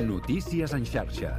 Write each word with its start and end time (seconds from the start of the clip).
Notícies 0.00 0.72
en 0.72 0.84
xarxa. 0.84 1.36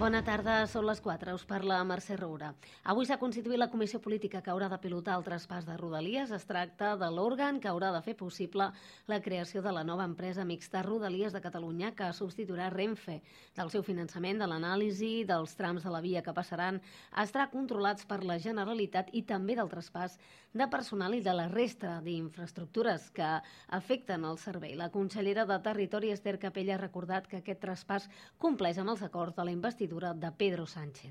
Bona 0.00 0.22
tarda, 0.24 0.54
són 0.72 0.86
les 0.88 1.02
4, 1.04 1.34
us 1.36 1.42
parla 1.44 1.76
Mercè 1.84 2.14
Roura. 2.16 2.48
Avui 2.88 3.04
s'ha 3.04 3.18
constituït 3.20 3.60
la 3.60 3.68
comissió 3.68 3.98
política 4.00 4.40
que 4.40 4.48
haurà 4.50 4.70
de 4.72 4.78
pilotar 4.80 5.18
el 5.18 5.24
traspàs 5.26 5.66
de 5.68 5.76
Rodalies. 5.76 6.32
Es 6.32 6.46
tracta 6.48 6.94
de 6.96 7.10
l'òrgan 7.12 7.60
que 7.60 7.68
haurà 7.68 7.90
de 7.92 8.00
fer 8.02 8.14
possible 8.16 8.70
la 9.06 9.20
creació 9.20 9.60
de 9.62 9.70
la 9.76 9.84
nova 9.84 10.06
empresa 10.08 10.46
mixta 10.48 10.80
Rodalies 10.82 11.36
de 11.36 11.42
Catalunya 11.44 11.92
que 11.94 12.08
substituirà 12.16 12.70
Renfe. 12.72 13.18
Del 13.54 13.70
seu 13.70 13.84
finançament, 13.84 14.40
de 14.40 14.48
l'anàlisi, 14.48 15.26
dels 15.28 15.52
trams 15.60 15.84
de 15.84 15.92
la 15.92 16.00
via 16.00 16.24
que 16.24 16.34
passaran, 16.34 16.80
estarà 17.12 17.50
controlats 17.52 18.08
per 18.08 18.22
la 18.24 18.40
Generalitat 18.40 19.12
i 19.12 19.22
també 19.28 19.58
del 19.60 19.70
traspàs 19.70 20.16
de 20.52 20.68
personal 20.72 21.14
i 21.16 21.22
de 21.24 21.32
la 21.36 21.46
resta 21.48 22.00
d'infraestructures 22.04 23.10
que 23.12 23.28
afecten 23.68 24.24
el 24.24 24.40
servei. 24.40 24.74
La 24.76 24.90
consellera 24.90 25.46
de 25.48 25.60
Territori, 25.64 26.10
Esther 26.12 26.38
Capella, 26.40 26.74
ha 26.74 26.82
recordat 26.82 27.28
que 27.28 27.40
aquest 27.40 27.60
traspàs 27.60 28.08
compleix 28.38 28.80
amb 28.80 28.92
els 28.92 29.04
acords 29.04 29.36
de 29.36 29.46
la 29.46 29.52
investidura 29.52 29.81
investidura 29.82 30.14
de 30.14 30.30
Pedro 30.38 30.66
Sánchez. 30.66 31.10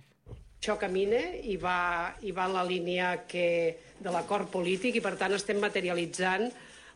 Això 0.61 0.77
camina 0.79 1.20
i 1.43 1.57
va, 1.57 2.16
i 2.21 2.31
va 2.31 2.45
en 2.48 2.53
la 2.53 2.63
línia 2.63 3.25
que, 3.27 3.77
de 3.99 4.12
l'acord 4.13 4.48
polític 4.52 4.95
i, 4.95 5.02
per 5.02 5.17
tant, 5.17 5.34
estem 5.34 5.59
materialitzant 5.59 6.48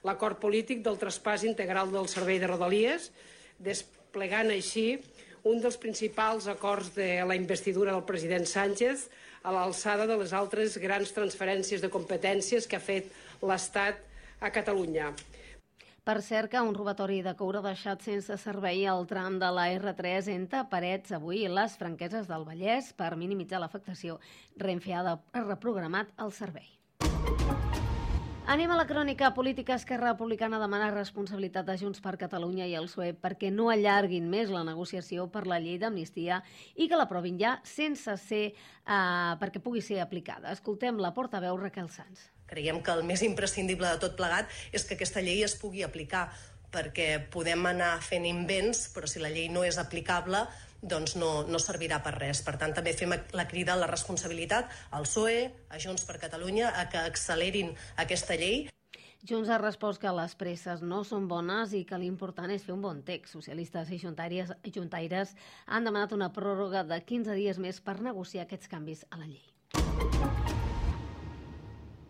l'acord 0.06 0.40
polític 0.40 0.84
del 0.86 1.00
traspàs 1.02 1.44
integral 1.44 1.92
del 1.92 2.08
servei 2.08 2.40
de 2.40 2.48
Rodalies, 2.48 3.10
desplegant 3.60 4.54
així 4.54 5.02
un 5.44 5.60
dels 5.62 5.78
principals 5.82 6.48
acords 6.48 6.94
de 6.96 7.26
la 7.26 7.36
investidura 7.36 7.92
del 7.92 8.06
president 8.06 8.46
Sánchez 8.46 9.10
a 9.44 9.52
l'alçada 9.52 10.06
de 10.08 10.16
les 10.18 10.32
altres 10.34 10.78
grans 10.78 11.12
transferències 11.12 11.82
de 11.82 11.90
competències 11.90 12.70
que 12.70 12.78
ha 12.78 12.86
fet 12.86 13.12
l'Estat 13.42 14.00
a 14.40 14.54
Catalunya. 14.54 15.12
Per 16.06 16.22
cert, 16.22 16.52
que 16.54 16.62
un 16.62 16.76
robatori 16.78 17.24
de 17.26 17.32
coure 17.34 17.58
ha 17.58 17.66
deixat 17.66 18.04
sense 18.06 18.36
servei 18.38 18.84
el 18.86 19.08
tram 19.10 19.40
de 19.42 19.48
la 19.50 19.64
R3 19.74 20.28
entre 20.36 20.60
Parets 20.70 21.16
avui 21.18 21.40
i 21.42 21.50
les 21.50 21.74
franqueses 21.80 22.28
del 22.30 22.46
Vallès 22.46 22.92
per 22.94 23.16
minimitzar 23.18 23.58
l'afectació. 23.64 24.20
Renfe 24.62 24.94
ha 24.94 25.16
reprogramat 25.40 26.12
el 26.22 26.30
servei. 26.36 26.70
Anem 28.46 28.70
a 28.70 28.78
la 28.78 28.86
crònica 28.86 29.32
política. 29.34 29.80
Esquerra 29.82 30.12
Republicana 30.12 30.62
demana 30.62 30.92
responsabilitat 30.94 31.66
de 31.66 31.80
Junts 31.82 32.06
per 32.06 32.14
Catalunya 32.22 32.70
i 32.70 32.78
el 32.78 32.86
PSOE 32.86 33.16
perquè 33.26 33.50
no 33.50 33.72
allarguin 33.74 34.30
més 34.30 34.54
la 34.54 34.62
negociació 34.62 35.26
per 35.34 35.48
la 35.50 35.58
llei 35.58 35.82
d'amnistia 35.82 36.44
i 36.76 36.86
que 36.86 37.02
l'aprovin 37.02 37.42
ja 37.42 37.58
sense 37.66 38.14
ser 38.30 38.46
eh, 38.54 39.34
perquè 39.42 39.58
pugui 39.58 39.82
ser 39.82 40.04
aplicada. 40.06 40.54
Escoltem 40.54 41.02
la 41.02 41.16
portaveu 41.18 41.58
Raquel 41.58 41.90
Sanz. 41.90 42.30
Creiem 42.56 42.80
que 42.80 42.94
el 42.96 43.04
més 43.04 43.20
imprescindible 43.28 43.90
de 43.92 44.00
tot 44.00 44.14
plegat 44.16 44.52
és 44.72 44.88
que 44.88 44.96
aquesta 44.96 45.20
llei 45.20 45.44
es 45.44 45.58
pugui 45.60 45.84
aplicar 45.84 46.30
perquè 46.72 47.08
podem 47.32 47.68
anar 47.68 47.98
fent 48.04 48.24
invents, 48.28 48.88
però 48.96 49.08
si 49.08 49.20
la 49.20 49.32
llei 49.32 49.50
no 49.52 49.64
és 49.68 49.78
aplicable, 49.80 50.46
doncs 50.86 51.16
no, 51.20 51.32
no 51.48 51.60
servirà 51.60 52.00
per 52.04 52.14
res. 52.16 52.42
Per 52.46 52.56
tant, 52.62 52.76
també 52.78 52.94
fem 52.96 53.12
la 53.36 53.48
crida 53.52 53.74
a 53.74 53.80
la 53.82 53.90
responsabilitat 53.92 54.72
al 54.96 55.08
PSOE, 55.08 55.42
a 55.72 55.82
Junts 55.82 56.08
per 56.08 56.20
Catalunya, 56.22 56.72
a 56.72 56.88
que 56.92 57.02
accelerin 57.02 57.74
aquesta 58.06 58.38
llei. 58.40 58.68
Junts 59.26 59.50
ha 59.50 59.58
respost 59.58 60.00
que 60.04 60.12
les 60.14 60.36
presses 60.38 60.84
no 60.86 61.02
són 61.08 61.26
bones 61.28 61.74
i 61.74 61.82
que 61.90 61.98
l'important 61.98 62.54
és 62.54 62.68
fer 62.68 62.76
un 62.76 62.86
bon 62.86 63.02
text. 63.08 63.34
Socialistes 63.34 63.90
i 63.90 64.00
juntaires, 64.04 64.54
juntaires 64.78 65.34
han 65.66 65.90
demanat 65.90 66.14
una 66.14 66.30
pròrroga 66.36 66.86
de 66.86 67.02
15 67.02 67.36
dies 67.42 67.60
més 67.60 67.82
per 67.82 67.98
negociar 68.06 68.46
aquests 68.46 68.70
canvis 68.70 69.04
a 69.10 69.18
la 69.18 69.26
llei. 69.26 69.55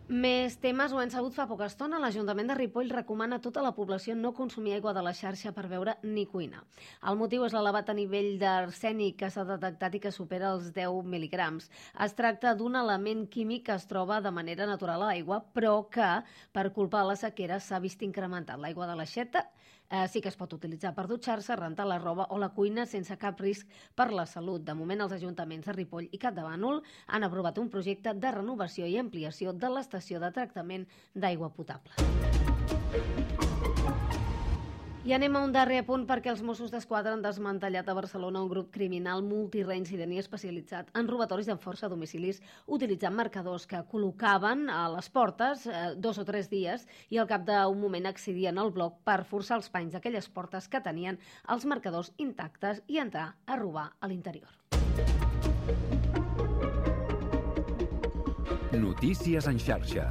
Més 0.06 0.54
temes 0.62 0.92
ho 0.94 1.00
hem 1.02 1.10
sabut 1.10 1.34
fa 1.34 1.48
poca 1.50 1.66
estona. 1.66 1.98
L'Ajuntament 1.98 2.46
de 2.46 2.54
Ripoll 2.54 2.92
recomana 2.94 3.40
a 3.40 3.42
tota 3.42 3.62
la 3.64 3.72
població 3.74 4.14
no 4.14 4.30
consumir 4.36 4.76
aigua 4.76 4.92
de 4.94 5.02
la 5.02 5.10
xarxa 5.10 5.50
per 5.50 5.64
beure 5.66 5.96
ni 6.04 6.28
cuina. 6.30 6.62
El 7.10 7.18
motiu 7.18 7.42
és 7.42 7.56
l'elevat 7.56 7.90
nivell 7.98 8.38
d'arsènic 8.38 9.16
que 9.18 9.32
s'ha 9.34 9.42
detectat 9.48 9.98
i 9.98 10.02
que 10.04 10.14
supera 10.14 10.52
els 10.54 10.70
10 10.70 11.02
mil·ligrams. 11.10 11.66
Es 12.06 12.14
tracta 12.14 12.54
d'un 12.54 12.78
element 12.78 13.26
químic 13.26 13.66
que 13.66 13.74
es 13.74 13.90
troba 13.90 14.20
de 14.22 14.30
manera 14.30 14.70
natural 14.70 15.02
a 15.02 15.10
l'aigua, 15.10 15.40
però 15.52 15.88
que, 15.90 16.22
per 16.54 16.70
culpa 16.70 17.02
de 17.02 17.10
la 17.10 17.18
sequera, 17.18 17.58
s'ha 17.58 17.82
vist 17.82 18.06
incrementat. 18.06 18.62
L'aigua 18.62 18.86
de 18.86 18.94
l'aixeta 18.94 19.48
eh, 19.90 20.06
sí 20.08 20.20
que 20.20 20.28
es 20.28 20.36
pot 20.36 20.52
utilitzar 20.52 20.94
per 20.94 21.06
dutxar-se, 21.10 21.56
rentar 21.56 21.86
la 21.86 21.98
roba 21.98 22.26
o 22.30 22.38
la 22.38 22.50
cuina 22.54 22.86
sense 22.86 23.16
cap 23.18 23.40
risc 23.40 23.68
per 23.94 24.10
la 24.12 24.26
salut. 24.26 24.64
De 24.64 24.74
moment, 24.74 25.06
els 25.06 25.16
ajuntaments 25.18 25.66
de 25.66 25.76
Ripoll 25.76 26.08
i 26.10 26.18
Capdavànol 26.18 26.82
han 27.06 27.26
aprovat 27.26 27.58
un 27.58 27.70
projecte 27.70 28.14
de 28.14 28.34
renovació 28.40 28.86
i 28.86 28.98
ampliació 28.98 29.52
de 29.52 29.72
l'estació 29.72 30.20
de 30.20 30.32
tractament 30.32 30.86
d'aigua 31.14 31.50
potable. 31.54 31.94
I 35.06 35.12
anem 35.14 35.36
a 35.38 35.40
un 35.46 35.52
darrer 35.54 35.84
punt 35.86 36.02
perquè 36.02 36.32
els 36.32 36.40
Mossos 36.42 36.72
d'Esquadra 36.74 37.12
han 37.14 37.20
desmantellat 37.22 37.86
a 37.86 37.94
Barcelona 37.94 38.40
un 38.42 38.48
grup 38.50 38.72
criminal 38.74 39.20
multireincident 39.22 40.10
i 40.10 40.18
especialitzat 40.18 40.88
en 40.98 41.06
robatoris 41.06 41.46
amb 41.52 41.62
força 41.62 41.86
a 41.86 41.90
domicilis 41.92 42.40
utilitzant 42.66 43.14
marcadors 43.14 43.68
que 43.70 43.84
col·locaven 43.92 44.64
a 44.66 44.80
les 44.96 45.06
portes 45.14 45.62
eh, 45.70 45.84
dos 45.94 46.18
o 46.18 46.24
tres 46.26 46.50
dies 46.50 46.88
i 47.14 47.22
al 47.22 47.30
cap 47.30 47.46
d'un 47.46 47.78
moment 47.78 48.10
accedien 48.10 48.58
al 48.58 48.74
bloc 48.74 48.98
per 49.06 49.20
forçar 49.30 49.60
els 49.60 49.70
panys 49.70 49.94
d'aquelles 49.94 50.26
portes 50.26 50.66
que 50.66 50.82
tenien 50.82 51.22
els 51.54 51.68
marcadors 51.70 52.10
intactes 52.18 52.82
i 52.90 52.98
entrar 52.98 53.36
a 53.46 53.62
robar 53.62 53.92
a 54.00 54.10
l'interior. 54.10 54.50
Notícies 58.74 59.46
en 59.46 59.62
xarxa. 59.62 60.10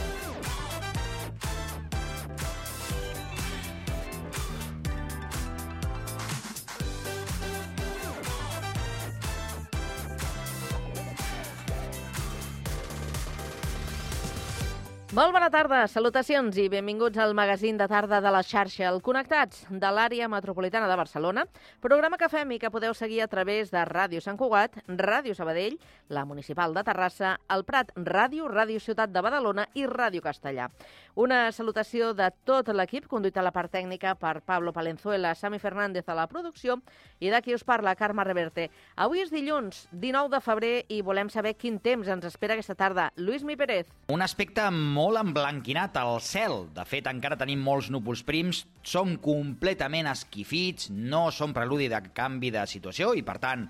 Molt 15.11 15.33
bona 15.35 15.49
tarda, 15.51 15.81
salutacions 15.91 16.55
i 16.55 16.69
benvinguts 16.71 17.19
al 17.19 17.33
magazín 17.35 17.75
de 17.75 17.83
tarda 17.91 18.21
de 18.23 18.31
la 18.31 18.39
xarxa 18.47 18.85
El 18.87 19.01
Connectats 19.03 19.65
de 19.67 19.89
l'àrea 19.91 20.29
metropolitana 20.31 20.87
de 20.87 20.95
Barcelona, 20.95 21.43
programa 21.83 22.15
que 22.15 22.29
fem 22.31 22.53
i 22.55 22.59
que 22.61 22.69
podeu 22.71 22.93
seguir 22.95 23.19
a 23.19 23.27
través 23.27 23.73
de 23.73 23.81
Ràdio 23.89 24.21
Sant 24.23 24.39
Cugat, 24.39 24.77
Ràdio 24.87 25.35
Sabadell, 25.35 25.75
la 26.07 26.23
Municipal 26.23 26.71
de 26.71 26.83
Terrassa, 26.87 27.33
el 27.51 27.65
Prat 27.67 27.91
Ràdio, 27.97 28.47
Ràdio 28.47 28.79
Ciutat 28.79 29.11
de 29.11 29.19
Badalona 29.25 29.65
i 29.75 29.83
Ràdio 29.83 30.23
Castellà. 30.23 30.69
Una 31.19 31.41
salutació 31.51 32.13
de 32.15 32.29
tot 32.47 32.71
l'equip, 32.71 33.09
conduït 33.11 33.35
a 33.35 33.43
la 33.43 33.51
part 33.51 33.67
tècnica 33.75 34.15
per 34.15 34.37
Pablo 34.47 34.71
Palenzuela, 34.71 35.35
Sami 35.35 35.59
Fernández 35.59 36.07
a 36.07 36.15
la 36.15 36.29
producció 36.31 36.79
i 37.19 37.27
d'aquí 37.27 37.51
us 37.51 37.67
parla 37.67 37.97
Carme 37.99 38.23
Reverte. 38.23 38.69
Avui 38.95 39.25
és 39.25 39.35
dilluns, 39.35 39.89
19 39.91 40.31
de 40.31 40.39
febrer, 40.39 40.73
i 40.87 41.01
volem 41.03 41.27
saber 41.27 41.57
quin 41.59 41.81
temps 41.83 42.07
ens 42.07 42.31
espera 42.31 42.55
aquesta 42.55 42.79
tarda. 42.79 43.11
Lluís 43.19 43.43
Mi 43.43 43.59
Pérez. 43.59 43.91
Un 44.07 44.23
aspecte 44.23 44.71
molt 44.71 45.00
emblanquinat 45.19 45.95
al 45.97 46.19
cel. 46.21 46.67
De 46.75 46.83
fet, 46.87 47.07
encara 47.09 47.37
tenim 47.39 47.61
molts 47.65 47.89
núvols 47.93 48.21
prims, 48.27 48.65
som 48.83 49.15
completament 49.23 50.09
esquifits, 50.11 50.89
no 50.91 51.29
som 51.33 51.55
preludi 51.55 51.89
de 51.91 52.01
canvi 52.15 52.51
de 52.53 52.65
situació 52.69 53.15
i, 53.17 53.23
per 53.25 53.39
tant, 53.41 53.65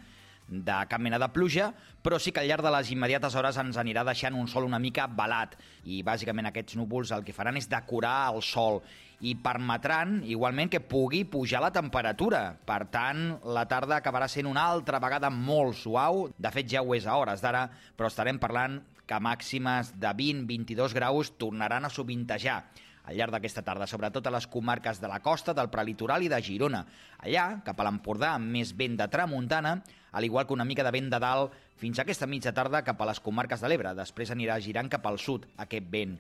de 0.52 0.78
cap 0.92 1.00
mena 1.00 1.20
de 1.22 1.30
pluja, 1.32 1.70
però 2.04 2.20
sí 2.20 2.34
que 2.36 2.42
al 2.42 2.50
llarg 2.50 2.66
de 2.66 2.74
les 2.76 2.92
immediates 2.92 3.36
hores 3.40 3.58
ens 3.62 3.78
anirà 3.80 4.04
deixant 4.04 4.36
un 4.36 4.50
sol 4.52 4.68
una 4.68 4.82
mica 4.84 5.08
balat 5.08 5.56
i 5.88 6.02
bàsicament 6.04 6.50
aquests 6.50 6.76
núvols 6.76 7.14
el 7.16 7.24
que 7.24 7.36
faran 7.36 7.58
és 7.58 7.70
decorar 7.72 8.34
el 8.34 8.42
sol 8.44 8.82
i 9.22 9.36
permetran 9.38 10.20
igualment 10.26 10.72
que 10.74 10.82
pugui 10.82 11.24
pujar 11.30 11.62
la 11.62 11.72
temperatura. 11.72 12.58
Per 12.66 12.82
tant, 12.92 13.38
la 13.46 13.68
tarda 13.70 14.00
acabarà 14.00 14.28
sent 14.28 14.50
una 14.50 14.66
altra 14.74 15.00
vegada 15.00 15.30
molt 15.30 15.78
suau. 15.78 16.26
De 16.38 16.52
fet, 16.52 16.68
ja 16.74 16.82
ho 16.82 16.96
és 16.98 17.06
a 17.06 17.16
hores 17.22 17.44
d'ara, 17.44 17.68
però 17.96 18.10
estarem 18.10 18.42
parlant 18.42 18.82
que 19.12 19.20
màximes 19.20 19.92
de 20.00 20.08
20-22 20.16 20.96
graus 20.96 21.34
tornaran 21.36 21.84
a 21.84 21.92
sovintejar 21.92 22.62
al 23.04 23.18
llarg 23.18 23.34
d'aquesta 23.34 23.64
tarda, 23.66 23.88
sobretot 23.90 24.28
a 24.28 24.32
les 24.32 24.46
comarques 24.48 25.02
de 25.02 25.10
la 25.10 25.20
costa, 25.26 25.56
del 25.58 25.72
prelitoral 25.74 26.24
i 26.24 26.30
de 26.32 26.38
Girona. 26.46 26.84
Allà, 27.26 27.46
cap 27.66 27.80
a 27.82 27.88
l'Empordà, 27.88 28.36
amb 28.38 28.54
més 28.54 28.76
vent 28.78 28.96
de 29.00 29.08
tramuntana, 29.12 29.80
al 30.14 30.28
igual 30.28 30.46
que 30.46 30.54
una 30.54 30.68
mica 30.70 30.86
de 30.86 30.94
vent 30.94 31.10
de 31.10 31.20
dalt, 31.20 31.56
fins 31.82 31.98
a 31.98 32.06
aquesta 32.06 32.30
mitja 32.30 32.54
tarda 32.54 32.84
cap 32.86 33.02
a 33.02 33.10
les 33.10 33.20
comarques 33.20 33.64
de 33.64 33.72
l'Ebre. 33.72 33.96
Després 33.98 34.32
anirà 34.32 34.60
girant 34.62 34.92
cap 34.92 35.08
al 35.10 35.18
sud 35.20 35.50
aquest 35.66 35.90
vent. 35.90 36.16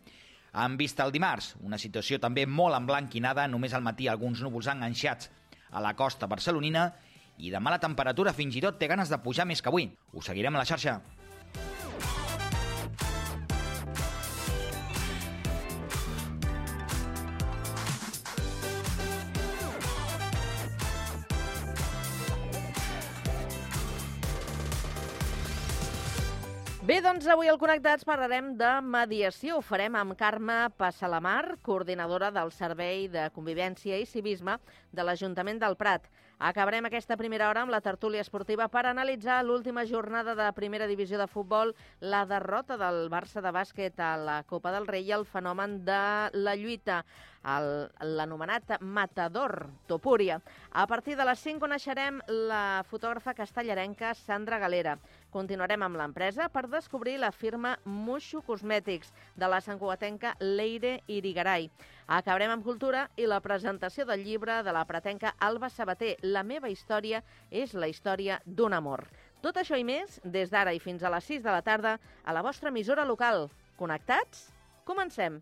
En 0.51 0.75
vista 0.75 1.05
el 1.05 1.13
dimarts, 1.13 1.53
una 1.61 1.79
situació 1.79 2.19
també 2.19 2.47
molt 2.49 2.75
emblanquinada, 2.75 3.47
només 3.47 3.77
al 3.77 3.85
matí 3.85 4.09
alguns 4.09 4.41
núvols 4.43 4.67
enganxats 4.73 5.29
a 5.71 5.79
la 5.79 5.93
costa 5.95 6.27
barcelonina 6.27 6.89
i 7.37 7.53
demà 7.53 7.71
la 7.71 7.79
temperatura 7.79 8.33
fins 8.35 8.57
i 8.57 8.65
tot 8.65 8.81
té 8.81 8.89
ganes 8.91 9.13
de 9.13 9.21
pujar 9.23 9.47
més 9.47 9.61
que 9.61 9.71
avui. 9.71 9.87
Us 10.11 10.27
seguirem 10.27 10.57
a 10.57 10.65
la 10.65 10.67
xarxa. 10.67 10.99
Bé, 26.91 26.97
doncs 26.99 27.23
avui 27.31 27.47
al 27.47 27.55
Connectats 27.55 28.03
parlarem 28.03 28.49
de 28.59 28.69
mediació. 28.83 29.55
Ho 29.55 29.63
farem 29.63 29.93
amb 29.95 30.11
Carme 30.19 30.57
Passalamar, 30.75 31.55
coordinadora 31.63 32.33
del 32.35 32.51
Servei 32.51 33.05
de 33.07 33.29
Convivència 33.31 33.95
i 33.95 34.03
Civisme 34.03 34.57
de 34.91 35.05
l'Ajuntament 35.07 35.61
del 35.61 35.77
Prat. 35.79 36.09
Acabarem 36.51 36.89
aquesta 36.89 37.15
primera 37.15 37.47
hora 37.47 37.63
amb 37.63 37.71
la 37.71 37.79
tertúlia 37.85 38.19
esportiva 38.25 38.67
per 38.67 38.83
analitzar 38.89 39.39
l'última 39.45 39.85
jornada 39.87 40.35
de 40.35 40.49
primera 40.57 40.89
divisió 40.89 41.21
de 41.21 41.31
futbol, 41.31 41.71
la 42.01 42.25
derrota 42.27 42.75
del 42.81 43.05
Barça 43.13 43.39
de 43.39 43.55
bàsquet 43.55 44.03
a 44.03 44.17
la 44.19 44.41
Copa 44.43 44.75
del 44.75 44.89
Rei 44.91 45.07
i 45.07 45.15
el 45.15 45.23
fenomen 45.23 45.85
de 45.87 46.01
la 46.33 46.59
lluita, 46.59 47.05
l'anomenat 47.43 48.77
Matador 48.81 49.69
Topúria. 49.87 50.41
A 50.71 50.85
partir 50.87 51.15
de 51.17 51.25
les 51.25 51.39
5 51.39 51.59
coneixerem 51.59 52.19
la 52.27 52.83
fotògrafa 52.89 53.33
castellarenca 53.33 54.13
Sandra 54.15 54.59
Galera. 54.61 54.97
Continuarem 55.31 55.81
amb 55.83 55.97
l'empresa 55.97 56.49
per 56.49 56.67
descobrir 56.69 57.17
la 57.19 57.31
firma 57.31 57.77
Muixo 57.85 58.41
Cosmètics 58.45 59.13
de 59.35 59.47
la 59.47 59.61
santcugatenca 59.61 60.35
Leire 60.39 60.99
Irigaray. 61.07 61.69
Acabarem 62.07 62.51
amb 62.51 62.65
cultura 62.65 63.07
i 63.15 63.25
la 63.25 63.39
presentació 63.41 64.05
del 64.05 64.25
llibre 64.25 64.61
de 64.63 64.73
la 64.75 64.85
pretenca 64.85 65.35
Alba 65.39 65.69
Sabater. 65.69 66.17
La 66.21 66.43
meva 66.43 66.69
història 66.69 67.23
és 67.49 67.73
la 67.73 67.87
història 67.87 68.41
d'un 68.45 68.73
amor. 68.73 69.07
Tot 69.41 69.57
això 69.57 69.79
i 69.79 69.83
més, 69.87 70.19
des 70.23 70.51
d'ara 70.51 70.75
i 70.75 70.79
fins 70.83 71.01
a 71.01 71.09
les 71.09 71.25
6 71.25 71.41
de 71.47 71.49
la 71.49 71.63
tarda, 71.65 71.97
a 72.23 72.33
la 72.35 72.43
vostra 72.45 72.69
emissora 72.69 73.07
local. 73.07 73.49
Connectats? 73.79 74.51
Comencem! 74.85 75.41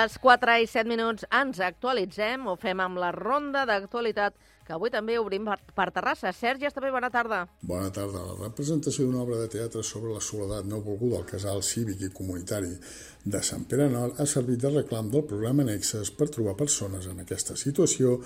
Les 0.00 0.16
4 0.16 0.54
i 0.62 0.66
7 0.70 0.88
minuts 0.88 1.26
ens 1.36 1.58
actualitzem, 1.60 2.46
ho 2.48 2.54
fem 2.56 2.80
amb 2.80 3.00
la 3.02 3.10
ronda 3.12 3.66
d'actualitat 3.68 4.36
que 4.64 4.72
avui 4.76 4.92
també 4.92 5.18
obrim 5.18 5.44
per, 5.44 5.58
per 5.76 5.88
Terrassa. 5.92 6.30
Sergi, 6.36 6.68
està 6.68 6.80
bé, 6.80 6.92
bona 6.94 7.10
tarda. 7.12 7.40
Bona 7.66 7.90
tarda. 7.92 8.22
La 8.28 8.36
representació 8.38 9.04
d'una 9.04 9.24
obra 9.24 9.40
de 9.42 9.50
teatre 9.52 9.82
sobre 9.84 10.14
la 10.14 10.22
soledat 10.24 10.68
no 10.70 10.80
volguda 10.86 11.18
al 11.18 11.26
casal 11.28 11.60
cívic 11.66 12.06
i 12.06 12.12
comunitari 12.16 12.70
de 13.24 13.42
Sant 13.44 13.66
Pere 13.68 13.90
Nord 13.92 14.22
ha 14.22 14.28
servit 14.30 14.62
de 14.62 14.72
reclam 14.72 15.10
del 15.12 15.26
programa 15.28 15.66
Nexes 15.68 16.14
per 16.16 16.30
trobar 16.32 16.56
persones 16.56 17.10
en 17.10 17.20
aquesta 17.20 17.58
situació 17.58 18.16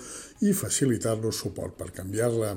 i 0.45 0.53
facilitar-los 0.55 1.43
suport 1.43 1.75
per 1.81 1.91
canviar-la. 1.97 2.55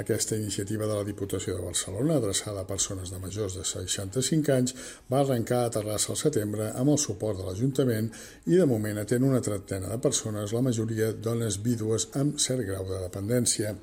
Aquesta 0.00 0.38
iniciativa 0.40 0.86
de 0.88 0.94
la 0.96 1.04
Diputació 1.04 1.58
de 1.58 1.64
Barcelona, 1.66 2.14
adreçada 2.16 2.62
a 2.62 2.68
persones 2.68 3.10
de 3.12 3.18
majors 3.20 3.58
de 3.58 3.64
65 3.68 4.54
anys, 4.54 4.72
va 5.12 5.20
arrencar 5.20 5.58
a 5.66 5.74
Terrassa 5.74 6.14
al 6.14 6.20
setembre 6.20 6.70
amb 6.70 6.94
el 6.94 7.00
suport 7.02 7.36
de 7.36 7.44
l'Ajuntament 7.44 8.08
i 8.48 8.56
de 8.56 8.68
moment 8.70 9.02
atén 9.02 9.28
una 9.28 9.42
trentena 9.44 9.92
de 9.92 10.00
persones, 10.00 10.56
la 10.56 10.64
majoria 10.64 11.12
dones 11.12 11.60
vídues 11.60 12.08
amb 12.16 12.40
cert 12.40 12.64
grau 12.70 12.88
de 12.88 13.02
dependència. 13.04 13.76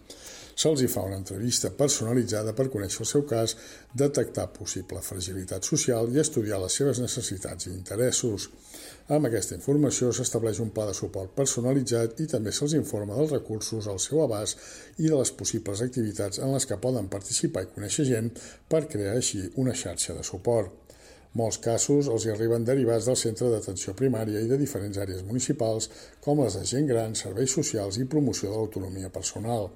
Se'ls 0.59 0.81
fa 0.91 1.05
una 1.07 1.15
entrevista 1.15 1.69
personalitzada 1.71 2.51
per 2.55 2.65
conèixer 2.71 3.05
el 3.05 3.07
seu 3.07 3.21
cas, 3.27 3.53
detectar 4.01 4.49
possible 4.57 4.99
fragilitat 5.05 5.63
social 5.63 6.11
i 6.11 6.19
estudiar 6.19 6.57
les 6.59 6.75
seves 6.81 6.99
necessitats 6.99 7.69
i 7.69 7.71
interessos. 7.71 8.49
Amb 9.15 9.29
aquesta 9.29 9.55
informació 9.55 10.09
s'estableix 10.11 10.59
un 10.59 10.73
pla 10.75 10.89
de 10.89 10.97
suport 10.97 11.31
personalitzat 11.37 12.19
i 12.25 12.27
també 12.33 12.51
se'ls 12.51 12.75
informa 12.81 13.15
dels 13.15 13.31
recursos 13.37 13.87
al 13.87 14.03
seu 14.03 14.19
abast 14.25 14.59
i 14.97 15.07
de 15.07 15.15
les 15.15 15.31
possibles 15.39 15.85
activitats 15.87 16.43
en 16.43 16.51
les 16.57 16.67
que 16.67 16.81
poden 16.83 17.07
participar 17.15 17.63
i 17.63 17.71
conèixer 17.77 18.09
gent 18.11 18.29
per 18.67 18.83
crear 18.91 19.15
així 19.15 19.47
una 19.63 19.79
xarxa 19.85 20.19
de 20.19 20.27
suport. 20.33 20.75
Molts 21.37 21.59
casos 21.61 22.07
els 22.09 22.23
hi 22.25 22.31
arriben 22.33 22.63
derivats 22.65 23.05
del 23.05 23.17
centre 23.21 23.51
d'atenció 23.51 23.93
primària 23.97 24.39
i 24.41 24.47
de 24.49 24.57
diferents 24.57 24.97
àrees 24.97 25.21
municipals, 25.27 25.87
com 26.25 26.41
les 26.41 26.55
de 26.57 26.63
gent 26.65 26.87
gran, 26.89 27.13
serveis 27.15 27.53
socials 27.53 27.99
i 28.01 28.07
promoció 28.09 28.49
de 28.49 28.57
l'autonomia 28.57 29.11
personal. 29.13 29.69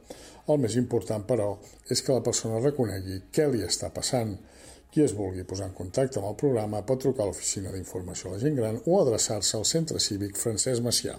El 0.51 0.59
més 0.59 0.73
important, 0.79 1.23
però, 1.27 1.53
és 1.93 2.01
que 2.03 2.15
la 2.15 2.23
persona 2.23 2.59
reconegui 2.59 3.21
què 3.31 3.45
li 3.51 3.61
està 3.63 3.89
passant. 3.95 4.33
Qui 4.91 5.01
es 5.01 5.13
vulgui 5.17 5.45
posar 5.49 5.69
en 5.69 5.77
contacte 5.77 6.19
amb 6.19 6.29
el 6.29 6.35
programa 6.41 6.83
pot 6.89 6.99
trucar 7.01 7.23
a 7.23 7.29
l'Oficina 7.29 7.71
d'Informació 7.73 8.29
a 8.29 8.33
la 8.33 8.41
Gent 8.43 8.59
Gran 8.59 8.81
o 8.83 8.99
adreçar-se 8.99 9.55
al 9.57 9.65
Centre 9.65 10.01
Cívic 10.03 10.37
Francesc 10.37 10.83
Macià. 10.85 11.15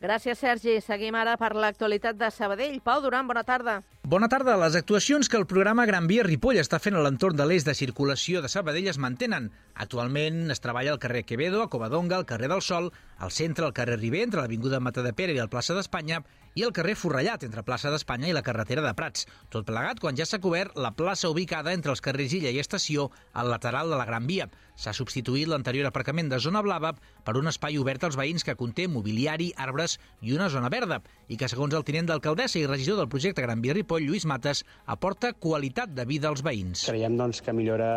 Gràcies, 0.00 0.38
Sergi. 0.40 0.78
Seguim 0.80 1.12
ara 1.20 1.34
per 1.36 1.50
l'actualitat 1.52 2.16
de 2.16 2.30
Sabadell. 2.32 2.78
Pau 2.80 3.02
Duran, 3.04 3.26
bona 3.28 3.42
tarda. 3.44 3.82
Bona 4.00 4.30
tarda. 4.32 4.54
Les 4.56 4.78
actuacions 4.78 5.28
que 5.28 5.36
el 5.36 5.44
programa 5.44 5.84
Gran 5.84 6.06
Via 6.08 6.24
Ripoll 6.24 6.56
està 6.56 6.78
fent 6.80 6.96
a 6.96 7.02
l'entorn 7.04 7.36
de 7.36 7.44
l'eix 7.44 7.66
de 7.66 7.74
circulació 7.76 8.40
de 8.40 8.48
Sabadell 8.48 8.88
es 8.88 8.96
mantenen. 8.96 9.50
Actualment 9.76 10.48
es 10.54 10.64
treballa 10.64 10.94
al 10.94 11.02
carrer 11.02 11.26
Quevedo, 11.28 11.60
a 11.60 11.68
Covadonga, 11.68 12.16
al 12.16 12.24
carrer 12.24 12.48
del 12.48 12.64
Sol, 12.64 12.88
al 13.18 13.30
centre, 13.30 13.66
al 13.66 13.76
carrer 13.76 13.98
Riber, 14.00 14.24
entre 14.24 14.40
l'Avinguda 14.40 14.80
Matadepera 14.80 15.36
i 15.36 15.42
el 15.44 15.52
plaça 15.52 15.76
d'Espanya, 15.76 16.22
i 16.56 16.64
el 16.64 16.72
carrer 16.72 16.96
Forrellat, 16.96 17.44
entre 17.44 17.62
plaça 17.62 17.92
d'Espanya 17.92 18.30
i 18.30 18.34
la 18.34 18.42
carretera 18.42 18.82
de 18.82 18.94
Prats. 18.96 19.28
Tot 19.52 19.68
plegat 19.68 20.00
quan 20.00 20.16
ja 20.16 20.24
s'ha 20.24 20.40
cobert 20.40 20.80
la 20.80 20.94
plaça 20.96 21.28
ubicada 21.28 21.76
entre 21.76 21.92
els 21.92 22.00
carrers 22.00 22.32
Illa 22.40 22.50
i 22.50 22.58
Estació, 22.58 23.10
al 23.34 23.52
lateral 23.52 23.92
de 23.92 24.00
la 24.00 24.08
Gran 24.08 24.26
Via. 24.26 24.48
S'ha 24.80 24.94
substituït 24.96 25.48
l'anterior 25.50 25.90
aparcament 25.90 26.30
de 26.32 26.38
zona 26.40 26.62
blava 26.64 26.94
per 27.26 27.34
un 27.36 27.50
espai 27.50 27.76
obert 27.76 28.06
als 28.06 28.16
veïns 28.16 28.46
que 28.46 28.56
conté 28.56 28.86
mobiliari, 28.88 29.50
arbres 29.60 29.98
i 30.24 30.32
una 30.32 30.48
zona 30.48 30.70
verda, 30.72 31.02
i 31.28 31.36
que, 31.36 31.50
segons 31.52 31.76
el 31.76 31.84
tinent 31.84 32.08
d'alcaldessa 32.08 32.56
i 32.62 32.64
regidor 32.64 33.02
del 33.02 33.10
projecte 33.12 33.44
Gran 33.44 33.60
Via 33.60 33.76
Ripoll, 33.76 34.06
Lluís 34.08 34.24
Mates, 34.24 34.64
aporta 34.86 35.34
qualitat 35.36 35.92
de 35.92 36.06
vida 36.08 36.30
als 36.32 36.40
veïns. 36.46 36.86
Creiem 36.88 37.18
doncs, 37.20 37.42
que 37.44 37.52
millora 37.52 37.90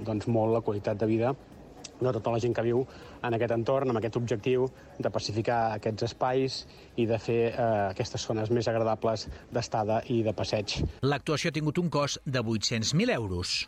doncs, 0.00 0.30
molt 0.32 0.56
la 0.56 0.62
qualitat 0.64 1.00
de 1.02 1.08
vida 1.10 1.34
de 2.00 2.12
tota 2.16 2.32
la 2.32 2.40
gent 2.40 2.54
que 2.56 2.64
viu 2.64 2.86
en 3.20 3.36
aquest 3.36 3.52
entorn, 3.52 3.92
amb 3.92 4.00
aquest 4.00 4.16
objectiu 4.16 4.64
de 4.98 5.10
pacificar 5.12 5.58
aquests 5.74 6.06
espais 6.08 6.62
i 6.96 7.04
de 7.10 7.18
fer 7.20 7.40
eh, 7.50 7.66
aquestes 7.90 8.24
zones 8.24 8.48
més 8.48 8.68
agradables 8.72 9.26
d'estada 9.52 10.00
i 10.08 10.22
de 10.24 10.32
passeig. 10.32 10.78
L'actuació 11.04 11.52
ha 11.52 11.58
tingut 11.58 11.82
un 11.82 11.92
cost 11.92 12.24
de 12.24 12.40
800.000 12.40 13.12
euros. 13.18 13.58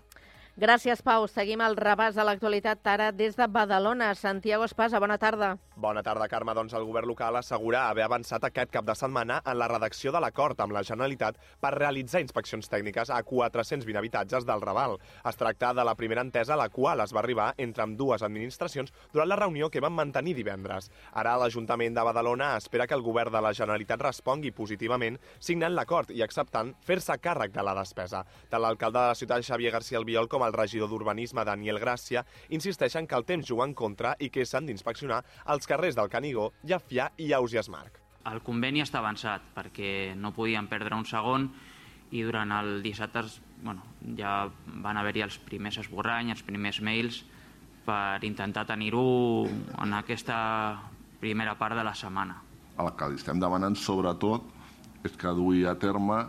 Gràcies, 0.61 1.00
Pau. 1.00 1.25
Seguim 1.32 1.62
el 1.64 1.78
repàs 1.78 2.16
de 2.18 2.25
l'actualitat 2.28 2.87
ara 2.92 3.09
des 3.12 3.37
de 3.38 3.47
Badalona. 3.49 4.11
Santiago 4.14 4.66
Espasa, 4.68 5.00
bona 5.00 5.16
tarda. 5.16 5.56
Bona 5.82 6.02
tarda, 6.06 6.28
Carme. 6.30 6.52
Doncs 6.54 6.76
el 6.78 6.84
govern 6.86 7.08
local 7.10 7.34
assegura 7.40 7.88
haver 7.90 8.04
avançat 8.04 8.44
aquest 8.46 8.70
cap 8.70 8.84
de 8.86 8.94
setmana 8.94 9.40
en 9.42 9.56
la 9.58 9.66
redacció 9.66 10.12
de 10.14 10.20
l'acord 10.22 10.60
amb 10.62 10.76
la 10.76 10.84
Generalitat 10.86 11.40
per 11.58 11.72
realitzar 11.74 12.20
inspeccions 12.22 12.68
tècniques 12.70 13.10
a 13.10 13.16
420 13.26 13.98
habitatges 13.98 14.46
del 14.46 14.62
Raval. 14.62 14.94
Es 15.26 15.40
tracta 15.40 15.72
de 15.74 15.82
la 15.82 15.96
primera 15.98 16.22
entesa 16.22 16.54
a 16.54 16.58
la 16.60 16.68
qual 16.68 17.02
es 17.02 17.10
va 17.10 17.18
arribar 17.18 17.48
entre 17.64 17.82
amb 17.82 17.98
dues 17.98 18.22
administracions 18.22 18.92
durant 19.10 19.26
la 19.32 19.38
reunió 19.40 19.70
que 19.70 19.82
van 19.82 19.96
mantenir 19.96 20.36
divendres. 20.36 20.86
Ara 21.18 21.32
l'Ajuntament 21.42 21.98
de 21.98 22.06
Badalona 22.06 22.52
espera 22.60 22.86
que 22.86 22.94
el 22.94 23.02
govern 23.02 23.34
de 23.34 23.42
la 23.42 23.52
Generalitat 23.52 24.06
respongui 24.06 24.54
positivament 24.54 25.18
signant 25.40 25.74
l'acord 25.74 26.14
i 26.14 26.22
acceptant 26.22 26.76
fer-se 26.86 27.18
càrrec 27.18 27.50
de 27.58 27.66
la 27.66 27.74
despesa. 27.80 28.22
Tant 28.54 28.62
l'alcalde 28.62 29.00
de 29.00 29.16
la 29.16 29.18
ciutat, 29.18 29.42
Xavier 29.42 29.74
García 29.74 29.98
Albiol, 29.98 30.30
com 30.30 30.46
el 30.46 30.54
regidor 30.54 30.94
d'Urbanisme, 30.94 31.42
Daniel 31.42 31.82
Gràcia, 31.82 32.22
insisteixen 32.54 33.10
que 33.10 33.18
el 33.18 33.26
temps 33.26 33.50
juga 33.50 33.66
en 33.66 33.74
contra 33.74 34.14
i 34.20 34.30
que 34.30 34.46
s'han 34.46 34.70
d'inspeccionar 34.70 35.24
els 35.50 35.71
carrers 35.72 35.96
del 35.96 36.10
Canigó, 36.12 36.50
Llafià 36.68 37.08
i 37.16 37.32
Ausias 37.32 37.70
Marc. 37.72 37.98
El 38.28 38.42
conveni 38.44 38.82
està 38.84 39.00
avançat 39.00 39.44
perquè 39.56 40.12
no 40.14 40.34
podien 40.36 40.68
perdre 40.70 40.94
un 40.94 41.06
segon 41.08 41.48
i 42.12 42.22
durant 42.22 42.52
el 42.54 42.82
dissabte 42.84 43.24
bueno, 43.62 43.82
ja 44.18 44.50
van 44.84 44.98
haver-hi 45.00 45.24
els 45.24 45.38
primers 45.42 45.78
esborranys, 45.80 46.36
els 46.36 46.44
primers 46.46 46.82
mails 46.84 47.22
per 47.86 48.22
intentar 48.26 48.66
tenir-ho 48.68 49.46
en 49.82 49.94
aquesta 49.96 50.36
primera 51.22 51.56
part 51.58 51.78
de 51.78 51.84
la 51.86 51.94
setmana. 51.98 52.36
El 52.78 52.92
que 52.98 53.08
li 53.08 53.18
estem 53.18 53.40
demanant 53.42 53.76
sobretot 53.78 54.44
és 55.06 55.16
que 55.18 55.34
duï 55.34 55.64
a 55.66 55.74
terme 55.78 56.20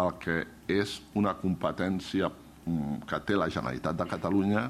el 0.00 0.12
que 0.22 0.42
és 0.70 0.98
una 1.18 1.34
competència 1.38 2.30
mm, 2.30 3.02
que 3.08 3.20
té 3.26 3.36
la 3.38 3.50
Generalitat 3.50 3.98
de 3.98 4.06
Catalunya, 4.10 4.68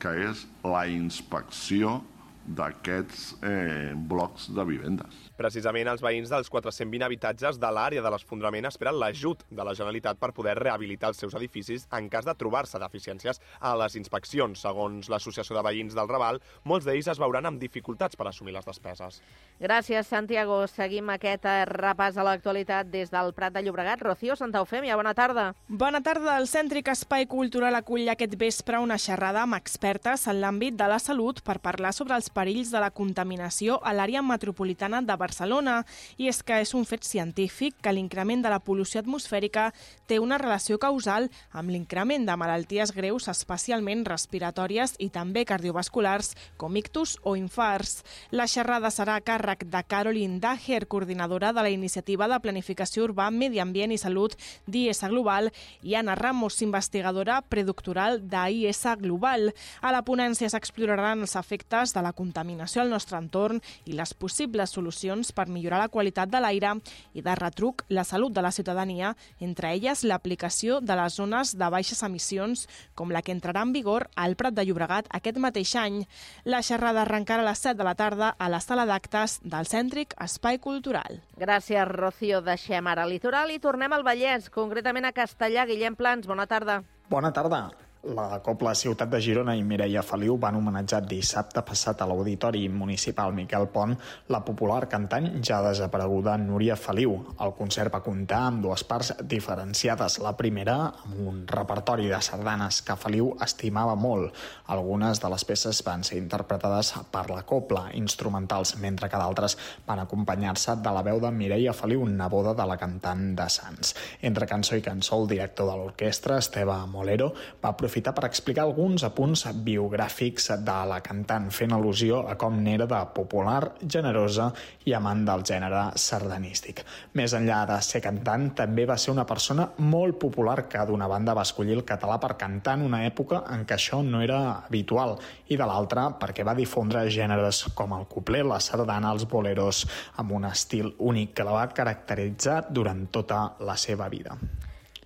que 0.00 0.12
és 0.28 0.46
la 0.64 0.86
inspecció 0.90 2.00
d'aquests 2.46 3.26
eh, 3.46 3.92
blocs 3.96 4.50
de 4.54 4.64
vivendes. 4.68 5.22
Precisament 5.36 5.90
els 5.92 6.00
veïns 6.00 6.30
dels 6.32 6.48
420 6.48 7.04
habitatges 7.04 7.58
de 7.60 7.68
l'àrea 7.68 8.00
de 8.00 8.08
l'esfondrament 8.12 8.64
esperen 8.70 8.96
l'ajut 8.96 9.42
de 9.50 9.64
la 9.68 9.74
Generalitat 9.76 10.16
per 10.16 10.30
poder 10.32 10.54
rehabilitar 10.56 11.10
els 11.12 11.18
seus 11.20 11.34
edificis 11.36 11.84
en 11.92 12.08
cas 12.08 12.24
de 12.24 12.32
trobar-se 12.40 12.80
deficiències 12.80 13.40
a 13.60 13.74
les 13.76 13.98
inspeccions. 14.00 14.62
Segons 14.64 15.10
l'Associació 15.12 15.58
de 15.58 15.64
Veïns 15.66 15.96
del 15.96 16.08
Raval, 16.08 16.40
molts 16.64 16.88
d'ells 16.88 17.10
es 17.12 17.20
veuran 17.20 17.50
amb 17.50 17.60
dificultats 17.60 18.16
per 18.16 18.30
assumir 18.30 18.54
les 18.56 18.64
despeses. 18.64 19.20
Gràcies, 19.60 20.08
Santiago. 20.08 20.62
Seguim 20.72 21.12
aquest 21.12 21.44
repàs 21.68 22.16
a 22.16 22.24
l'actualitat 22.24 22.88
des 22.88 23.12
del 23.12 23.34
Prat 23.36 23.52
de 23.52 23.60
Llobregat. 23.66 24.00
Rocío 24.00 24.38
Santa 24.40 24.64
Eufèmia, 24.64 24.96
bona 24.96 25.12
tarda. 25.12 25.50
Bona 25.68 26.00
tarda. 26.00 26.38
El 26.40 26.48
Cèntric 26.48 26.88
Espai 26.94 27.28
Cultural 27.28 27.76
acull 27.76 28.08
aquest 28.08 28.38
vespre 28.40 28.80
una 28.80 28.96
xerrada 28.96 29.44
amb 29.44 29.60
expertes 29.60 30.24
en 30.32 30.40
l'àmbit 30.40 30.80
de 30.80 30.88
la 30.88 30.98
salut 30.98 31.44
per 31.44 31.60
parlar 31.60 31.92
sobre 31.92 32.16
els 32.16 32.32
perills 32.32 32.72
de 32.72 32.80
la 32.80 32.90
contaminació 32.90 33.82
a 33.84 33.92
l'àrea 33.92 34.24
metropolitana 34.24 35.04
de 35.04 35.12
Barcelona 35.12 35.25
Barcelona, 35.26 35.80
i 36.16 36.30
és 36.30 36.42
que 36.46 36.60
és 36.62 36.72
un 36.78 36.86
fet 36.86 37.04
científic 37.04 37.76
que 37.82 37.92
l'increment 37.92 38.44
de 38.44 38.52
la 38.52 38.62
pol·lució 38.62 39.02
atmosfèrica 39.02 39.72
té 40.06 40.20
una 40.22 40.38
relació 40.38 40.78
causal 40.78 41.28
amb 41.50 41.72
l'increment 41.74 42.26
de 42.28 42.36
malalties 42.38 42.92
greus, 42.94 43.26
especialment 43.32 44.04
respiratòries 44.06 44.94
i 45.02 45.10
també 45.10 45.44
cardiovasculars, 45.48 46.34
com 46.56 46.76
ictus 46.78 47.16
o 47.26 47.34
infarts. 47.36 48.04
La 48.30 48.46
xerrada 48.50 48.92
serà 48.94 49.16
a 49.18 49.24
càrrec 49.24 49.66
de 49.72 49.82
Caroline 49.88 50.38
Daher, 50.40 50.86
coordinadora 50.86 51.52
de 51.52 51.66
la 51.66 51.72
Iniciativa 51.74 52.28
de 52.30 52.38
Planificació 52.40 53.08
Urbà, 53.08 53.30
Medi 53.30 53.60
Ambient 53.62 53.94
i 53.94 53.98
Salut 53.98 54.36
d'IS 54.66 55.02
Global, 55.10 55.50
i 55.82 55.96
Anna 55.98 56.14
Ramos, 56.14 56.60
investigadora 56.62 57.40
predoctoral 57.42 58.20
d'IS 58.30 58.84
Global. 59.02 59.50
A 59.82 59.92
la 59.94 60.04
ponència 60.06 60.50
s'exploraran 60.52 61.24
els 61.26 61.36
efectes 61.38 61.94
de 61.96 62.04
la 62.04 62.14
contaminació 62.14 62.84
al 62.84 62.92
nostre 62.92 63.18
entorn 63.18 63.62
i 63.86 63.96
les 63.96 64.14
possibles 64.14 64.70
solucions 64.76 65.15
accions 65.16 65.32
per 65.32 65.48
millorar 65.48 65.80
la 65.80 65.88
qualitat 65.88 66.28
de 66.28 66.40
l'aire 66.40 66.74
i 67.14 67.22
de 67.22 67.34
retruc 67.34 67.84
la 67.88 68.04
salut 68.04 68.32
de 68.32 68.42
la 68.42 68.52
ciutadania, 68.52 69.14
entre 69.40 69.72
elles 69.72 70.04
l'aplicació 70.04 70.80
de 70.80 70.96
les 70.96 71.14
zones 71.16 71.56
de 71.56 71.68
baixes 71.70 72.02
emissions, 72.02 72.66
com 72.94 73.10
la 73.10 73.22
que 73.22 73.32
entrarà 73.32 73.62
en 73.62 73.72
vigor 73.72 74.08
al 74.16 74.36
Prat 74.36 74.54
de 74.54 74.64
Llobregat 74.64 75.08
aquest 75.10 75.38
mateix 75.38 75.74
any. 75.76 76.04
La 76.44 76.62
xerrada 76.62 77.02
arrencarà 77.02 77.42
a 77.42 77.50
les 77.50 77.58
7 77.58 77.78
de 77.78 77.84
la 77.84 77.94
tarda 77.94 78.34
a 78.38 78.48
la 78.48 78.60
sala 78.60 78.86
d'actes 78.86 79.40
del 79.42 79.66
Cèntric 79.66 80.14
Espai 80.20 80.58
Cultural. 80.58 81.22
Gràcies, 81.36 81.86
Rocío. 81.88 82.42
Deixem 82.42 82.86
ara 82.86 83.06
el 83.06 83.16
litoral 83.16 83.50
i 83.50 83.58
tornem 83.58 83.92
al 83.92 84.04
Vallès, 84.04 84.50
concretament 84.50 85.06
a 85.06 85.16
Castellà. 85.16 85.66
Guillem 85.66 85.96
Plans, 85.96 86.26
bona 86.26 86.46
tarda. 86.46 86.82
Bona 87.08 87.32
tarda. 87.32 87.85
La 88.04 88.38
Copla 88.38 88.70
Ciutat 88.74 89.10
de 89.10 89.18
Girona 89.18 89.56
i 89.58 89.64
Mireia 89.66 90.02
Feliu 90.06 90.36
van 90.38 90.54
homenatjar 90.54 91.00
dissabte 91.10 91.62
passat 91.66 92.00
a 92.00 92.06
l'Auditori 92.06 92.68
Municipal 92.70 93.32
Miquel 93.34 93.66
Pont 93.72 93.96
la 94.30 94.38
popular 94.46 94.84
cantant 94.86 95.26
ja 95.42 95.58
desapareguda 95.64 96.36
Núria 96.38 96.76
Feliu. 96.78 97.16
El 97.42 97.54
concert 97.58 97.90
va 97.90 98.02
comptar 98.04 98.44
amb 98.46 98.62
dues 98.62 98.84
parts 98.86 99.10
diferenciades. 99.26 100.20
La 100.22 100.36
primera, 100.38 100.76
amb 101.02 101.18
un 101.32 101.40
repertori 101.50 102.06
de 102.12 102.20
sardanes 102.22 102.78
que 102.86 102.94
Feliu 103.00 103.32
estimava 103.42 103.96
molt. 103.98 104.30
Algunes 104.70 105.18
de 105.24 105.32
les 105.32 105.46
peces 105.48 105.82
van 105.82 106.06
ser 106.06 106.20
interpretades 106.20 106.92
per 107.10 107.24
la 107.32 107.42
Copla, 107.42 107.88
instrumentals, 107.98 108.76
mentre 108.78 109.10
que 109.10 109.18
d'altres 109.18 109.58
van 109.88 110.04
acompanyar-se 110.04 110.76
de 110.78 110.94
la 110.94 111.02
veu 111.02 111.18
de 111.18 111.32
Mireia 111.34 111.74
Feliu, 111.74 112.06
neboda 112.06 112.54
de 112.54 112.68
la 112.70 112.78
cantant 112.78 113.34
de 113.34 113.50
Sants. 113.50 113.96
Entre 114.22 114.46
cançó 114.46 114.78
i 114.78 114.86
cançó, 114.86 115.18
el 115.18 115.28
director 115.34 115.72
de 115.72 115.76
l'orquestra, 115.80 116.38
Esteve 116.38 116.78
Molero, 116.86 117.32
va 117.58 117.74
aprofitar 117.74 117.95
aprofitar 117.96 118.12
per 118.12 118.26
explicar 118.28 118.64
alguns 118.66 119.04
apunts 119.04 119.46
biogràfics 119.64 120.50
de 120.60 120.74
la 120.88 121.00
cantant, 121.00 121.48
fent 121.50 121.72
al·lusió 121.72 122.26
a 122.28 122.34
com 122.36 122.58
n'era 122.60 122.84
de 122.86 122.98
popular, 123.14 123.72
generosa 123.80 124.50
i 124.84 124.92
amant 124.92 125.24
del 125.24 125.42
gènere 125.42 125.96
sardanístic. 125.96 126.82
Més 127.14 127.32
enllà 127.32 127.64
de 127.66 127.78
ser 127.80 128.02
cantant, 128.04 128.50
també 128.54 128.84
va 128.84 128.98
ser 128.98 129.12
una 129.12 129.24
persona 129.24 129.70
molt 129.78 130.18
popular 130.20 130.68
que 130.68 130.84
d'una 130.84 131.08
banda 131.08 131.34
va 131.34 131.46
escollir 131.48 131.78
el 131.78 131.86
català 131.88 132.18
per 132.20 132.36
cantar 132.36 132.76
en 132.76 132.84
una 132.84 133.06
època 133.06 133.44
en 133.54 133.64
què 133.64 133.78
això 133.78 134.02
no 134.04 134.20
era 134.20 134.66
habitual 134.66 135.16
i 135.48 135.56
de 135.56 135.64
l'altra 135.64 136.10
perquè 136.20 136.44
va 136.44 136.54
difondre 136.54 137.08
gèneres 137.08 137.64
com 137.74 137.96
el 137.96 138.04
couplet, 138.12 138.44
la 138.44 138.60
sardana, 138.60 139.12
els 139.12 139.24
boleros, 139.24 139.86
amb 140.20 140.36
un 140.36 140.44
estil 140.44 140.92
únic 140.98 141.32
que 141.32 141.48
la 141.48 141.56
va 141.56 141.66
caracteritzar 141.72 142.66
durant 142.68 143.06
tota 143.08 143.54
la 143.64 143.80
seva 143.80 144.10
vida. 144.12 144.36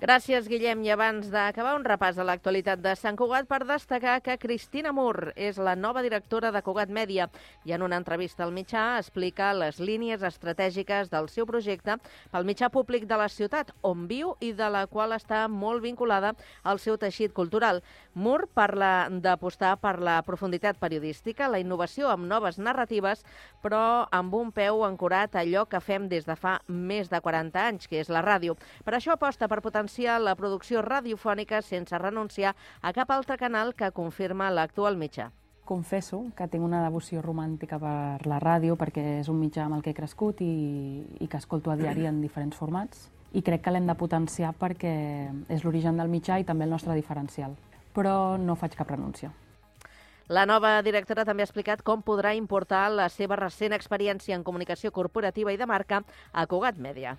Gràcies, 0.00 0.46
Guillem. 0.48 0.80
I 0.80 0.94
abans 0.94 1.26
d'acabar 1.28 1.74
un 1.76 1.82
repàs 1.84 2.16
a 2.16 2.24
l'actualitat 2.24 2.80
de 2.80 2.94
Sant 2.96 3.18
Cugat 3.20 3.44
per 3.44 3.58
destacar 3.68 4.14
que 4.24 4.38
Cristina 4.40 4.94
Mur 4.96 5.34
és 5.36 5.58
la 5.60 5.74
nova 5.76 6.00
directora 6.00 6.48
de 6.54 6.62
Cugat 6.64 6.88
Mèdia 6.88 7.26
i 7.68 7.74
en 7.76 7.84
una 7.84 7.98
entrevista 8.00 8.46
al 8.46 8.54
mitjà 8.56 8.96
explica 8.96 9.50
les 9.52 9.76
línies 9.76 10.24
estratègiques 10.24 11.10
del 11.12 11.28
seu 11.28 11.44
projecte 11.44 11.98
pel 12.32 12.48
mitjà 12.48 12.70
públic 12.72 13.04
de 13.04 13.18
la 13.20 13.26
ciutat, 13.28 13.74
on 13.84 14.06
viu 14.08 14.32
i 14.40 14.54
de 14.56 14.70
la 14.72 14.86
qual 14.86 15.12
està 15.12 15.42
molt 15.52 15.84
vinculada 15.84 16.32
al 16.64 16.80
seu 16.80 16.96
teixit 16.96 17.36
cultural. 17.36 17.82
Mur 18.14 18.48
parla 18.56 19.10
d'apostar 19.12 19.74
per 19.84 19.98
la 20.00 20.16
profunditat 20.24 20.80
periodística, 20.80 21.50
la 21.52 21.60
innovació 21.60 22.08
amb 22.08 22.24
noves 22.24 22.56
narratives, 22.56 23.20
però 23.60 24.08
amb 24.08 24.32
un 24.32 24.48
peu 24.48 24.80
ancorat 24.88 25.36
a 25.36 25.44
allò 25.44 25.68
que 25.68 25.84
fem 25.84 26.08
des 26.08 26.24
de 26.24 26.40
fa 26.40 26.56
més 26.68 27.12
de 27.12 27.20
40 27.20 27.68
anys, 27.68 27.84
que 27.84 28.00
és 28.00 28.08
la 28.08 28.24
ràdio. 28.24 28.56
Per 28.80 28.96
això 28.96 29.12
aposta 29.12 29.44
per 29.44 29.60
potenciar 29.60 29.89
potenciar 29.90 30.20
la 30.20 30.36
producció 30.36 30.82
radiofònica 30.82 31.62
sense 31.62 31.98
renunciar 31.98 32.54
a 32.80 32.92
cap 32.92 33.10
altre 33.10 33.36
canal 33.36 33.74
que 33.74 33.90
confirma 33.90 34.50
l'actual 34.50 34.96
mitjà. 34.96 35.32
Confesso 35.64 36.30
que 36.36 36.46
tinc 36.46 36.62
una 36.62 36.82
devoció 36.84 37.20
romàntica 37.22 37.78
per 37.78 38.24
la 38.26 38.38
ràdio 38.38 38.76
perquè 38.76 39.18
és 39.20 39.28
un 39.28 39.40
mitjà 39.40 39.64
amb 39.64 39.74
el 39.74 39.82
que 39.82 39.90
he 39.90 39.94
crescut 39.94 40.40
i, 40.42 41.02
i 41.18 41.26
que 41.26 41.38
escolto 41.38 41.72
a 41.72 41.76
diari 41.76 42.06
en 42.06 42.20
diferents 42.22 42.56
formats 42.56 43.10
i 43.32 43.42
crec 43.42 43.64
que 43.64 43.72
l'hem 43.72 43.86
de 43.86 43.94
potenciar 43.98 44.52
perquè 44.54 44.94
és 45.48 45.64
l'origen 45.64 45.98
del 45.98 46.08
mitjà 46.08 46.38
i 46.38 46.44
també 46.46 46.64
el 46.64 46.70
nostre 46.70 46.94
diferencial. 46.94 47.56
Però 47.92 48.38
no 48.38 48.54
faig 48.54 48.76
cap 48.78 48.90
renúncia. 48.90 49.32
La 50.28 50.46
nova 50.46 50.80
directora 50.86 51.24
també 51.26 51.42
ha 51.42 51.50
explicat 51.50 51.82
com 51.82 52.02
podrà 52.06 52.36
importar 52.38 52.86
la 52.94 53.08
seva 53.10 53.34
recent 53.34 53.74
experiència 53.74 54.38
en 54.38 54.46
comunicació 54.46 54.92
corporativa 54.94 55.50
i 55.50 55.58
de 55.58 55.66
marca 55.66 56.04
a 56.30 56.46
Cugat 56.46 56.78
Mèdia. 56.78 57.18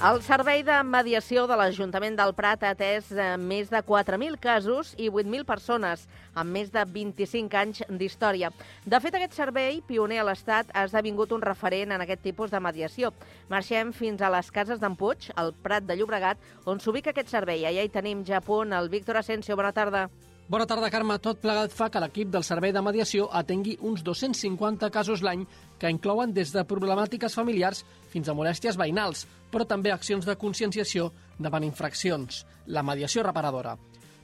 El 0.00 0.22
Servei 0.24 0.62
de 0.64 0.78
Mediació 0.88 1.42
de 1.44 1.56
l'Ajuntament 1.60 2.14
del 2.16 2.30
Prat 2.32 2.62
ha 2.64 2.70
atès 2.72 3.10
eh, 3.12 3.34
més 3.36 3.68
de 3.68 3.82
4.000 3.84 4.38
casos 4.40 4.94
i 4.96 5.10
8.000 5.10 5.44
persones, 5.44 6.06
amb 6.32 6.56
més 6.56 6.70
de 6.72 6.86
25 6.88 7.58
anys 7.60 7.82
d'història. 8.00 8.48
De 8.88 9.00
fet, 9.04 9.18
aquest 9.18 9.36
servei, 9.36 9.82
pioner 9.84 10.22
a 10.22 10.24
l'Estat, 10.30 10.72
ha 10.72 10.86
esdevingut 10.88 11.36
un 11.36 11.44
referent 11.44 11.92
en 11.92 12.06
aquest 12.06 12.24
tipus 12.24 12.48
de 12.48 12.62
mediació. 12.64 13.12
Marxem 13.52 13.92
fins 13.92 14.24
a 14.24 14.32
les 14.32 14.48
cases 14.48 14.80
d'en 14.80 14.96
Puig, 14.96 15.28
al 15.36 15.52
Prat 15.52 15.84
de 15.84 15.98
Llobregat, 16.00 16.40
on 16.64 16.80
s'ubica 16.80 17.12
aquest 17.12 17.28
servei. 17.28 17.68
Allà 17.68 17.84
hi 17.84 17.92
tenim 17.92 18.24
ja 18.24 18.40
a 18.40 18.46
punt 18.46 18.72
el 18.72 18.88
Víctor 18.88 19.20
Asensio. 19.20 19.60
Bona 19.60 19.76
tarda. 19.76 20.06
Bona 20.50 20.64
tarda, 20.66 20.88
Carme. 20.90 21.14
Tot 21.22 21.38
plegat 21.38 21.70
fa 21.70 21.86
que 21.94 22.00
l'equip 22.02 22.32
del 22.32 22.42
Servei 22.42 22.72
de 22.74 22.80
Mediació 22.82 23.28
atengui 23.38 23.76
uns 23.86 24.00
250 24.02 24.88
casos 24.90 25.20
l'any 25.22 25.44
que 25.78 25.92
inclouen 25.92 26.32
des 26.34 26.50
de 26.50 26.64
problemàtiques 26.66 27.36
familiars 27.38 27.84
fins 28.10 28.26
a 28.26 28.34
molèsties 28.34 28.80
veïnals, 28.80 29.28
però 29.50 29.66
també 29.68 29.92
accions 29.92 30.26
de 30.26 30.36
conscienciació 30.40 31.10
davant 31.38 31.66
infraccions, 31.66 32.44
la 32.66 32.84
mediació 32.86 33.24
reparadora. 33.26 33.76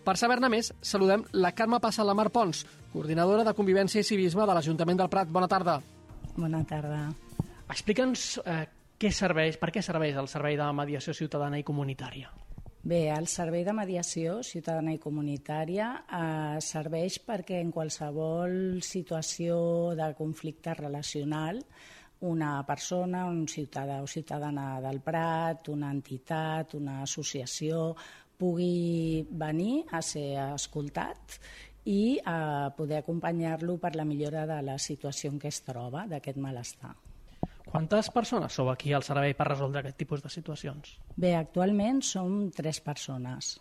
Per 0.06 0.14
saber-ne 0.14 0.48
més, 0.52 0.70
saludem 0.86 1.24
la 1.34 1.50
Carme 1.58 1.80
Passalamar 1.82 2.28
Pons, 2.30 2.62
coordinadora 2.92 3.42
de 3.44 3.54
Convivència 3.58 4.04
i 4.04 4.06
Civisme 4.06 4.46
de 4.46 4.54
l'Ajuntament 4.54 5.02
del 5.02 5.10
Prat. 5.10 5.28
Bona 5.34 5.48
tarda. 5.50 5.80
Bona 6.36 6.62
tarda. 6.68 7.00
Explica'ns 7.66 8.26
eh, 8.44 8.64
què 9.02 9.10
serveix, 9.10 9.58
per 9.58 9.72
què 9.74 9.82
serveix 9.82 10.16
el 10.20 10.30
Servei 10.30 10.54
de 10.60 10.68
Mediació 10.78 11.14
Ciutadana 11.16 11.58
i 11.58 11.66
Comunitària. 11.66 12.30
Bé, 12.86 13.08
el 13.10 13.26
Servei 13.26 13.64
de 13.66 13.74
Mediació 13.74 14.36
Ciutadana 14.46 14.92
i 14.94 15.00
Comunitària 15.02 15.88
eh, 16.06 16.60
serveix 16.62 17.18
perquè 17.26 17.58
en 17.58 17.72
qualsevol 17.74 18.78
situació 18.86 19.56
de 19.98 20.12
conflicte 20.14 20.76
relacional 20.78 21.58
una 22.20 22.64
persona, 22.66 23.26
un 23.26 23.46
ciutadà 23.48 24.00
o 24.02 24.06
ciutadana 24.06 24.80
del 24.80 25.00
Prat, 25.00 25.68
una 25.68 25.90
entitat, 25.92 26.74
una 26.74 27.02
associació, 27.02 27.94
pugui 28.36 29.26
venir 29.30 29.84
a 29.92 30.02
ser 30.04 30.36
escoltat 30.54 31.38
i 31.86 32.18
a 32.24 32.72
poder 32.76 33.00
acompanyar-lo 33.00 33.76
per 33.78 33.94
la 33.96 34.04
millora 34.04 34.46
de 34.46 34.60
la 34.62 34.78
situació 34.78 35.30
en 35.30 35.38
què 35.40 35.52
es 35.52 35.62
troba, 35.62 36.06
d'aquest 36.10 36.40
malestar. 36.42 36.94
Quantes 37.66 38.10
persones 38.14 38.54
sou 38.54 38.70
aquí 38.70 38.92
al 38.94 39.04
servei 39.06 39.34
per 39.34 39.48
resoldre 39.48 39.82
aquest 39.82 39.98
tipus 39.98 40.22
de 40.22 40.30
situacions? 40.32 40.96
Bé, 41.16 41.34
actualment 41.36 42.02
som 42.02 42.50
tres 42.54 42.80
persones. 42.80 43.56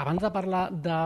Abans 0.00 0.22
de 0.22 0.30
parlar 0.32 0.68
de 0.72 0.96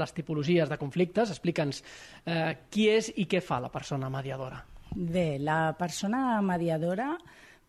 les 0.00 0.14
tipologies 0.16 0.70
de 0.70 0.78
conflictes, 0.80 1.32
explica'ns 1.32 1.82
eh, 2.24 2.56
qui 2.72 2.88
és 2.88 3.10
i 3.16 3.26
què 3.28 3.42
fa 3.44 3.60
la 3.60 3.72
persona 3.72 4.08
mediadora. 4.12 4.62
Bé, 4.94 5.38
la 5.38 5.74
persona 5.78 6.40
mediadora 6.42 7.16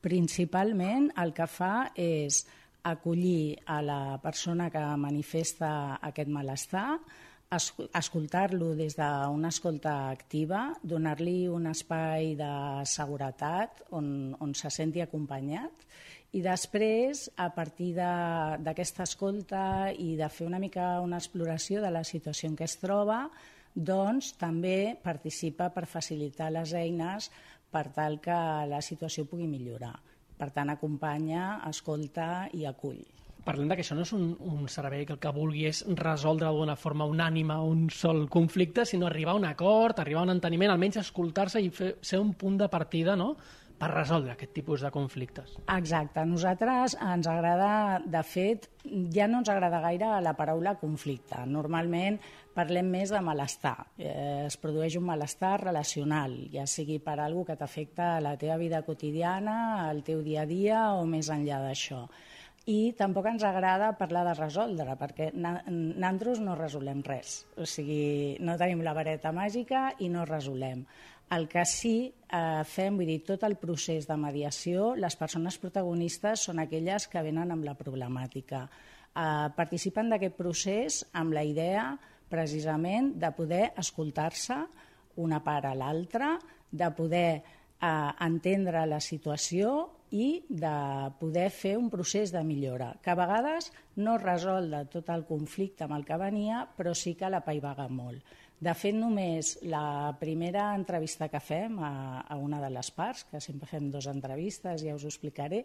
principalment 0.02 1.10
el 1.18 1.34
que 1.34 1.48
fa 1.50 1.90
és 1.98 2.44
acollir 2.88 3.58
a 3.66 3.82
la 3.82 4.02
persona 4.24 4.70
que 4.72 4.84
manifesta 5.00 5.98
aquest 6.02 6.30
malestar, 6.32 7.00
escoltar-lo 7.48 8.74
des 8.76 8.98
d'una 9.00 9.52
escolta 9.54 10.10
activa, 10.12 10.74
donar-li 10.84 11.48
un 11.48 11.68
espai 11.72 12.36
de 12.40 12.52
seguretat 12.84 13.86
on, 13.96 14.36
on 14.40 14.54
se 14.54 14.72
senti 14.72 15.02
acompanyat 15.02 15.88
i 16.36 16.42
després, 16.44 17.30
a 17.40 17.48
partir 17.56 17.94
d'aquesta 17.96 19.06
escolta 19.08 19.62
i 19.96 20.16
de 20.20 20.28
fer 20.30 20.48
una 20.48 20.60
mica 20.60 20.98
una 21.02 21.22
exploració 21.22 21.82
de 21.82 21.92
la 21.92 22.04
situació 22.04 22.52
en 22.52 22.58
què 22.60 22.68
es 22.68 22.76
troba, 22.82 23.30
doncs 23.77 24.33
també 24.42 24.98
participa 25.03 25.70
per 25.74 25.85
facilitar 25.85 26.50
les 26.51 26.74
eines 26.74 27.29
per 27.72 27.87
tal 27.94 28.18
que 28.24 28.37
la 28.66 28.81
situació 28.81 29.27
pugui 29.29 29.46
millorar. 29.48 29.94
Per 30.37 30.50
tant, 30.53 30.70
acompanya, 30.70 31.61
escolta 31.70 32.48
i 32.53 32.66
acull 32.70 33.03
parlem 33.48 33.70
de 33.72 33.77
que 33.79 33.83
això 33.85 33.96
no 33.96 34.03
és 34.03 34.11
un, 34.11 34.25
un 34.44 34.66
servei 34.68 35.05
que 35.07 35.16
el 35.16 35.22
que 35.24 35.31
vulgui 35.31 35.63
és 35.70 35.79
resoldre 36.00 36.50
d'una 36.51 36.75
forma 36.75 37.07
unànima 37.07 37.61
un 37.63 37.85
sol 37.94 38.25
conflicte, 38.33 38.83
sinó 38.85 39.07
arribar 39.07 39.37
a 39.37 39.40
un 39.40 39.48
acord, 39.48 40.01
arribar 40.03 40.25
a 40.25 40.27
un 40.27 40.33
enteniment, 40.35 40.74
almenys 40.74 41.00
escoltar-se 41.05 41.61
i 41.63 41.72
fer, 41.72 41.94
ser 42.03 42.20
un 42.20 42.33
punt 42.35 42.59
de 42.59 42.68
partida 42.74 43.16
no? 43.16 43.35
Per 43.77 43.92
resoldre 43.92 44.33
aquest 44.33 44.53
tipus 44.57 44.81
de 44.85 44.92
conflictes. 44.94 45.53
Exacte. 45.74 46.22
A 46.22 46.25
nosaltres 46.25 46.98
ens 46.98 47.29
agrada, 47.29 48.01
de 48.05 48.24
fet, 48.25 48.70
ja 49.13 49.27
no 49.29 49.44
ens 49.44 49.51
agrada 49.53 49.81
gaire 49.83 50.09
la 50.24 50.33
paraula 50.37 50.77
conflicte. 50.81 51.44
Normalment 51.46 52.18
parlem 52.57 52.90
més 52.90 53.13
de 53.13 53.22
malestar. 53.22 53.75
Eh, 53.98 54.48
es 54.48 54.57
produeix 54.57 54.98
un 54.98 55.05
malestar 55.05 55.59
relacional, 55.61 56.33
ja 56.53 56.66
sigui 56.66 56.98
per 57.03 57.20
algú 57.22 57.46
que 57.46 57.57
t'afecta 57.59 58.16
a 58.16 58.24
la 58.24 58.33
teva 58.42 58.57
vida 58.57 58.81
quotidiana, 58.87 59.85
al 59.85 60.01
teu 60.07 60.25
dia 60.25 60.48
a 60.48 60.50
dia 60.50 60.81
o 60.98 61.05
més 61.05 61.29
enllà 61.33 61.61
d'això 61.68 62.07
i 62.68 62.92
tampoc 63.00 63.29
ens 63.29 63.46
agrada 63.48 63.94
parlar 63.96 64.25
de 64.27 64.33
resoldre, 64.35 64.98
perquè 65.00 65.29
nosaltres 65.31 66.42
no 66.44 66.57
resolem 66.59 67.00
res. 67.05 67.46
O 67.55 67.63
sigui, 67.63 68.35
no 68.44 68.57
tenim 68.59 68.83
la 68.83 68.96
vareta 68.98 69.31
màgica 69.31 69.87
i 70.03 70.09
no 70.11 70.25
resolem. 70.27 70.83
El 71.29 71.50
que 71.51 71.66
sí 71.68 72.07
eh, 72.07 72.63
fem, 72.63 72.96
vull 72.96 73.09
dir, 73.11 73.20
tot 73.27 73.42
el 73.44 73.57
procés 73.59 74.05
de 74.07 74.16
mediació, 74.20 74.94
les 74.96 75.18
persones 75.20 75.57
protagonistes 75.59 76.46
són 76.48 76.61
aquelles 76.63 77.09
que 77.11 77.24
venen 77.25 77.51
amb 77.51 77.68
la 77.68 77.75
problemàtica. 77.75 78.63
Eh, 78.68 79.50
participen 79.57 80.13
d'aquest 80.13 80.37
procés 80.40 81.01
amb 81.20 81.35
la 81.35 81.44
idea, 81.44 81.90
precisament, 82.31 83.13
de 83.20 83.31
poder 83.35 83.66
escoltar-se 83.83 84.61
una 85.20 85.42
part 85.44 85.68
a 85.68 85.75
l'altra, 85.75 86.37
de 86.72 86.90
poder 86.96 87.29
eh, 87.35 87.92
entendre 88.24 88.87
la 88.87 89.03
situació 89.03 89.75
i 90.16 90.46
de 90.48 91.11
poder 91.20 91.50
fer 91.51 91.75
un 91.75 91.90
procés 91.92 92.31
de 92.31 92.40
millora, 92.48 92.94
que 93.03 93.11
a 93.11 93.20
vegades 93.20 93.74
no 94.00 94.16
resol 94.22 94.72
de 94.72 94.85
tot 94.94 95.09
el 95.11 95.25
conflicte 95.27 95.83
amb 95.83 95.98
el 95.98 96.05
que 96.07 96.20
venia, 96.22 96.63
però 96.77 96.96
sí 96.96 97.18
que 97.20 97.27
la 97.27 97.44
paivaga 97.44 97.90
molt. 97.92 98.24
De 98.57 98.74
fet, 98.74 98.96
només 98.98 99.51
la 99.70 100.15
primera 100.17 100.72
entrevista 100.74 101.27
que 101.29 101.41
fem 101.43 101.75
a, 101.77 102.24
a 102.25 102.37
una 102.41 102.57
de 102.63 102.72
les 102.74 102.89
parts, 102.89 103.27
que 103.29 103.41
sempre 103.43 103.70
fem 103.70 103.91
dues 103.93 104.07
entrevistes, 104.09 104.81
ja 104.81 104.96
us 104.98 105.05
ho 105.05 105.11
explicaré, 105.11 105.61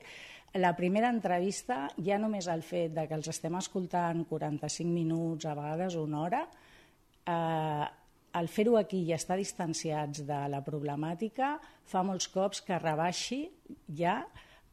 la 0.61 0.75
primera 0.77 1.09
entrevista, 1.09 1.87
ja 1.97 2.19
només 2.21 2.51
el 2.53 2.61
fet 2.61 2.93
de 2.93 3.07
que 3.09 3.17
els 3.17 3.33
estem 3.33 3.57
escoltant 3.57 4.27
45 4.29 4.93
minuts, 4.93 5.49
a 5.49 5.57
vegades 5.57 5.97
una 5.97 6.21
hora, 6.21 6.43
eh, 7.25 7.87
el 8.37 8.49
fer-ho 8.49 8.77
aquí 8.77 9.03
i 9.07 9.17
estar 9.17 9.41
distanciats 9.41 10.27
de 10.29 10.45
la 10.53 10.61
problemàtica 10.65 11.57
fa 11.89 12.05
molts 12.05 12.29
cops 12.33 12.63
que 12.67 12.81
rebaixi 12.81 13.43
ja 13.89 14.21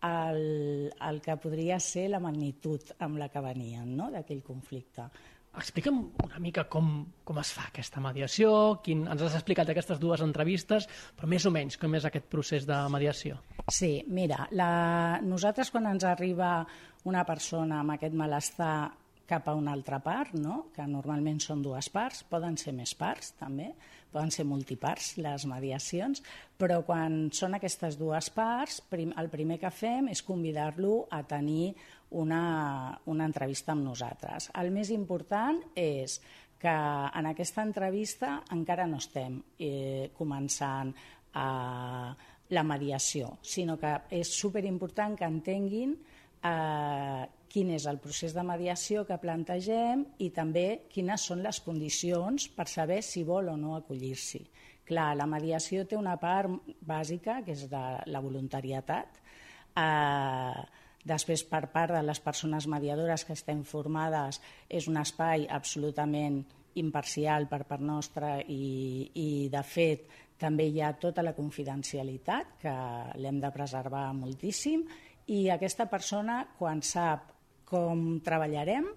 el, 0.04 0.92
el 1.08 1.20
que 1.24 1.36
podria 1.40 1.80
ser 1.84 2.08
la 2.12 2.22
magnitud 2.24 2.94
amb 3.00 3.20
la 3.20 3.28
que 3.32 3.44
venien 3.44 3.96
no? 3.98 4.08
d'aquell 4.12 4.44
conflicte. 4.44 5.10
Explica'm 5.58 5.98
una 6.24 6.40
mica 6.40 6.68
com, 6.70 6.92
com 7.26 7.40
es 7.42 7.50
fa 7.56 7.66
aquesta 7.72 8.02
mediació, 8.04 8.52
quin, 8.86 9.08
ens 9.10 9.24
has 9.26 9.36
explicat 9.40 9.72
aquestes 9.72 9.98
dues 10.00 10.22
entrevistes, 10.22 10.86
però 11.18 11.30
més 11.32 11.48
o 11.50 11.52
menys 11.52 11.80
com 11.82 11.98
és 11.98 12.06
aquest 12.06 12.30
procés 12.30 12.68
de 12.70 12.78
mediació? 12.94 13.40
Sí, 13.74 14.04
mira, 14.08 14.46
la... 14.52 14.70
nosaltres 15.26 15.74
quan 15.74 15.90
ens 15.90 16.06
arriba 16.06 16.62
una 17.10 17.26
persona 17.26 17.82
amb 17.82 17.98
aquest 17.98 18.14
malestar 18.14 18.76
cap 19.30 19.48
a 19.48 19.54
una 19.54 19.74
altra 19.78 20.00
part, 20.02 20.34
no? 20.34 20.70
que 20.74 20.86
normalment 20.90 21.38
són 21.44 21.62
dues 21.62 21.90
parts, 21.94 22.24
poden 22.30 22.58
ser 22.58 22.74
més 22.74 22.96
parts 22.98 23.36
també, 23.38 23.70
poden 24.10 24.34
ser 24.34 24.46
multiparts 24.50 25.12
les 25.22 25.46
mediacions, 25.50 26.24
però 26.58 26.82
quan 26.88 27.28
són 27.36 27.58
aquestes 27.58 28.00
dues 28.00 28.32
parts, 28.34 28.80
prim, 28.90 29.14
el 29.22 29.30
primer 29.30 29.60
que 29.62 29.70
fem 29.70 30.10
és 30.10 30.26
convidar-lo 30.26 31.04
a 31.14 31.22
tenir 31.30 31.76
una, 32.12 33.00
una 33.06 33.26
entrevista 33.30 33.74
amb 33.76 33.86
nosaltres. 33.86 34.50
El 34.58 34.72
més 34.74 34.90
important 34.94 35.60
és 35.78 36.20
que 36.60 36.74
en 37.16 37.30
aquesta 37.30 37.64
entrevista 37.64 38.40
encara 38.52 38.88
no 38.88 39.00
estem 39.00 39.40
eh, 39.60 40.12
començant 40.18 40.92
a 41.40 41.50
la 42.50 42.64
mediació, 42.66 43.36
sinó 43.46 43.78
que 43.80 43.94
és 44.18 44.32
superimportant 44.34 45.16
que 45.16 45.28
entenguin 45.30 45.94
eh, 45.94 47.26
quin 47.50 47.72
és 47.74 47.86
el 47.90 48.00
procés 48.02 48.34
de 48.36 48.44
mediació 48.46 49.06
que 49.08 49.20
plantegem 49.22 50.04
i 50.26 50.30
també 50.34 50.86
quines 50.90 51.26
són 51.30 51.44
les 51.46 51.62
condicions 51.66 52.50
per 52.54 52.68
saber 52.70 53.02
si 53.06 53.24
vol 53.26 53.54
o 53.54 53.56
no 53.58 53.78
acollir-s'hi. 53.78 54.44
Clar, 54.90 55.14
la 55.18 55.30
mediació 55.30 55.86
té 55.86 55.98
una 55.98 56.16
part 56.18 56.50
bàsica, 56.82 57.44
que 57.46 57.54
és 57.54 57.68
de 57.70 57.84
la 58.10 58.22
voluntarietat. 58.26 59.20
Eh, 59.78 60.62
després, 61.10 61.44
per 61.44 61.66
part 61.74 61.96
de 61.96 62.04
les 62.06 62.22
persones 62.22 62.68
mediadores 62.70 63.26
que 63.26 63.36
estem 63.36 63.66
formades, 63.68 64.40
és 64.70 64.88
un 64.88 65.02
espai 65.02 65.48
absolutament 65.50 66.44
imparcial 66.80 67.48
per 67.50 67.64
part 67.68 67.84
nostra 67.84 68.38
i, 68.46 69.10
i 69.18 69.30
de 69.52 69.64
fet, 69.66 70.08
també 70.40 70.70
hi 70.70 70.80
ha 70.82 70.94
tota 71.02 71.26
la 71.26 71.36
confidencialitat, 71.36 72.56
que 72.62 72.76
l'hem 73.20 73.42
de 73.44 73.52
preservar 73.52 74.08
moltíssim, 74.16 74.86
i 75.30 75.50
aquesta 75.54 75.90
persona, 75.92 76.42
quan 76.58 76.82
sap 76.86 77.34
com 77.70 78.20
treballarem, 78.26 78.88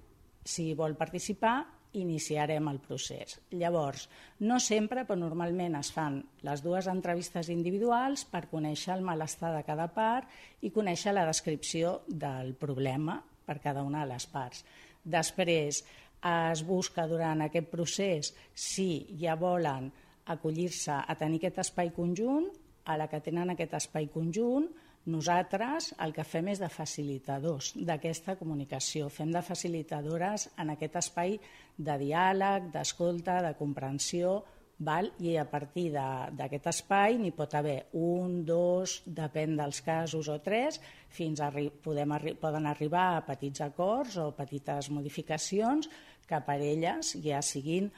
si 0.45 0.73
vol 0.79 0.95
participar, 0.99 1.57
iniciarem 1.99 2.69
el 2.71 2.79
procés. 2.81 3.39
Llavors, 3.51 4.07
no 4.41 4.59
sempre, 4.61 5.05
però 5.05 5.19
normalment 5.21 5.77
es 5.79 5.93
fan 5.93 6.21
les 6.47 6.63
dues 6.65 6.89
entrevistes 6.89 7.51
individuals 7.53 8.25
per 8.29 8.47
conèixer 8.51 8.95
el 8.97 9.05
malestar 9.05 9.53
de 9.57 9.65
cada 9.67 9.89
part 9.93 10.31
i 10.63 10.73
conèixer 10.73 11.13
la 11.13 11.27
descripció 11.29 12.01
del 12.09 12.55
problema 12.55 13.21
per 13.45 13.61
cada 13.61 13.83
una 13.85 14.05
de 14.07 14.15
les 14.15 14.27
parts. 14.31 14.65
Després, 15.03 15.83
es 16.23 16.63
busca 16.63 17.09
durant 17.11 17.43
aquest 17.43 17.69
procés 17.71 18.31
si 18.55 19.05
ja 19.19 19.35
volen 19.35 19.91
acollir-se 20.31 20.95
a 20.95 21.17
tenir 21.19 21.41
aquest 21.41 21.59
espai 21.65 21.91
conjunt, 21.91 22.47
a 22.87 22.97
la 22.99 23.09
que 23.11 23.21
tenen 23.23 23.51
aquest 23.51 23.75
espai 23.79 24.09
conjunt, 24.11 24.69
nosaltres 25.11 25.93
el 26.05 26.13
que 26.15 26.25
fem 26.25 26.53
és 26.53 26.61
de 26.63 26.69
facilitadors 26.71 27.73
d'aquesta 27.75 28.37
comunicació, 28.39 29.09
fem 29.11 29.33
de 29.35 29.43
facilitadores 29.43 30.49
en 30.63 30.71
aquest 30.75 30.99
espai 31.01 31.39
de 31.77 31.97
diàleg, 31.99 32.71
d'escolta, 32.75 33.41
de 33.43 33.55
comprensió, 33.59 34.37
val? 34.79 35.11
i 35.23 35.37
a 35.39 35.45
partir 35.49 35.89
d'aquest 35.93 36.69
espai 36.71 37.19
n'hi 37.19 37.33
pot 37.35 37.55
haver 37.59 37.79
un, 37.99 38.43
dos, 38.47 39.01
depèn 39.07 39.57
dels 39.59 39.83
casos 39.83 40.31
o 40.31 40.39
tres, 40.45 40.81
fins 41.11 41.43
a 41.43 41.51
podem 41.83 42.15
arri 42.15 42.35
poden 42.39 42.67
arribar 42.71 43.13
a 43.17 43.27
petits 43.27 43.63
acords 43.65 44.19
o 44.23 44.31
petites 44.39 44.91
modificacions 44.91 45.91
que 46.29 46.41
per 46.47 46.61
elles 46.63 47.17
ja 47.23 47.43
siguin 47.43 47.91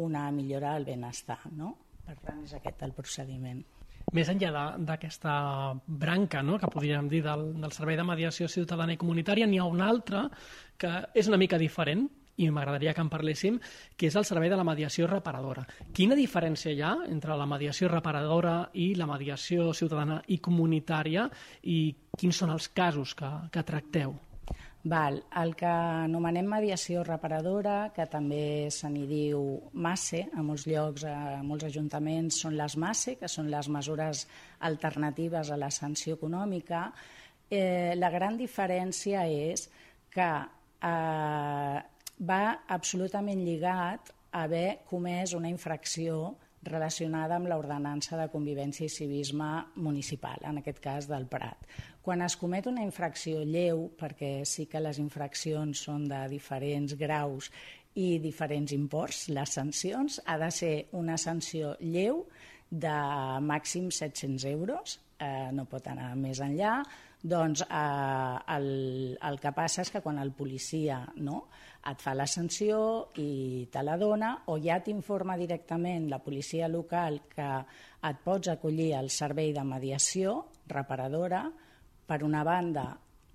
una 0.00 0.30
millora 0.30 0.74
del 0.76 0.86
benestar. 0.92 1.40
No? 1.56 1.74
Per 2.06 2.16
tant, 2.22 2.44
és 2.44 2.54
aquest 2.54 2.82
el 2.86 2.94
procediment. 2.96 3.62
Més 4.16 4.30
enllà 4.32 4.64
d'aquesta 4.78 5.32
branca, 5.86 6.42
no?, 6.42 6.58
que 6.58 6.70
podríem 6.70 7.08
dir, 7.10 7.22
del, 7.26 7.52
del 7.62 7.74
Servei 7.76 7.98
de 7.98 8.06
Mediació 8.06 8.48
Ciutadana 8.50 8.96
i 8.96 9.00
Comunitària, 9.00 9.46
n'hi 9.46 9.60
ha 9.60 9.68
una 9.70 9.86
altra 9.86 10.24
que 10.80 10.90
és 11.14 11.28
una 11.30 11.38
mica 11.38 11.60
diferent, 11.60 12.08
i 12.40 12.48
m'agradaria 12.48 12.94
que 12.96 13.02
en 13.04 13.10
parléssim, 13.12 13.58
que 14.00 14.08
és 14.08 14.16
el 14.16 14.24
servei 14.24 14.48
de 14.48 14.56
la 14.56 14.64
mediació 14.64 15.08
reparadora. 15.10 15.66
Quina 15.92 16.16
diferència 16.16 16.72
hi 16.72 16.80
ha 16.80 16.94
entre 17.10 17.36
la 17.36 17.48
mediació 17.50 17.90
reparadora 17.92 18.54
i 18.72 18.94
la 18.96 19.08
mediació 19.10 19.74
ciutadana 19.76 20.22
i 20.28 20.40
comunitària 20.40 21.28
i 21.68 21.80
quins 22.16 22.40
són 22.40 22.56
els 22.56 22.70
casos 22.72 23.14
que, 23.18 23.30
que 23.52 23.66
tracteu? 23.66 24.16
Val, 24.82 25.18
el 25.36 25.50
que 25.60 25.68
anomenem 25.68 26.46
mediació 26.48 27.02
reparadora, 27.04 27.90
que 27.92 28.06
també 28.08 28.70
se 28.72 28.88
n'hi 28.88 29.02
diu 29.04 29.42
MASE, 29.76 30.22
a 30.32 30.40
molts 30.40 30.64
llocs, 30.64 31.04
a 31.04 31.42
molts 31.44 31.66
ajuntaments 31.68 32.38
són 32.40 32.56
les 32.56 32.78
MASE, 32.80 33.18
que 33.20 33.28
són 33.28 33.50
les 33.52 33.68
mesures 33.68 34.24
alternatives 34.64 35.50
a 35.52 35.58
la 35.60 35.68
sanció 35.68 36.16
econòmica, 36.16 36.86
eh, 37.50 37.92
la 38.00 38.08
gran 38.08 38.40
diferència 38.40 39.26
és 39.28 39.66
que 40.08 40.30
eh, 40.40 41.78
va 42.32 42.42
absolutament 42.78 43.44
lligat 43.44 44.14
a 44.32 44.46
haver 44.46 44.80
comès 44.88 45.36
una 45.36 45.52
infracció 45.52 46.38
relacionada 46.62 47.36
amb 47.38 47.48
l'ordenança 47.48 48.18
de 48.20 48.28
convivència 48.32 48.86
i 48.86 48.92
civisme 48.92 49.48
municipal, 49.80 50.42
en 50.44 50.60
aquest 50.60 50.80
cas 50.84 51.08
del 51.08 51.26
Prat. 51.30 51.66
Quan 52.04 52.22
es 52.24 52.36
comet 52.36 52.68
una 52.68 52.84
infracció 52.84 53.42
lleu, 53.44 53.86
perquè 53.98 54.44
sí 54.44 54.66
que 54.68 54.82
les 54.82 55.00
infraccions 55.00 55.84
són 55.86 56.06
de 56.10 56.20
diferents 56.32 56.96
graus 57.00 57.50
i 57.96 58.18
diferents 58.22 58.72
imports, 58.76 59.28
les 59.32 59.56
sancions 59.56 60.20
ha 60.26 60.38
de 60.38 60.50
ser 60.54 60.74
una 60.92 61.16
sanció 61.18 61.76
lleu 61.80 62.26
de 62.70 62.96
màxim 63.42 63.90
700 63.90 64.44
euros, 64.52 65.00
eh, 65.18 65.50
no 65.52 65.66
pot 65.66 65.88
anar 65.90 66.12
més 66.16 66.40
enllà, 66.44 66.80
doncs 67.22 67.64
eh, 67.66 68.36
el, 68.54 69.18
el 69.20 69.40
que 69.40 69.52
passa 69.56 69.82
és 69.82 69.90
que 69.92 70.00
quan 70.04 70.20
el 70.22 70.32
policia 70.32 71.02
no, 71.16 71.46
et 71.88 72.02
fa 72.02 72.12
la 72.12 72.26
sanció 72.28 73.08
i 73.22 73.68
te 73.72 73.82
la 73.82 73.96
dona 73.96 74.34
o 74.52 74.58
ja 74.60 74.80
t'informa 74.84 75.36
directament 75.40 76.10
la 76.10 76.20
policia 76.20 76.68
local 76.68 77.22
que 77.30 77.48
et 78.08 78.18
pots 78.24 78.50
acollir 78.52 78.92
al 78.96 79.08
servei 79.10 79.54
de 79.56 79.64
mediació 79.64 80.34
reparadora, 80.68 81.46
per 82.06 82.22
una 82.26 82.42
banda 82.44 82.84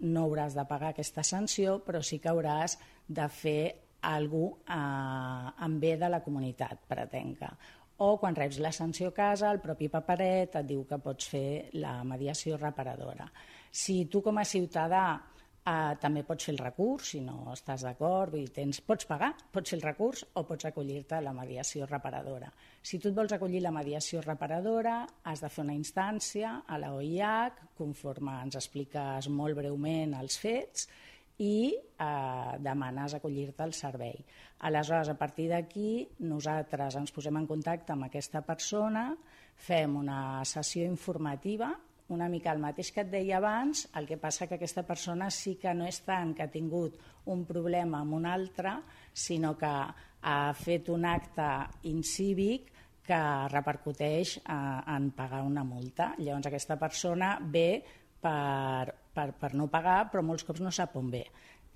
no 0.05 0.25
hauràs 0.27 0.53
de 0.53 0.65
pagar 0.67 0.91
aquesta 0.91 1.23
sanció, 1.23 1.79
però 1.85 2.01
sí 2.03 2.19
que 2.19 2.29
hauràs 2.29 2.77
de 3.07 3.27
fer 3.31 3.61
algú 4.05 4.49
eh, 4.67 5.65
en 5.65 5.79
bé 5.79 5.95
de 5.97 6.09
la 6.09 6.21
comunitat 6.21 6.85
pretenca. 6.87 7.53
O 7.97 8.17
quan 8.19 8.35
reps 8.35 8.59
la 8.59 8.73
sanció 8.75 9.09
a 9.09 9.15
casa, 9.15 9.49
el 9.51 9.61
propi 9.63 9.87
paperet 9.89 10.57
et 10.59 10.67
diu 10.67 10.83
que 10.85 10.99
pots 10.99 11.29
fer 11.31 11.69
la 11.79 12.01
mediació 12.03 12.59
reparadora. 12.59 13.29
Si 13.71 14.03
tu 14.11 14.21
com 14.21 14.37
a 14.37 14.43
ciutadà 14.45 15.05
Uh, 15.65 15.95
també 15.97 16.21
pots 16.21 16.45
fer 16.45 16.53
el 16.53 16.59
recurs, 16.61 17.07
si 17.15 17.19
no 17.25 17.47
estàs 17.49 17.81
d'acord, 17.87 18.35
tens, 18.53 18.83
pots 18.85 19.07
pagar, 19.09 19.31
pots 19.49 19.71
fer 19.73 19.79
el 19.79 19.81
recurs 19.81 20.21
o 20.37 20.43
pots 20.45 20.67
acollir-te 20.69 21.15
a 21.17 21.23
la 21.25 21.33
mediació 21.33 21.87
reparadora. 21.89 22.51
Si 22.85 22.99
tu 23.01 23.09
et 23.09 23.15
vols 23.17 23.33
acollir 23.33 23.63
la 23.65 23.71
mediació 23.73 24.21
reparadora, 24.21 24.99
has 25.25 25.41
de 25.41 25.49
fer 25.49 25.63
una 25.65 25.73
instància 25.73 26.51
a 26.69 26.77
la 26.77 26.91
OIH, 26.93 27.63
conforme 27.79 28.35
ens 28.43 28.59
expliques 28.61 29.29
molt 29.33 29.57
breument 29.57 30.13
els 30.19 30.37
fets, 30.37 30.85
i 31.41 31.73
eh, 31.73 32.51
demanes 32.61 33.17
acollir-te 33.17 33.65
al 33.65 33.73
servei. 33.73 34.21
Aleshores, 34.69 35.09
a 35.09 35.17
partir 35.17 35.49
d'aquí, 35.49 36.05
nosaltres 36.29 37.01
ens 37.01 37.11
posem 37.11 37.41
en 37.41 37.49
contacte 37.49 37.97
amb 37.97 38.05
aquesta 38.05 38.45
persona, 38.45 39.09
fem 39.65 39.97
una 39.97 40.45
sessió 40.45 40.85
informativa 40.85 41.73
una 42.13 42.27
mica 42.29 42.51
el 42.53 42.61
mateix 42.61 42.91
que 42.93 43.01
et 43.01 43.09
deia 43.09 43.39
abans, 43.39 43.87
el 43.97 44.05
que 44.05 44.19
passa 44.21 44.45
que 44.45 44.59
aquesta 44.59 44.83
persona 44.85 45.31
sí 45.33 45.55
que 45.61 45.73
no 45.73 45.87
és 45.89 46.03
tant 46.05 46.35
que 46.37 46.45
ha 46.45 46.51
tingut 46.53 46.99
un 47.33 47.45
problema 47.49 48.03
amb 48.03 48.19
un 48.19 48.27
altre, 48.29 48.75
sinó 49.13 49.55
que 49.57 49.71
ha 50.25 50.53
fet 50.57 50.89
un 50.93 51.05
acte 51.05 51.47
incívic 51.89 52.71
que 53.05 53.21
repercuteix 53.51 54.37
eh, 54.37 54.53
en 54.95 55.11
pagar 55.17 55.43
una 55.45 55.63
multa. 55.63 56.13
Llavors 56.17 56.49
aquesta 56.49 56.77
persona 56.81 57.35
ve 57.41 57.83
per, 58.21 58.93
per, 59.13 59.31
per 59.37 59.53
no 59.53 59.69
pagar, 59.69 60.05
però 60.11 60.25
molts 60.25 60.45
cops 60.45 60.63
no 60.65 60.73
sap 60.73 60.97
on 60.97 61.11
ve. 61.13 61.25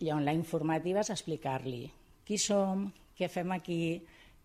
Llavors 0.02 0.26
la 0.26 0.38
informativa 0.38 1.04
és 1.06 1.14
explicar-li 1.14 1.84
qui 2.26 2.38
som, 2.38 2.86
què 3.18 3.26
fem 3.26 3.50
aquí, 3.56 3.98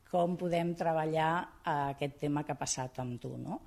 com 0.08 0.38
podem 0.40 0.72
treballar 0.78 1.32
eh, 1.42 1.72
aquest 1.94 2.20
tema 2.22 2.44
que 2.44 2.54
ha 2.54 2.60
passat 2.60 3.00
amb 3.02 3.20
tu. 3.20 3.34
No? 3.36 3.60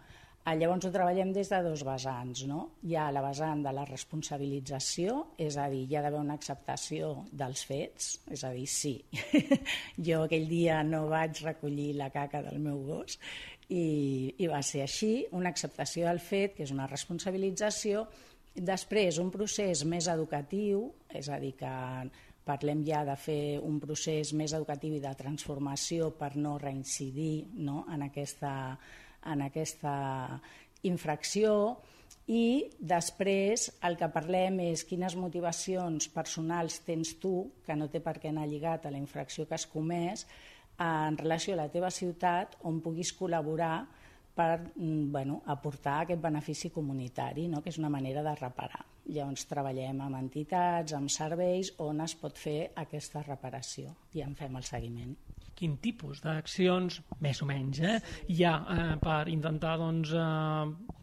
Ah, 0.48 0.54
llavors 0.56 0.86
ho 0.88 0.90
treballem 0.96 1.34
des 1.36 1.50
de 1.52 1.58
dos 1.66 1.82
vessants. 1.84 2.46
No? 2.48 2.62
Hi 2.88 2.94
ha 2.96 3.10
la 3.12 3.20
vessant 3.26 3.66
de 3.66 3.72
la 3.76 3.84
responsabilització, 3.90 5.16
és 5.44 5.58
a 5.60 5.66
dir, 5.68 5.82
hi 5.84 5.98
ha 5.98 6.04
d'haver 6.06 6.22
una 6.24 6.38
acceptació 6.40 7.10
dels 7.36 7.66
fets, 7.68 8.14
és 8.32 8.46
a 8.48 8.54
dir, 8.56 8.64
sí, 8.72 8.94
jo 10.08 10.22
aquell 10.24 10.48
dia 10.48 10.78
no 10.88 11.02
vaig 11.12 11.42
recollir 11.44 11.90
la 12.00 12.08
caca 12.14 12.40
del 12.46 12.62
meu 12.64 12.80
gos 12.88 13.18
i, 13.68 14.36
i 14.40 14.48
va 14.48 14.62
ser 14.64 14.86
així, 14.86 15.10
una 15.36 15.52
acceptació 15.52 16.08
del 16.08 16.22
fet, 16.24 16.56
que 16.56 16.64
és 16.64 16.72
una 16.72 16.88
responsabilització, 16.88 18.06
després 18.56 19.20
un 19.20 19.34
procés 19.34 19.84
més 19.84 20.08
educatiu, 20.14 20.86
és 21.12 21.28
a 21.28 21.42
dir, 21.44 21.58
que 21.60 21.74
parlem 22.48 22.86
ja 22.88 23.02
de 23.04 23.18
fer 23.20 23.60
un 23.60 23.82
procés 23.84 24.32
més 24.32 24.56
educatiu 24.56 24.96
i 24.96 25.04
de 25.04 25.12
transformació 25.20 26.14
per 26.16 26.38
no 26.40 26.56
reincidir 26.64 27.50
no, 27.68 27.82
en 27.92 28.08
aquesta 28.08 28.54
en 29.32 29.44
aquesta 29.46 29.94
infracció 30.88 31.54
i 32.28 32.68
després 32.80 33.70
el 33.88 33.96
que 34.00 34.10
parlem 34.12 34.60
és 34.66 34.84
quines 34.88 35.16
motivacions 35.16 36.10
personals 36.12 36.82
tens 36.88 37.14
tu, 37.22 37.48
que 37.66 37.76
no 37.76 37.88
té 37.92 38.02
per 38.04 38.18
què 38.20 38.34
anar 38.34 38.48
lligat 38.52 38.86
a 38.86 38.92
la 38.92 39.00
infracció 39.00 39.48
que 39.48 39.56
has 39.56 39.68
comès, 39.72 40.26
en 40.78 41.18
relació 41.18 41.56
a 41.56 41.62
la 41.64 41.70
teva 41.74 41.90
ciutat 41.90 42.60
on 42.70 42.82
puguis 42.84 43.14
col·laborar 43.18 43.88
per 44.38 44.60
mm, 44.76 45.08
bueno, 45.12 45.40
aportar 45.46 46.02
aquest 46.04 46.22
benefici 46.22 46.70
comunitari, 46.70 47.48
no? 47.50 47.64
que 47.64 47.72
és 47.74 47.80
una 47.82 47.90
manera 47.90 48.22
de 48.28 48.36
reparar. 48.38 48.84
Llavors 49.08 49.48
treballem 49.50 50.04
amb 50.04 50.20
entitats, 50.20 50.94
amb 50.94 51.10
serveis 51.10 51.72
on 51.82 52.04
es 52.06 52.14
pot 52.20 52.38
fer 52.38 52.60
aquesta 52.76 53.24
reparació 53.26 53.96
i 54.14 54.22
en 54.28 54.36
fem 54.36 54.60
el 54.60 54.68
seguiment 54.68 55.16
quin 55.58 55.78
tipus 55.82 56.22
d'accions, 56.24 57.00
més 57.26 57.42
o 57.42 57.48
menys, 57.50 57.82
eh, 57.82 57.98
hi 58.30 58.44
ha 58.46 58.54
eh, 58.76 58.92
per 59.04 59.24
intentar 59.34 59.76
doncs, 59.82 60.14
eh, 60.14 60.97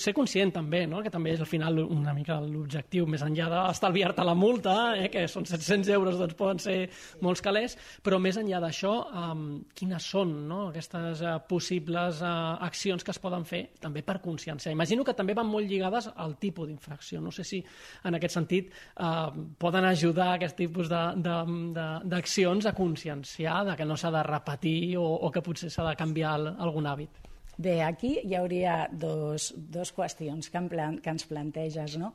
ser 0.00 0.14
conscient 0.16 0.52
també, 0.54 0.86
no? 0.88 1.02
que 1.04 1.10
també 1.12 1.32
és 1.34 1.40
al 1.42 1.48
final 1.48 1.78
una 1.82 2.14
mica 2.16 2.38
l'objectiu, 2.40 3.06
més 3.10 3.22
enllà 3.24 3.48
d'estalviar-te 3.50 4.24
la 4.24 4.34
multa, 4.38 4.74
eh, 4.96 5.08
que 5.12 5.26
són 5.28 5.44
700 5.48 5.90
euros, 5.92 6.18
doncs 6.20 6.36
poden 6.38 6.60
ser 6.62 6.76
molts 7.20 7.42
calés, 7.44 7.76
però 8.04 8.18
més 8.22 8.38
enllà 8.40 8.60
d'això, 8.62 8.92
um, 9.22 9.42
quines 9.76 10.06
són 10.14 10.32
no? 10.48 10.60
aquestes 10.70 11.22
uh, 11.26 11.34
possibles 11.48 12.22
uh, 12.24 12.56
accions 12.64 13.04
que 13.04 13.12
es 13.12 13.20
poden 13.22 13.44
fer 13.48 13.62
també 13.82 14.04
per 14.06 14.20
conscienciar? 14.24 14.72
Imagino 14.72 15.04
que 15.04 15.16
també 15.18 15.36
van 15.36 15.50
molt 15.50 15.68
lligades 15.68 16.08
al 16.14 16.36
tipus 16.40 16.70
d'infracció. 16.70 17.20
No 17.20 17.32
sé 17.34 17.44
si 17.44 17.60
en 18.08 18.16
aquest 18.16 18.38
sentit 18.38 18.70
uh, 18.72 19.28
poden 19.58 19.84
ajudar 19.88 20.32
aquest 20.36 20.56
tipus 20.56 20.88
d'accions 20.88 22.66
a 22.66 22.76
conscienciar 22.76 23.58
de 23.68 23.76
que 23.76 23.88
no 23.88 23.96
s'ha 23.98 24.14
de 24.14 24.22
repetir 24.24 24.96
o, 24.96 25.04
o 25.04 25.30
que 25.30 25.44
potser 25.44 25.70
s'ha 25.70 25.84
de 25.90 25.98
canviar 25.98 26.38
algun 26.56 26.88
hàbit. 26.88 27.31
Bé, 27.62 27.76
aquí 27.84 28.16
hi 28.24 28.34
hauria 28.34 28.88
dos, 28.90 29.52
dos 29.54 29.92
qüestions 29.94 30.48
que, 30.50 30.58
en 30.58 30.68
plan, 30.72 30.98
que 31.02 31.12
ens 31.14 31.28
planteges. 31.28 31.98
No? 32.00 32.12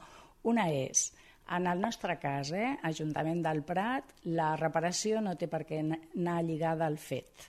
Una 0.49 0.67
és, 0.73 1.11
En 1.47 1.67
el 1.67 1.79
nostre 1.79 2.17
cas, 2.19 2.51
eh, 2.51 2.77
Ajuntament 2.83 3.41
del 3.43 3.61
Prat, 3.63 4.09
la 4.35 4.55
reparació 4.59 5.21
no 5.23 5.37
té 5.39 5.47
per 5.47 5.61
què 5.63 5.79
anar 5.79 6.41
lligada 6.43 6.85
al 6.85 6.97
fet. 6.99 7.45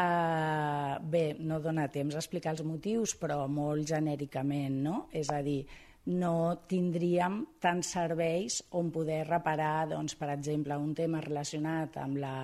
Uh, 0.00 0.96
bé, 1.12 1.22
no 1.40 1.58
dona 1.60 1.86
temps 1.92 2.14
a 2.14 2.20
explicar 2.20 2.52
els 2.54 2.62
motius, 2.64 3.16
però 3.20 3.46
molt 3.48 3.88
genèricament, 3.88 4.76
no? 4.84 5.06
És 5.12 5.32
a 5.32 5.40
dir, 5.44 5.64
no 6.12 6.34
tindríem 6.68 7.40
tants 7.60 7.94
serveis 7.96 8.60
on 8.76 8.92
poder 8.92 9.24
reparar, 9.28 9.88
doncs, 9.90 10.16
per 10.20 10.30
exemple, 10.36 10.76
un 10.76 10.94
tema 10.96 11.20
relacionat 11.24 11.96
amb 12.00 12.20
la 12.22 12.34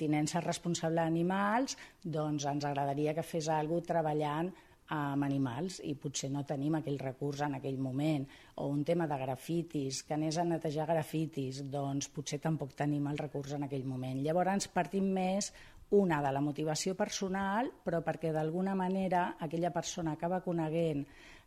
tinença 0.00 0.42
responsable 0.44 1.04
d'animals, 1.04 1.76
doncs 2.02 2.48
ens 2.48 2.66
agradaria 2.66 3.14
que 3.14 3.26
fes 3.26 3.48
alguna 3.52 3.88
treballant 3.92 4.50
amb 4.90 5.22
animals 5.22 5.78
i 5.86 5.94
potser 5.94 6.32
no 6.34 6.42
tenim 6.46 6.74
aquell 6.74 6.98
recurs 6.98 7.44
en 7.46 7.54
aquell 7.60 7.78
moment. 7.78 8.24
O 8.58 8.66
un 8.74 8.82
tema 8.84 9.06
de 9.06 9.18
grafitis, 9.20 10.02
que 10.02 10.16
anés 10.16 10.38
a 10.38 10.44
netejar 10.44 10.88
grafitis, 10.90 11.62
doncs 11.70 12.10
potser 12.10 12.40
tampoc 12.42 12.74
tenim 12.74 13.06
el 13.06 13.20
recurs 13.20 13.54
en 13.54 13.68
aquell 13.68 13.86
moment. 13.86 14.18
Llavors 14.24 14.66
partim 14.74 15.12
més 15.14 15.52
una 15.90 16.20
de 16.22 16.30
la 16.32 16.42
motivació 16.42 16.94
personal, 16.94 17.70
però 17.84 18.02
perquè 18.06 18.32
d'alguna 18.34 18.74
manera 18.78 19.36
aquella 19.38 19.72
persona 19.74 20.14
acaba 20.14 20.42
coneguent 20.42 21.04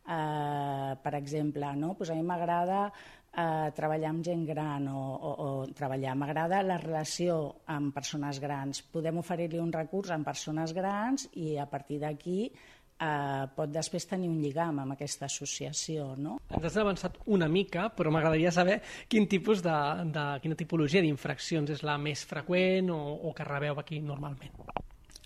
eh, 0.07 0.95
per 1.03 1.15
exemple, 1.15 1.75
no? 1.75 1.93
pues 1.95 2.09
a 2.09 2.15
mi 2.15 2.23
m'agrada 2.23 2.91
eh, 3.33 3.71
treballar 3.75 4.11
amb 4.13 4.25
gent 4.25 4.45
gran 4.47 4.87
o, 4.91 5.01
o, 5.01 5.33
o 5.33 5.49
treballar, 5.75 6.15
m'agrada 6.19 6.61
la 6.65 6.77
relació 6.81 7.39
amb 7.73 7.93
persones 7.95 8.39
grans. 8.43 8.83
Podem 8.93 9.19
oferir-li 9.21 9.61
un 9.61 9.73
recurs 9.73 10.13
amb 10.13 10.27
persones 10.27 10.73
grans 10.75 11.27
i 11.33 11.57
a 11.57 11.67
partir 11.69 11.99
d'aquí 12.03 12.39
eh, 12.47 13.45
pot 13.55 13.71
després 13.73 14.07
tenir 14.09 14.29
un 14.29 14.39
lligam 14.41 14.83
amb 14.83 14.95
aquesta 14.95 15.27
associació. 15.29 16.13
No? 16.17 16.37
Ens 16.53 16.69
has 16.69 16.79
avançat 16.81 17.19
una 17.33 17.49
mica, 17.51 17.89
però 17.95 18.13
m'agradaria 18.13 18.53
saber 18.53 18.79
quin 19.09 19.27
tipus 19.31 19.63
de, 19.65 19.77
de 20.13 20.25
quina 20.43 20.59
tipologia 20.59 21.03
d'infraccions 21.05 21.73
és 21.73 21.83
la 21.87 21.97
més 22.01 22.25
freqüent 22.29 22.93
o, 22.93 23.01
o 23.29 23.33
que 23.35 23.47
rebeu 23.47 23.81
aquí 23.81 24.01
normalment. 24.03 24.55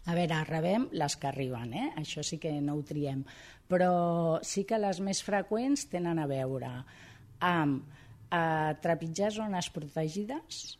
A 0.07 0.15
veure, 0.15 0.39
rebem 0.47 0.87
les 0.95 1.17
que 1.19 1.27
arriben, 1.27 1.73
eh? 1.75 1.87
això 1.99 2.23
sí 2.23 2.37
que 2.39 2.53
no 2.63 2.77
ho 2.77 2.83
triem, 2.87 3.25
però 3.67 4.39
sí 4.39 4.63
que 4.63 4.79
les 4.79 5.01
més 5.03 5.19
freqüents 5.19 5.89
tenen 5.91 6.21
a 6.23 6.27
veure 6.29 6.71
amb 7.43 7.96
eh, 8.31 8.73
trepitjar 8.83 9.31
zones 9.35 9.71
protegides, 9.73 10.77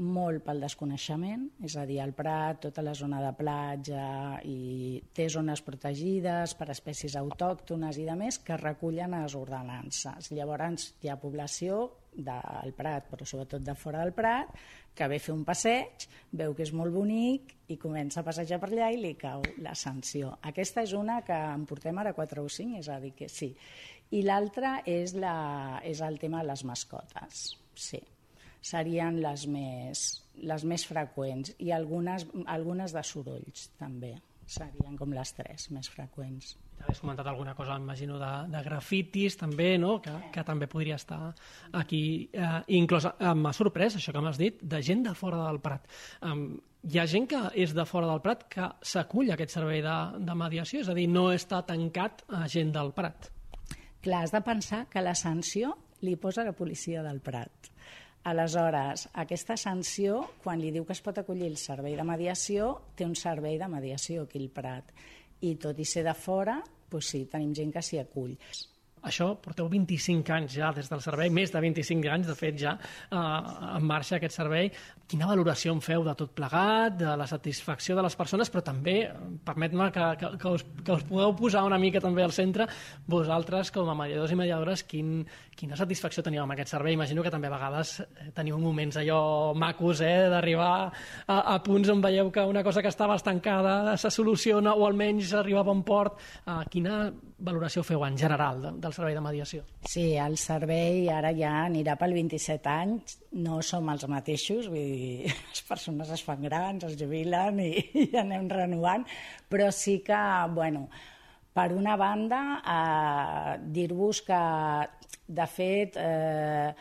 molt 0.00 0.40
pel 0.46 0.62
desconeixement, 0.64 1.44
és 1.66 1.76
a 1.76 1.84
dir, 1.88 1.98
el 2.00 2.14
Prat, 2.16 2.62
tota 2.64 2.82
la 2.82 2.94
zona 2.96 3.20
de 3.20 3.30
platja 3.36 4.40
i 4.48 5.00
té 5.12 5.28
zones 5.28 5.60
protegides 5.66 6.54
per 6.56 6.70
espècies 6.72 7.16
autòctones 7.20 8.00
i 8.00 8.06
de 8.08 8.16
més 8.16 8.40
que 8.40 8.56
recullen 8.56 9.18
les 9.18 9.36
ordenances. 9.36 10.32
Llavors 10.32 10.94
hi 11.02 11.12
ha 11.12 11.20
població 11.20 11.82
del 12.16 12.72
Prat, 12.76 13.10
però 13.10 13.26
sobretot 13.28 13.62
de 13.62 13.76
fora 13.76 14.00
del 14.02 14.14
Prat, 14.16 14.56
que 14.94 15.06
ve 15.08 15.20
a 15.20 15.22
fer 15.22 15.34
un 15.34 15.44
passeig, 15.46 16.08
veu 16.32 16.56
que 16.56 16.64
és 16.64 16.72
molt 16.74 16.92
bonic 16.92 17.54
i 17.70 17.76
comença 17.78 18.20
a 18.20 18.26
passejar 18.26 18.58
per 18.60 18.72
allà 18.72 18.90
i 18.90 18.98
li 18.98 19.14
cau 19.20 19.44
la 19.62 19.76
sanció. 19.78 20.32
Aquesta 20.42 20.82
és 20.82 20.96
una 20.96 21.20
que 21.26 21.36
en 21.36 21.68
portem 21.68 22.00
ara 22.02 22.16
4 22.16 22.42
o 22.42 22.48
5, 22.50 22.80
és 22.80 22.88
a 22.90 22.98
dir, 23.00 23.14
que 23.14 23.28
sí. 23.30 23.52
I 24.10 24.24
l'altra 24.26 24.80
és, 24.88 25.14
la, 25.14 25.80
és 25.86 26.00
el 26.02 26.18
tema 26.18 26.42
de 26.42 26.50
les 26.50 26.64
mascotes, 26.66 27.44
sí 27.74 28.00
serien 28.60 29.20
les 29.22 29.46
més, 29.48 30.00
les 30.44 30.64
més 30.68 30.84
freqüents 30.84 31.54
i 31.64 31.70
algunes, 31.72 32.26
algunes 32.46 32.92
de 32.92 33.04
sorolls 33.06 33.70
també 33.80 34.14
serien 34.50 34.96
com 34.98 35.14
les 35.14 35.32
tres 35.32 35.68
més 35.70 35.88
freqüents. 35.88 36.56
Has 36.80 36.98
comentat 36.98 37.28
alguna 37.28 37.54
cosa, 37.54 37.76
imagino, 37.78 38.16
de, 38.18 38.30
de 38.50 38.62
grafitis 38.64 39.36
també, 39.38 39.74
no? 39.78 39.98
que, 40.02 40.12
que 40.32 40.44
també 40.48 40.66
podria 40.66 40.96
estar 40.96 41.20
aquí 41.76 42.02
eh, 42.32 42.48
inclòs. 42.80 43.06
Eh, 43.12 43.34
M'ha 43.36 43.52
sorprès 43.54 43.98
això 43.98 44.14
que 44.16 44.22
m'has 44.24 44.40
dit, 44.40 44.62
de 44.62 44.80
gent 44.82 45.04
de 45.06 45.14
fora 45.14 45.44
del 45.44 45.60
Prat. 45.62 45.86
Um, 46.26 46.46
hi 46.88 46.98
ha 46.98 47.06
gent 47.06 47.28
que 47.30 47.42
és 47.62 47.76
de 47.76 47.84
fora 47.86 48.08
del 48.10 48.24
Prat 48.24 48.48
que 48.50 48.70
s'acull 48.80 49.30
aquest 49.30 49.54
servei 49.54 49.84
de, 49.84 49.98
de 50.24 50.38
mediació, 50.42 50.80
és 50.82 50.88
a 50.90 50.96
dir, 50.96 51.06
no 51.12 51.28
està 51.36 51.60
tancat 51.68 52.24
a 52.32 52.46
gent 52.50 52.72
del 52.74 52.96
Prat. 52.96 53.30
Clar, 54.00 54.24
has 54.24 54.32
de 54.32 54.40
pensar 54.40 54.86
que 54.88 55.02
la 55.04 55.14
sanció 55.14 55.74
li 56.06 56.16
posa 56.16 56.44
la 56.46 56.56
policia 56.56 57.02
del 57.04 57.20
Prat. 57.20 57.68
Aleshores, 58.30 59.06
aquesta 59.20 59.56
sanció, 59.60 60.22
quan 60.44 60.60
li 60.60 60.72
diu 60.72 60.86
que 60.88 60.96
es 60.96 61.02
pot 61.04 61.20
acollir 61.20 61.48
el 61.48 61.58
servei 61.60 61.96
de 61.96 62.04
mediació, 62.04 62.72
té 62.96 63.04
un 63.04 63.16
servei 63.16 63.58
de 63.60 63.68
mediació 63.68 64.24
aquí 64.24 64.40
al 64.40 64.50
Prat. 64.56 64.92
I 65.44 65.54
tot 65.60 65.78
i 65.80 65.88
ser 65.88 66.04
de 66.08 66.16
fora, 66.16 66.58
doncs 66.90 67.12
sí, 67.12 67.24
tenim 67.32 67.52
gent 67.56 67.72
que 67.76 67.84
s'hi 67.84 68.00
acull. 68.00 68.36
Això 69.08 69.30
porteu 69.40 69.68
25 69.72 70.32
anys 70.36 70.56
ja 70.58 70.72
des 70.76 70.88
del 70.92 71.00
servei, 71.00 71.30
més 71.32 71.52
de 71.52 71.60
25 71.64 72.10
anys, 72.12 72.28
de 72.28 72.36
fet, 72.36 72.58
ja 72.60 72.74
eh, 72.76 73.16
en 73.16 73.86
marxa 73.88 74.18
aquest 74.18 74.36
servei. 74.36 74.68
Quina 75.10 75.26
valoració 75.26 75.72
en 75.74 75.80
feu 75.82 76.04
de 76.06 76.12
tot 76.14 76.30
plegat, 76.38 76.94
de 77.00 77.14
la 77.18 77.26
satisfacció 77.26 77.96
de 77.98 78.04
les 78.06 78.14
persones, 78.14 78.50
però 78.52 78.62
també, 78.62 78.94
permet-me 79.42 79.88
que, 79.90 80.04
que, 80.20 80.28
que, 80.38 80.52
us, 80.54 80.64
que 80.86 80.94
us 80.94 81.02
podeu 81.08 81.32
posar 81.34 81.64
una 81.66 81.80
mica 81.82 81.98
també 82.04 82.22
al 82.22 82.34
centre, 82.36 82.68
vosaltres 83.10 83.72
com 83.74 83.90
a 83.90 83.96
mediadors 83.98 84.30
i 84.30 84.38
mediadores, 84.38 84.84
quin, 84.86 85.24
quina 85.58 85.78
satisfacció 85.80 86.22
teniu 86.22 86.44
amb 86.44 86.54
aquest 86.54 86.76
servei? 86.76 86.94
Imagino 86.94 87.24
que 87.26 87.32
també 87.34 87.50
a 87.50 87.54
vegades 87.56 87.96
eh, 88.04 88.28
teniu 88.36 88.60
moments 88.62 89.00
allò 89.02 89.18
macos, 89.58 90.04
eh, 90.06 90.28
d'arribar 90.30 90.70
a, 90.86 91.40
a 91.40 91.58
punts 91.66 91.90
on 91.90 92.04
veieu 92.06 92.30
que 92.30 92.46
una 92.46 92.62
cosa 92.62 92.80
que 92.80 92.92
estava 92.94 93.18
estancada 93.18 93.96
se 93.98 94.12
soluciona 94.14 94.76
o 94.78 94.86
almenys 94.86 95.34
arriba 95.34 95.64
a 95.64 95.66
bon 95.66 95.82
port. 95.82 96.22
Eh, 96.46 96.60
quina 96.70 97.02
valoració 97.40 97.82
feu 97.82 98.04
en 98.06 98.16
general 98.20 98.62
de, 98.62 98.72
del 98.78 98.94
servei 98.94 99.18
de 99.18 99.24
mediació? 99.24 99.64
Sí, 99.90 100.12
el 100.14 100.38
servei 100.38 101.08
ara 101.10 101.34
ja 101.34 101.64
anirà 101.64 101.96
pel 101.98 102.14
27 102.14 102.70
anys, 102.70 103.18
no 103.42 103.60
som 103.66 103.90
els 103.90 104.06
mateixos, 104.10 104.68
vull 104.70 104.78
dir, 104.94 104.99
les 105.26 105.62
persones 105.68 106.10
es 106.14 106.22
fan 106.26 106.42
grans, 106.44 106.86
es 106.88 106.96
jubilen 107.00 107.60
i, 107.64 107.72
i 108.04 108.08
anem 108.20 108.48
renovant, 108.52 109.06
però 109.50 109.70
sí 109.74 109.98
que, 110.06 110.20
bueno, 110.54 110.86
per 111.54 111.72
una 111.74 111.96
banda, 112.00 112.40
eh, 112.76 113.58
dir-vos 113.74 114.22
que, 114.26 114.40
de 115.40 115.46
fet, 115.50 115.98
eh, 115.98 116.72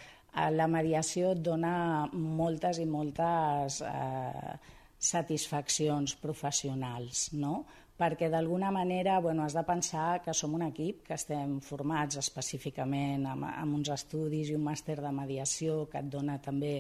la 0.54 0.68
mediació 0.70 1.34
et 1.34 1.42
dona 1.44 2.08
moltes 2.14 2.80
i 2.80 2.86
moltes 2.86 3.82
eh, 3.86 4.56
satisfaccions 5.00 6.16
professionals, 6.22 7.30
no? 7.34 7.64
perquè 8.00 8.30
d'alguna 8.32 8.70
manera 8.72 9.20
bueno, 9.20 9.44
has 9.44 9.54
de 9.58 9.64
pensar 9.68 10.22
que 10.24 10.34
som 10.34 10.54
un 10.56 10.64
equip 10.70 11.02
que 11.08 11.18
estem 11.18 11.58
formats 11.60 12.16
específicament 12.22 13.26
amb, 13.28 13.50
amb 13.50 13.76
uns 13.76 13.92
estudis 13.92 14.54
i 14.54 14.56
un 14.56 14.64
màster 14.64 14.96
de 15.04 15.12
mediació 15.12 15.82
que 15.92 16.00
et 16.00 16.08
dona 16.08 16.38
també 16.40 16.78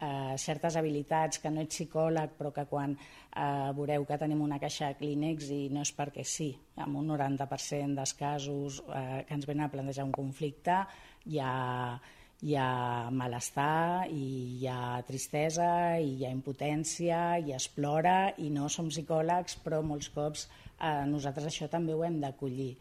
eh, 0.00 0.34
certes 0.40 0.76
habilitats 0.76 1.38
que 1.38 1.52
no 1.52 1.62
ets 1.64 1.76
psicòleg 1.76 2.34
però 2.38 2.52
que 2.56 2.66
quan 2.70 2.96
eh, 2.96 3.70
veureu 3.76 4.06
que 4.08 4.18
tenim 4.18 4.40
una 4.42 4.58
caixa 4.62 4.90
de 4.90 4.98
clínex 5.00 5.52
i 5.54 5.60
no 5.72 5.84
és 5.84 5.92
perquè 5.96 6.24
sí, 6.24 6.50
amb 6.80 6.98
un 7.02 7.12
90% 7.12 8.00
dels 8.00 8.16
casos 8.18 8.80
eh, 8.88 9.22
que 9.28 9.36
ens 9.36 9.46
venen 9.46 9.68
a 9.68 9.72
plantejar 9.72 10.08
un 10.08 10.16
conflicte 10.16 10.82
hi 11.26 11.40
ha, 11.42 12.00
hi 12.40 12.56
ha 12.56 13.10
malestar, 13.12 14.08
i 14.08 14.56
hi 14.60 14.68
ha 14.70 15.02
tristesa, 15.06 15.98
i 16.00 16.16
hi 16.16 16.24
ha 16.24 16.32
impotència, 16.32 17.20
i 17.44 17.52
es 17.56 17.68
plora, 17.74 18.32
i 18.38 18.48
no 18.54 18.70
som 18.72 18.88
psicòlegs, 18.88 19.58
però 19.64 19.82
molts 19.84 20.08
cops 20.14 20.46
eh, 20.80 21.04
nosaltres 21.10 21.50
això 21.50 21.68
també 21.68 21.94
ho 21.94 22.04
hem 22.06 22.20
d'acollir. 22.22 22.72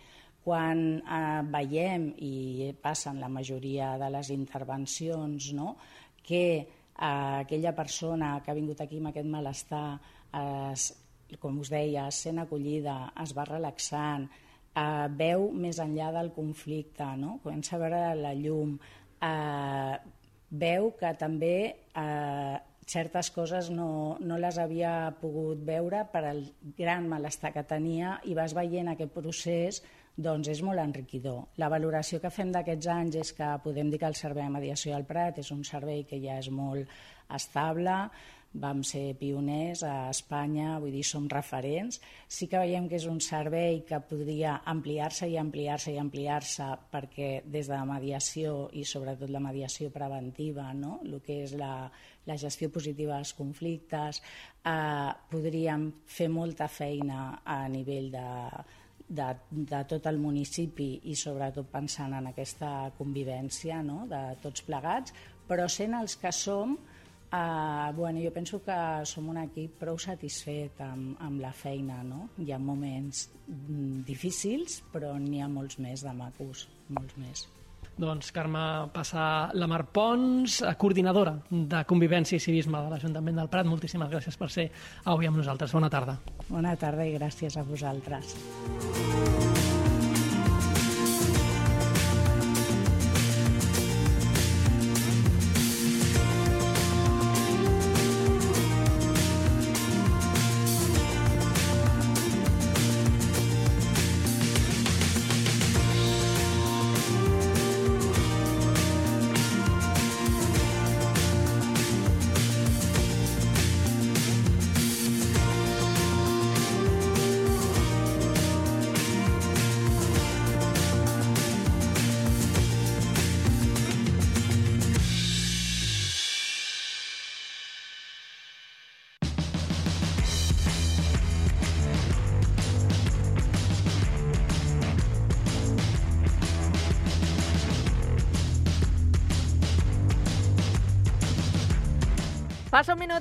Quan 0.45 0.84
eh, 1.03 1.41
veiem, 1.51 2.10
i 2.23 2.73
passen 2.82 3.19
la 3.19 3.29
majoria 3.29 3.97
de 3.99 4.10
les 4.15 4.32
intervencions, 4.36 5.51
no? 5.53 5.75
que 6.29 6.67
aquella 6.99 7.73
persona 7.75 8.38
que 8.43 8.51
ha 8.51 8.57
vingut 8.57 8.81
aquí 8.83 8.99
amb 8.99 9.12
aquest 9.12 9.29
malestar, 9.31 9.99
es, 10.35 10.89
com 11.39 11.59
us 11.62 11.71
deia, 11.71 12.09
sent 12.12 12.41
acollida, 12.41 13.12
es 13.23 13.33
va 13.38 13.47
relaxant, 13.47 14.27
eh, 14.75 15.07
veu 15.19 15.49
més 15.53 15.79
enllà 15.79 16.12
del 16.15 16.31
conflicte, 16.35 17.07
no? 17.17 17.38
comença 17.43 17.75
a 17.77 17.83
veure 17.83 18.01
la 18.19 18.33
llum, 18.38 18.77
eh, 19.21 19.95
veu 20.49 20.91
que 20.99 21.13
també 21.19 21.55
eh, 21.69 22.57
certes 22.89 23.29
coses 23.29 23.69
no, 23.69 24.17
no 24.19 24.39
les 24.41 24.57
havia 24.57 25.13
pogut 25.21 25.62
veure 25.65 26.03
per 26.12 26.23
al 26.25 26.41
gran 26.77 27.07
malestar 27.09 27.53
que 27.53 27.63
tenia 27.69 28.17
i 28.25 28.33
vas 28.33 28.55
veient 28.57 28.89
aquest 28.89 29.13
procés 29.13 29.83
doncs 30.19 30.49
és 30.51 30.62
molt 30.65 30.84
enriquidor. 30.84 31.45
La 31.62 31.69
valoració 31.71 32.19
que 32.19 32.32
fem 32.34 32.51
d'aquests 32.51 32.89
anys 32.91 33.21
és 33.21 33.32
que 33.38 33.53
podem 33.63 33.91
dir 33.91 34.01
que 34.01 34.10
el 34.10 34.17
servei 34.19 34.43
de 34.43 34.58
mediació 34.58 34.97
al 34.97 35.08
Prat 35.08 35.39
és 35.39 35.53
un 35.55 35.63
servei 35.67 36.03
que 36.10 36.19
ja 36.19 36.39
és 36.41 36.49
molt 36.51 36.91
estable, 37.36 37.95
vam 38.49 38.82
ser 38.84 39.13
pioners 39.13 39.84
a 39.86 40.10
Espanya, 40.10 40.79
vull 40.82 40.95
dir, 40.95 41.03
som 41.05 41.27
referents. 41.29 41.99
Sí 42.27 42.47
que 42.49 42.58
veiem 42.58 42.88
que 42.89 42.97
és 42.97 43.05
un 43.05 43.19
servei 43.21 43.84
que 43.86 43.99
podria 44.10 44.55
ampliar-se 44.73 45.29
i 45.29 45.38
ampliar-se 45.38 45.93
i 45.93 45.99
ampliar-se 46.01 46.69
perquè 46.91 47.29
des 47.45 47.69
de 47.69 47.75
la 47.75 47.86
mediació 47.86 48.71
i 48.73 48.84
sobretot 48.84 49.29
la 49.29 49.43
mediació 49.43 49.91
preventiva, 49.93 50.71
no? 50.73 50.97
el 51.05 51.21
que 51.21 51.43
és 51.45 51.53
la, 51.53 51.91
la 52.25 52.38
gestió 52.41 52.71
positiva 52.73 53.19
dels 53.19 53.36
conflictes, 53.38 54.23
eh, 54.65 55.13
podríem 55.29 55.91
fer 56.10 56.29
molta 56.34 56.67
feina 56.67 57.43
a 57.45 57.62
nivell 57.69 58.10
de, 58.17 58.27
de, 59.10 59.28
de 59.50 59.82
tot 59.89 60.06
el 60.10 60.19
municipi 60.22 60.91
i 61.10 61.17
sobretot 61.17 61.67
pensant 61.72 62.13
en 62.15 62.30
aquesta 62.30 62.91
convivència 62.98 63.82
no? 63.84 64.04
de 64.10 64.22
tots 64.43 64.63
plegats, 64.67 65.13
però 65.50 65.65
sent 65.67 65.98
els 65.98 66.15
que 66.22 66.32
som, 66.36 66.78
eh, 67.34 67.91
bueno, 67.98 68.22
jo 68.22 68.32
penso 68.32 68.62
que 68.63 68.80
som 69.10 69.30
un 69.34 69.41
equip 69.41 69.80
prou 69.82 69.98
satisfet 69.98 70.82
amb, 70.86 71.15
amb 71.26 71.41
la 71.41 71.54
feina. 71.54 72.04
No? 72.06 72.28
Hi 72.38 72.54
ha 72.54 72.62
moments 72.62 73.28
mm, 73.48 74.04
difícils, 74.08 74.82
però 74.93 75.15
n'hi 75.17 75.41
ha 75.41 75.50
molts 75.50 75.82
més 75.82 76.06
de 76.06 76.13
macos, 76.13 76.67
molts 76.89 77.17
més. 77.17 77.48
Doncs 77.97 78.32
Carme 78.32 78.89
passa 78.93 79.49
la 79.54 79.67
Mar 79.67 79.86
Pons, 79.91 80.62
eh, 80.62 80.75
coordinadora 80.78 81.36
de 81.49 81.84
Convivència 81.86 82.38
i 82.38 82.43
Civisme 82.43 82.80
de 82.84 82.89
l'Ajuntament 82.93 83.41
del 83.41 83.49
Prat. 83.49 83.65
Moltíssimes 83.65 84.12
gràcies 84.12 84.38
per 84.38 84.49
ser 84.49 84.69
avui 85.06 85.28
amb 85.28 85.38
nosaltres. 85.38 85.73
Bona 85.73 85.89
tarda. 85.89 86.19
Bona 86.49 86.75
tarda 86.75 87.06
i 87.06 87.17
gràcies 87.17 87.58
a 87.58 87.63
vosaltres. 87.63 88.36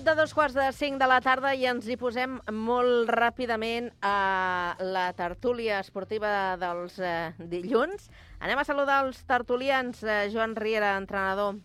De 0.08 0.14
dos 0.14 0.32
quarts 0.32 0.54
de 0.56 0.64
cinc 0.72 0.96
de 0.96 1.04
la 1.04 1.18
tarda 1.20 1.50
i 1.52 1.66
ens 1.68 1.84
hi 1.84 1.98
posem 2.00 2.38
molt 2.54 3.10
ràpidament 3.12 3.90
a 4.00 4.72
la 4.80 5.10
tertúlia 5.12 5.82
esportiva 5.82 6.30
dels 6.56 6.96
eh, 6.96 7.34
dilluns. 7.50 8.06
Anem 8.40 8.62
a 8.62 8.64
saludar 8.64 9.02
els 9.04 9.18
tertulians. 9.28 10.00
Eh, 10.00 10.30
Joan 10.32 10.56
Riera, 10.56 10.94
entrenador, 10.96 11.58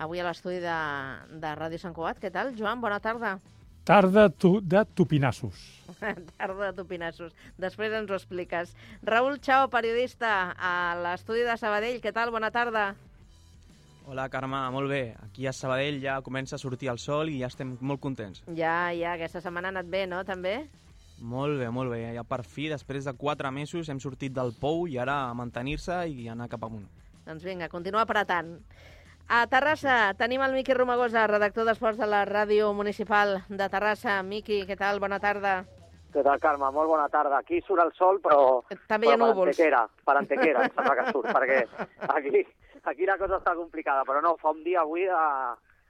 avui 0.00 0.22
a 0.22 0.24
l'estudi 0.24 0.62
de, 0.64 0.78
de 1.42 1.52
Ràdio 1.58 1.82
Sant 1.82 1.92
Cugat. 1.92 2.22
Què 2.22 2.32
tal, 2.32 2.54
Joan? 2.56 2.80
Bona 2.80 2.96
tarda. 3.04 3.34
Tarda 3.84 4.30
tu, 4.32 4.54
de 4.64 4.86
tupinassos. 4.96 5.60
tarda 6.38 6.70
de 6.70 6.72
tupinassos. 6.80 7.36
Després 7.60 7.92
ens 7.92 8.08
ho 8.08 8.16
expliques. 8.16 8.72
Raül 9.04 9.36
Chao, 9.44 9.68
periodista 9.68 10.54
a 10.56 10.76
l'estudi 10.96 11.44
de 11.44 11.60
Sabadell. 11.60 12.00
Què 12.00 12.16
tal? 12.16 12.32
Bona 12.32 12.54
tarda. 12.54 12.94
Hola, 14.06 14.28
Carme, 14.28 14.58
molt 14.74 14.90
bé. 14.90 15.14
Aquí 15.22 15.46
a 15.46 15.52
Sabadell 15.52 16.00
ja 16.02 16.20
comença 16.26 16.56
a 16.56 16.58
sortir 16.58 16.90
el 16.90 16.98
sol 16.98 17.30
i 17.30 17.38
ja 17.40 17.48
estem 17.52 17.76
molt 17.80 18.00
contents. 18.02 18.42
Ja, 18.56 18.92
ja, 18.92 19.14
aquesta 19.14 19.40
setmana 19.40 19.70
ha 19.70 19.74
anat 19.76 19.90
bé, 19.90 20.06
no, 20.10 20.24
també? 20.26 20.56
Molt 21.22 21.60
bé, 21.60 21.68
molt 21.70 21.92
bé. 21.94 22.00
Ja 22.16 22.24
per 22.26 22.42
fi, 22.42 22.66
després 22.72 23.06
de 23.06 23.14
quatre 23.14 23.50
mesos, 23.54 23.88
hem 23.88 24.00
sortit 24.02 24.34
del 24.34 24.50
pou 24.58 24.88
i 24.90 24.98
ara 24.98 25.20
a 25.28 25.36
mantenir-se 25.38 26.02
i 26.10 26.26
anar 26.28 26.50
cap 26.50 26.66
amunt. 26.66 26.88
Doncs 27.26 27.46
vinga, 27.46 27.70
continua 27.70 28.02
apretant. 28.02 28.56
A 29.30 29.44
Terrassa 29.46 30.12
tenim 30.18 30.42
el 30.42 30.56
Miqui 30.56 30.74
Romagosa, 30.74 31.28
redactor 31.30 31.64
d'Esports 31.68 32.00
de 32.00 32.08
la 32.10 32.24
Ràdio 32.26 32.72
Municipal 32.74 33.38
de 33.48 33.68
Terrassa. 33.70 34.18
Miqui, 34.26 34.64
què 34.66 34.76
tal? 34.76 34.98
Bona 35.00 35.20
tarda. 35.22 35.60
Què 36.12 36.20
tal, 36.26 36.42
Carme? 36.42 36.68
Molt 36.74 36.90
bona 36.90 37.06
tarda. 37.08 37.38
Aquí 37.38 37.62
surt 37.64 37.80
el 37.86 37.94
sol, 37.96 38.18
però... 38.20 38.60
També 38.90 39.08
hi 39.08 39.14
ha 39.14 39.20
núvols. 39.20 39.54
Per 39.56 39.62
Antequera, 39.62 39.86
per 40.04 40.16
Antequera, 40.18 40.66
em 40.66 40.74
sembla 40.74 40.96
que 40.98 41.06
surt, 41.14 41.30
perquè 41.32 41.62
aquí, 42.18 42.42
aquí 42.90 43.06
la 43.06 43.18
cosa 43.18 43.38
està 43.38 43.54
complicada, 43.58 44.04
però 44.08 44.22
no, 44.24 44.36
fa 44.40 44.54
un 44.54 44.62
dia 44.64 44.82
avui 44.82 45.06
de... 45.08 45.24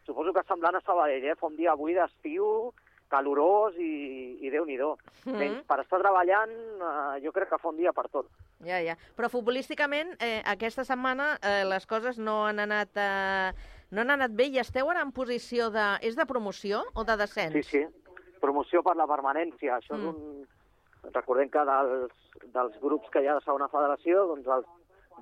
Suposo 0.02 0.33
que 0.35 0.42
semblant 0.48 0.74
a 0.74 0.81
Sabadell, 0.83 1.28
eh? 1.31 1.37
Fa 1.38 1.46
un 1.46 1.55
dia 1.55 1.76
avui 1.76 1.94
d'estiu, 1.94 2.72
calorós 3.12 3.76
i, 3.78 4.38
i 4.42 4.50
Déu-n'hi-do. 4.50 4.96
Mhm. 5.26 5.37
Menys 5.38 5.61
per 5.68 5.78
estar 5.83 6.00
treballant, 6.02 6.50
eh, 6.52 7.20
jo 7.22 7.33
crec 7.35 7.52
que 7.52 7.61
fa 7.61 7.70
un 7.70 7.78
dia 7.78 7.92
per 7.94 8.09
tot. 8.11 8.31
Ja, 8.66 8.81
ja. 8.83 8.96
Però 9.18 9.31
futbolísticament, 9.31 10.16
eh, 10.18 10.40
aquesta 10.55 10.85
setmana 10.88 11.37
eh, 11.38 11.62
les 11.68 11.87
coses 11.87 12.18
no 12.18 12.42
han 12.48 12.62
anat... 12.64 12.96
Eh, 12.96 13.70
no 13.92 14.00
han 14.00 14.14
anat 14.14 14.33
bé 14.33 14.46
i 14.48 14.59
esteu 14.59 14.88
ara 14.88 15.02
en 15.05 15.12
posició 15.12 15.68
de... 15.70 15.85
És 16.00 16.16
de 16.16 16.26
promoció 16.26 16.81
o 16.96 17.05
de 17.05 17.16
descens? 17.20 17.52
Sí, 17.52 17.62
sí. 17.62 18.14
Promoció 18.40 18.81
per 18.83 18.96
la 18.96 19.07
permanència. 19.07 19.76
Això 19.76 19.94
mm. 19.94 20.00
és 20.00 20.09
un... 20.09 21.12
Recordem 21.12 21.50
que 21.52 21.62
dels, 21.68 22.14
dels 22.55 22.78
grups 22.81 23.11
que 23.12 23.20
hi 23.20 23.28
ha 23.28 23.37
de 23.37 23.44
segona 23.44 23.68
federació, 23.68 24.22
doncs 24.31 24.48
els 24.57 24.68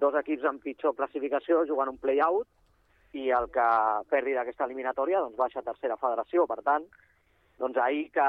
dos 0.00 0.16
equips 0.20 0.46
amb 0.48 0.62
pitjor 0.64 0.96
classificació 0.98 1.64
juguen 1.68 1.92
un 1.92 2.00
play-out 2.00 2.48
i 3.12 3.30
el 3.34 3.48
que 3.54 3.66
perdi 4.10 4.34
d'aquesta 4.36 4.66
eliminatòria 4.68 5.20
doncs 5.24 5.38
baixa 5.38 5.60
a 5.60 5.66
tercera 5.66 5.98
federació. 6.00 6.46
Per 6.46 6.60
tant, 6.66 6.86
doncs 7.58 7.78
ahir 7.82 8.08
que, 8.14 8.28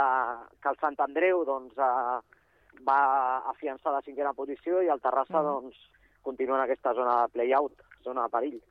que 0.61 0.69
el 0.73 0.79
Sant 0.81 0.97
Andreu 1.05 1.45
doncs, 1.47 1.77
eh, 1.77 2.19
va 2.87 3.01
afiançar 3.53 3.93
la 3.93 4.03
cinquena 4.05 4.33
posició 4.33 4.81
i 4.81 4.89
el 4.89 5.01
Terrassa 5.01 5.39
Mm. 5.41 5.45
doncs, 5.45 5.77
continua 6.21 6.57
en 6.57 6.63
aquesta 6.63 6.93
zona 6.93 7.21
de 7.21 7.33
play-out, 7.33 7.73
zona 8.03 8.23
de 8.27 8.29
perill. 8.29 8.61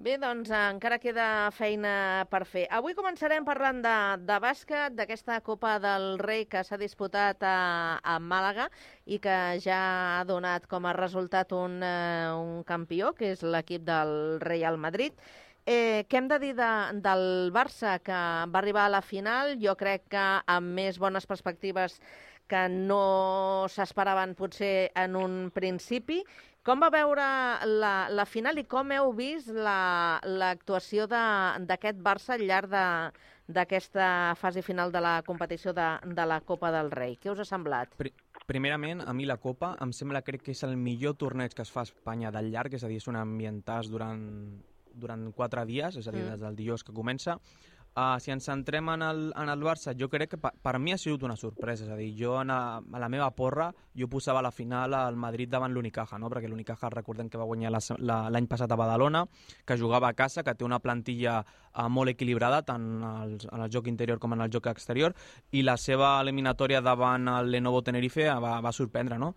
Bé, 0.00 0.14
doncs 0.16 0.48
encara 0.56 0.96
queda 0.96 1.24
feina 1.52 1.90
per 2.32 2.46
fer. 2.48 2.62
Avui 2.72 2.94
començarem 2.96 3.44
parlant 3.44 3.82
de, 3.84 3.96
de 4.24 4.38
bàsquet, 4.40 4.94
d'aquesta 4.96 5.36
Copa 5.44 5.74
del 5.82 6.14
Rei 6.22 6.46
que 6.48 6.62
s'ha 6.64 6.78
disputat 6.80 7.44
a, 7.44 7.98
a 8.00 8.14
Màlaga 8.16 8.70
i 9.04 9.18
que 9.20 9.36
ja 9.60 9.82
ha 10.14 10.24
donat 10.24 10.64
com 10.72 10.88
a 10.88 10.94
resultat 10.96 11.52
un, 11.52 11.76
eh, 11.84 12.32
un 12.32 12.64
campió, 12.64 13.12
que 13.12 13.34
és 13.34 13.44
l'equip 13.44 13.84
del 13.84 14.40
Real 14.40 14.80
Madrid. 14.80 15.12
Eh, 15.68 16.08
què 16.08 16.22
hem 16.22 16.32
de 16.32 16.40
dir 16.46 16.54
de, 16.56 16.72
del 17.04 17.52
Barça, 17.52 17.98
que 18.00 18.24
va 18.48 18.64
arribar 18.64 18.88
a 18.88 18.96
la 18.96 19.04
final, 19.04 19.58
jo 19.60 19.76
crec 19.76 20.08
que 20.16 20.26
amb 20.48 20.80
més 20.80 20.96
bones 20.96 21.28
perspectives 21.28 22.00
que 22.50 22.66
no 22.72 23.66
s'esperaven 23.70 24.32
potser 24.34 24.90
en 24.98 25.14
un 25.14 25.34
principi. 25.54 26.24
Com 26.62 26.82
va 26.82 26.90
veure 26.92 27.24
la, 27.80 27.92
la 28.12 28.24
final 28.28 28.58
i 28.60 28.66
com 28.68 28.90
heu 28.92 29.14
vist 29.16 29.48
la- 29.48 30.20
l'actuació 30.28 31.06
la, 31.08 31.56
d'aquest 31.58 32.02
Barça 32.04 32.34
al 32.36 32.44
llarg 32.44 32.68
de- 32.68 33.12
d'aquesta 33.50 34.34
fase 34.38 34.60
final 34.62 34.92
de 34.92 35.00
la 35.00 35.22
competició 35.26 35.72
de, 35.72 35.86
de 36.04 36.26
la 36.28 36.40
Copa 36.44 36.70
del 36.70 36.90
Rei? 36.92 37.16
Què 37.18 37.32
us 37.32 37.40
ha 37.40 37.46
semblat? 37.48 37.96
Pri 37.96 38.12
primerament, 38.46 39.00
a 39.08 39.12
mi 39.16 39.24
la 39.26 39.38
Copa 39.40 39.72
em 39.80 39.90
sembla 39.96 40.20
crec 40.22 40.42
que 40.44 40.52
és 40.52 40.62
el 40.68 40.76
millor 40.76 41.16
torneig 41.16 41.54
que 41.56 41.62
es 41.64 41.72
fa 41.72 41.80
a 41.80 41.88
Espanya 41.88 42.30
del 42.30 42.52
llarg, 42.52 42.74
és 42.76 42.84
a 42.84 42.88
dir, 42.92 43.00
és 43.00 43.08
un 43.08 43.16
ambientàs 43.16 43.88
durant, 43.90 44.22
durant 44.92 45.30
quatre 45.32 45.64
dies, 45.66 45.96
és 45.96 46.06
a 46.06 46.12
dir, 46.12 46.24
Mm. 46.26 46.30
des 46.34 46.40
del 46.44 46.56
dijous 46.56 46.84
que 46.84 46.92
comença. 46.92 47.38
Uh, 47.90 48.20
si 48.22 48.30
ens 48.30 48.44
centrem 48.46 48.86
en 48.92 49.02
el, 49.02 49.20
en 49.34 49.48
el 49.50 49.62
Barça, 49.66 49.96
jo 49.98 50.06
crec 50.08 50.30
que 50.30 50.38
per, 50.38 50.52
per 50.62 50.78
mi 50.78 50.92
ha 50.94 50.98
sigut 50.98 51.24
una 51.26 51.34
sorpresa, 51.36 51.84
és 51.84 51.90
a 51.90 51.96
dir, 51.98 52.12
jo 52.16 52.36
en 52.40 52.52
a, 52.54 52.78
a 52.78 53.00
la 53.02 53.08
meva 53.10 53.26
porra 53.34 53.66
jo 53.98 54.06
posava 54.08 54.38
a 54.38 54.44
la 54.46 54.52
final 54.54 54.94
al 54.94 55.16
Madrid 55.18 55.50
davant 55.50 55.74
l'Unicaja, 55.74 56.16
no? 56.22 56.30
perquè 56.30 56.46
l'Unicaja 56.48 56.88
recordem 56.94 57.28
que 57.28 57.36
va 57.40 57.48
guanyar 57.50 57.72
la 57.74 57.80
se- 57.82 57.96
la- 57.98 58.30
l'any 58.30 58.46
passat 58.46 58.70
a 58.70 58.76
Badalona, 58.78 59.24
que 59.66 59.76
jugava 59.76 60.06
a 60.08 60.14
casa, 60.14 60.44
que 60.46 60.54
té 60.54 60.64
una 60.64 60.78
plantilla 60.78 61.40
uh, 61.42 61.88
molt 61.90 62.14
equilibrada 62.14 62.62
tant 62.62 62.86
al, 63.02 63.34
en 63.50 63.66
el 63.66 63.70
joc 63.74 63.90
interior 63.90 64.20
com 64.22 64.38
en 64.38 64.46
el 64.46 64.54
joc 64.54 64.70
exterior, 64.70 65.12
i 65.50 65.62
la 65.66 65.74
seva 65.76 66.20
eliminatòria 66.22 66.80
davant 66.80 67.26
el 67.28 67.50
Lenovo 67.50 67.82
Tenerife 67.82 68.30
va, 68.38 68.60
va 68.60 68.72
sorprendre, 68.72 69.18
no? 69.18 69.34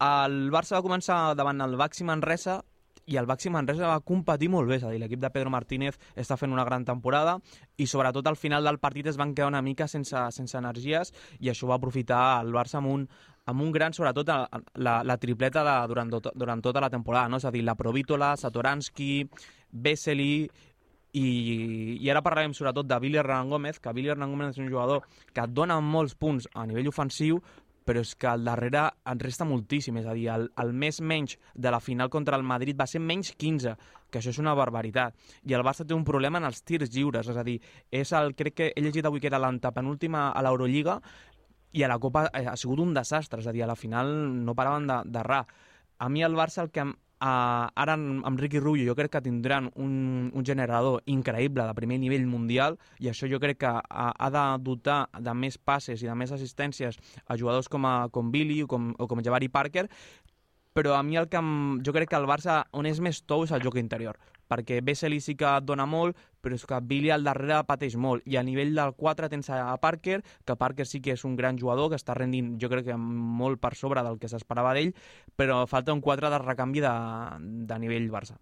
El 0.00 0.48
Barça 0.50 0.78
va 0.78 0.86
començar 0.88 1.34
davant 1.36 1.60
el 1.60 1.76
Baxi 1.76 2.04
Manresa 2.08 2.62
i 3.10 3.18
el 3.18 3.26
Baxi 3.26 3.50
Manresa 3.50 3.88
va 3.90 4.00
competir 4.06 4.48
molt 4.52 4.70
bé, 4.70 4.78
és 4.78 4.84
a 4.86 4.92
dir, 4.92 5.00
l'equip 5.02 5.20
de 5.20 5.30
Pedro 5.34 5.50
Martínez 5.50 5.98
està 6.14 6.38
fent 6.38 6.54
una 6.54 6.64
gran 6.68 6.86
temporada 6.86 7.38
i 7.76 7.88
sobretot 7.90 8.26
al 8.30 8.38
final 8.38 8.64
del 8.64 8.78
partit 8.78 9.10
es 9.10 9.18
van 9.18 9.34
quedar 9.34 9.50
una 9.50 9.62
mica 9.66 9.88
sense, 9.90 10.22
sense 10.36 10.58
energies 10.58 11.12
i 11.40 11.50
això 11.50 11.68
va 11.70 11.80
aprofitar 11.80 12.22
el 12.44 12.54
Barça 12.54 12.78
amb 12.78 12.92
un, 12.92 13.06
amb 13.50 13.66
un 13.66 13.72
gran, 13.74 13.96
sobretot 13.96 14.30
la, 14.30 14.44
la, 14.78 15.00
la 15.02 15.18
tripleta 15.18 15.64
de, 15.66 15.76
durant, 15.90 16.10
tot, 16.14 16.30
durant 16.38 16.62
tota 16.62 16.82
la 16.86 16.90
temporada, 16.92 17.28
no? 17.28 17.40
és 17.42 17.48
a 17.48 17.54
dir, 17.54 17.64
la 17.66 17.76
Provítola, 17.78 18.36
Satoransky, 18.38 19.24
Vesely 19.70 20.32
i, 21.12 21.26
i 21.98 22.10
ara 22.10 22.22
parlarem 22.22 22.54
sobretot 22.54 22.86
de 22.86 22.98
Billy 23.02 23.18
Hernán 23.18 23.50
Gómez, 23.50 23.80
que 23.82 23.92
Billy 23.96 24.12
Hernán 24.12 24.30
Gómez 24.30 24.54
és 24.54 24.62
un 24.62 24.70
jugador 24.70 25.02
que 25.34 25.42
et 25.42 25.50
dona 25.54 25.80
molts 25.82 26.14
punts 26.14 26.46
a 26.54 26.66
nivell 26.70 26.92
ofensiu, 26.92 27.40
però 27.84 28.02
és 28.04 28.14
que 28.14 28.28
al 28.30 28.44
darrere 28.44 28.84
en 29.08 29.20
resta 29.20 29.46
moltíssim, 29.48 29.96
és 30.00 30.06
a 30.06 30.14
dir, 30.14 30.28
el, 30.30 30.48
el 30.62 30.72
més 30.72 31.00
menys 31.00 31.38
de 31.54 31.70
la 31.72 31.80
final 31.80 32.10
contra 32.10 32.36
el 32.36 32.44
Madrid 32.46 32.78
va 32.78 32.86
ser 32.86 33.00
menys 33.00 33.32
15, 33.36 33.74
que 34.10 34.18
això 34.20 34.30
és 34.34 34.38
una 34.42 34.54
barbaritat. 34.54 35.14
I 35.48 35.54
el 35.56 35.64
Barça 35.66 35.86
té 35.86 35.94
un 35.94 36.04
problema 36.04 36.38
en 36.38 36.48
els 36.50 36.62
tirs 36.62 36.90
lliures, 36.94 37.28
és 37.28 37.36
a 37.36 37.44
dir, 37.46 37.58
és 37.90 38.12
el, 38.12 38.34
crec 38.38 38.54
que 38.54 38.70
he 38.74 38.82
llegit 38.84 39.06
avui 39.06 39.20
que 39.20 39.30
era 39.30 39.38
l'antepenúltima 39.42 40.30
a 40.30 40.42
l'Eurolliga, 40.42 41.00
i 41.72 41.84
a 41.84 41.88
la 41.88 42.00
Copa 42.02 42.24
eh, 42.34 42.46
ha 42.50 42.56
sigut 42.58 42.80
un 42.82 42.94
desastre, 42.94 43.40
és 43.40 43.46
a 43.46 43.52
dir, 43.54 43.62
a 43.62 43.70
la 43.70 43.76
final 43.78 44.08
no 44.44 44.56
paraven 44.58 44.88
de- 44.90 45.02
d'errar. 45.06 45.44
A 45.98 46.08
mi 46.08 46.24
el 46.26 46.34
Barça 46.34 46.64
el 46.64 46.70
que 46.74 46.84
Uh, 47.20 47.68
ara 47.76 47.92
amb, 47.98 48.22
amb 48.24 48.40
Ricky 48.40 48.62
Rubio 48.62 48.86
jo 48.88 48.94
crec 48.96 49.10
que 49.12 49.20
tindran 49.20 49.66
un, 49.76 50.30
un 50.32 50.44
generador 50.46 51.02
increïble 51.04 51.66
de 51.68 51.74
primer 51.76 51.98
nivell 52.00 52.24
mundial 52.24 52.78
i 52.96 53.10
això 53.10 53.28
jo 53.28 53.36
crec 53.42 53.58
que 53.60 53.68
ha, 53.68 54.06
ha 54.16 54.30
de 54.32 54.44
dotar 54.64 55.02
de 55.12 55.34
més 55.36 55.58
passes 55.60 56.00
i 56.00 56.08
de 56.08 56.14
més 56.16 56.32
assistències 56.32 56.96
a 57.26 57.36
jugadors 57.36 57.68
com, 57.68 57.84
a, 57.84 58.08
com 58.08 58.32
Billy 58.32 58.62
o 58.64 58.70
com, 58.72 58.94
o 58.96 59.04
com 59.10 59.20
Jabari 59.20 59.50
Parker 59.52 59.84
però 60.72 60.96
a 60.96 61.02
mi 61.04 61.20
el 61.20 61.28
que 61.28 61.36
em, 61.36 61.82
jo 61.84 61.92
crec 61.92 62.08
que 62.08 62.16
el 62.16 62.24
Barça 62.30 62.62
on 62.72 62.88
és 62.88 63.04
més 63.04 63.20
tou 63.28 63.44
és 63.44 63.52
el 63.52 63.60
joc 63.68 63.76
interior 63.76 64.16
perquè 64.48 64.80
Vesely 64.80 65.20
sí 65.20 65.36
que 65.38 65.52
dona 65.62 65.84
molt, 65.86 66.16
però 66.40 66.56
és 66.56 66.66
que 66.66 66.80
Billy 66.82 67.10
al 67.14 67.24
darrere 67.24 67.62
pateix 67.68 67.96
molt. 67.96 68.26
I 68.26 68.36
a 68.40 68.44
nivell 68.46 68.74
del 68.76 68.94
4 68.96 69.28
tens 69.32 69.50
a 69.54 69.76
Parker, 69.80 70.20
que 70.44 70.56
Parker 70.56 70.86
sí 70.86 71.00
que 71.00 71.14
és 71.16 71.24
un 71.24 71.36
gran 71.36 71.58
jugador, 71.58 71.90
que 71.90 72.00
està 72.00 72.16
rendint 72.16 72.56
jo 72.60 72.70
crec 72.72 72.90
que 72.90 72.96
molt 73.00 73.60
per 73.60 73.74
sobre 73.78 74.04
del 74.06 74.18
que 74.18 74.28
s'esperava 74.28 74.74
d'ell, 74.74 74.94
però 75.36 75.66
falta 75.70 75.92
un 75.96 76.00
4 76.00 76.30
de 76.30 76.38
recanvi 76.44 76.80
de, 76.84 76.94
de 77.68 77.78
nivell 77.78 78.10
Barça. 78.10 78.38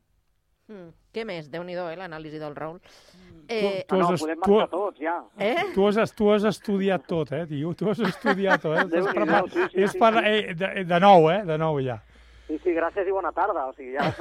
Mm. 0.68 0.90
Què 1.16 1.24
més? 1.24 1.46
déu-n'hi-do, 1.48 1.86
eh, 1.88 1.96
l'anàlisi 1.96 2.38
del 2.38 2.54
Raül. 2.54 2.76
Eh, 3.48 3.84
tu, 3.88 3.96
has, 4.04 4.20
podem 4.20 4.42
tu, 4.44 4.58
marxar 4.58 4.68
tots, 4.68 5.00
ja. 5.00 5.14
Eh? 5.40 5.62
tu, 5.72 5.86
has, 5.88 6.12
tu 6.12 6.28
has 6.28 6.44
estudiat 6.44 7.06
tot, 7.08 7.32
eh, 7.32 7.46
tio? 7.48 7.72
Tu 7.72 7.88
has 7.88 8.02
estudiat 8.04 8.60
tot, 8.60 8.76
eh? 8.76 8.84
Déu-n'hi-do, 8.84 9.14
preparat- 9.16 9.54
sí, 9.54 9.64
sí, 9.72 9.82
és 9.86 9.94
sí, 9.96 10.02
per, 10.02 10.12
sí. 10.18 10.26
eh, 10.28 10.54
de, 10.60 10.84
de 10.90 11.00
nou, 11.00 11.30
eh? 11.32 11.40
De 11.48 11.56
nou, 11.58 11.80
ja. 11.80 11.96
Sí, 12.48 12.58
sí, 12.64 12.74
gràcies 12.76 13.08
i 13.08 13.12
bona 13.16 13.32
tarda. 13.32 13.64
O 13.68 13.72
sigui, 13.76 13.96
ja 13.96 14.12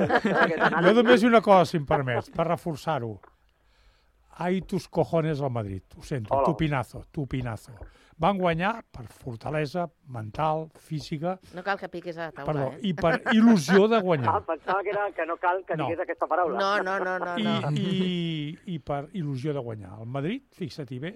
Jo 0.87 0.93
només 0.95 1.27
una 1.27 1.43
cosa, 1.43 1.67
si 1.67 1.81
em 1.81 1.85
permets, 1.87 2.31
per 2.31 2.47
reforçar-ho. 2.47 3.17
Ai, 4.39 4.61
tus 4.61 4.87
cojones 4.87 5.41
al 5.41 5.49
Madrid. 5.51 5.81
Ho 5.97 6.03
sento, 6.03 6.33
Hola. 6.35 6.45
tu 6.45 6.55
pinazo, 6.57 7.03
tu 7.11 7.25
pinazo. 7.27 7.73
Van 8.17 8.37
guanyar 8.37 8.83
per 8.89 9.05
fortalesa 9.13 9.87
mental, 10.09 10.69
física, 10.81 11.39
No 11.53 11.61
cal 11.63 11.77
que 11.77 11.87
piquis 11.89 12.17
a 12.17 12.31
taula, 12.31 12.45
perdó, 12.51 12.67
eh? 12.73 12.79
i 12.89 12.93
per 12.97 13.21
il·lusió 13.33 13.87
de 13.89 13.99
guanyar. 14.01 14.35
Ah, 14.35 14.41
pensava 14.45 14.81
que, 14.81 14.89
era, 14.89 15.11
que 15.13 15.25
no 15.25 15.37
cal 15.37 15.63
que 15.65 15.75
No. 15.77 15.85
digués 15.85 16.01
aquesta 16.01 16.25
paraula. 16.27 16.57
No, 16.57 16.83
no, 16.83 16.97
no, 17.03 17.17
no. 17.19 17.35
I, 17.37 17.43
no. 17.43 17.71
i, 17.77 18.57
i 18.73 18.79
per 18.79 19.09
il·lusió 19.13 19.53
de 19.53 19.59
guanyar. 19.61 19.99
El 20.01 20.07
Madrid, 20.09 20.47
fixa-t'hi 20.57 20.97
bé, 20.99 21.13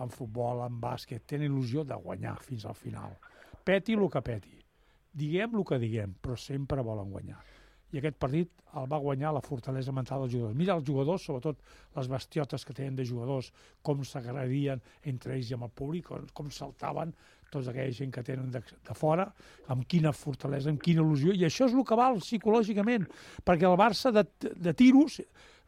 en 0.00 0.10
futbol, 0.10 0.64
en 0.66 0.80
bàsquet, 0.80 1.22
tenen 1.26 1.52
il·lusió 1.52 1.84
de 1.84 1.94
guanyar 1.94 2.36
fins 2.42 2.66
al 2.66 2.74
final. 2.74 3.14
Peti 3.64 3.94
el 3.94 4.08
que 4.10 4.22
peti. 4.22 4.56
Diguem 5.12 5.54
el 5.58 5.64
que 5.66 5.78
diguem, 5.78 6.14
però 6.22 6.36
sempre 6.38 6.82
volen 6.82 7.10
guanyar. 7.10 7.38
I 7.90 7.98
aquest 7.98 8.18
partit 8.22 8.52
el 8.78 8.86
va 8.90 9.00
guanyar 9.02 9.32
la 9.34 9.42
fortalesa 9.42 9.92
mental 9.92 10.24
dels 10.24 10.34
jugadors. 10.36 10.56
Mira 10.58 10.76
els 10.78 10.86
jugadors, 10.86 11.24
sobretot 11.26 11.58
les 11.96 12.08
bestiotes 12.10 12.64
que 12.64 12.76
tenen 12.76 12.96
de 12.98 13.06
jugadors, 13.06 13.50
com 13.82 14.04
s'agradien 14.06 14.82
entre 15.10 15.34
ells 15.34 15.50
i 15.50 15.56
amb 15.56 15.66
el 15.66 15.74
públic, 15.74 16.06
com, 16.06 16.28
com 16.34 16.50
saltaven 16.54 17.14
tots 17.50 17.66
aquella 17.66 17.90
gent 17.90 18.12
que 18.14 18.22
tenen 18.22 18.50
de, 18.54 18.62
de 18.62 18.94
fora, 18.94 19.26
amb 19.74 19.86
quina 19.90 20.12
fortalesa, 20.14 20.70
amb 20.70 20.82
quina 20.82 21.02
il·lusió, 21.02 21.34
i 21.34 21.48
això 21.48 21.66
és 21.66 21.74
el 21.74 21.82
que 21.86 21.98
val 21.98 22.20
psicològicament, 22.22 23.08
perquè 23.46 23.66
el 23.66 23.78
Barça 23.80 24.12
de, 24.14 24.22
de 24.54 24.74
tiros, 24.78 25.18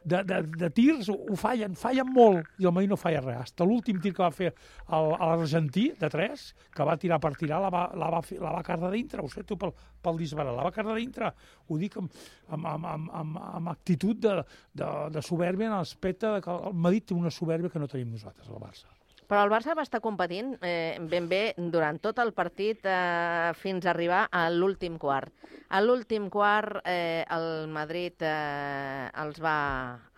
de, 0.05 0.21
de, 0.27 0.39
de 0.59 0.69
tirs 0.75 1.09
ho 1.13 1.37
fallen, 1.39 1.75
fallen 1.79 2.09
molt, 2.13 2.49
i 2.59 2.67
el 2.67 2.73
Madrid 2.75 2.91
no 2.91 2.97
falla 2.99 3.21
res. 3.23 3.39
Hasta 3.47 3.67
l'últim 3.67 3.99
tir 4.03 4.13
que 4.15 4.23
va 4.23 4.31
fer 4.35 4.51
l'argentí, 4.89 5.89
de 5.99 6.09
3, 6.13 6.45
que 6.75 6.87
va 6.87 6.97
tirar 7.01 7.19
per 7.23 7.33
tirar, 7.39 7.61
la 7.63 7.71
va, 7.73 7.83
la 7.99 8.09
va, 8.13 8.21
fer, 8.25 8.39
la 8.43 8.53
va 8.55 8.77
de 8.85 8.91
dintre, 8.95 9.23
ho 9.23 9.45
tu 9.47 9.57
pel, 9.59 9.73
pel 10.03 10.19
disbarat, 10.21 10.55
la 10.55 10.67
va 10.69 10.87
de 10.89 10.97
dintre, 10.99 11.31
ho 11.67 11.77
dic 11.79 11.97
amb, 12.01 12.11
amb, 12.49 12.67
amb, 12.73 13.13
amb, 13.21 13.39
amb, 13.43 13.69
actitud 13.73 14.19
de, 14.19 14.39
de, 14.73 14.89
de 15.13 15.23
soberbia 15.25 15.71
en 15.71 15.77
l'aspecte 15.79 16.35
que 16.43 16.59
el 16.69 16.75
Madrid 16.75 17.09
té 17.09 17.17
una 17.17 17.31
soberbia 17.31 17.71
que 17.71 17.81
no 17.81 17.89
tenim 17.91 18.13
nosaltres, 18.13 18.49
el 18.49 18.61
Barça. 18.61 18.92
Però 19.33 19.47
el 19.47 19.49
Barça 19.49 19.73
va 19.73 19.81
estar 19.81 19.97
competint 19.97 20.51
eh, 20.61 20.93
ben 21.09 21.25
bé 21.25 21.55
durant 21.73 21.97
tot 21.97 22.19
el 22.21 22.29
partit 22.37 22.83
eh, 22.85 23.49
fins 23.57 23.87
a 23.87 23.89
arribar 23.89 24.19
a 24.29 24.43
l'últim 24.53 24.99
quart. 25.01 25.33
A 25.73 25.79
l'últim 25.81 26.27
quart 26.29 26.83
eh, 26.85 27.25
el 27.33 27.65
Madrid 27.73 28.21
eh, 28.21 29.07
els, 29.23 29.39
va, 29.41 29.55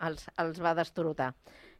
els, 0.04 0.26
els 0.44 0.60
va 0.60 0.74
destorotar, 0.76 1.30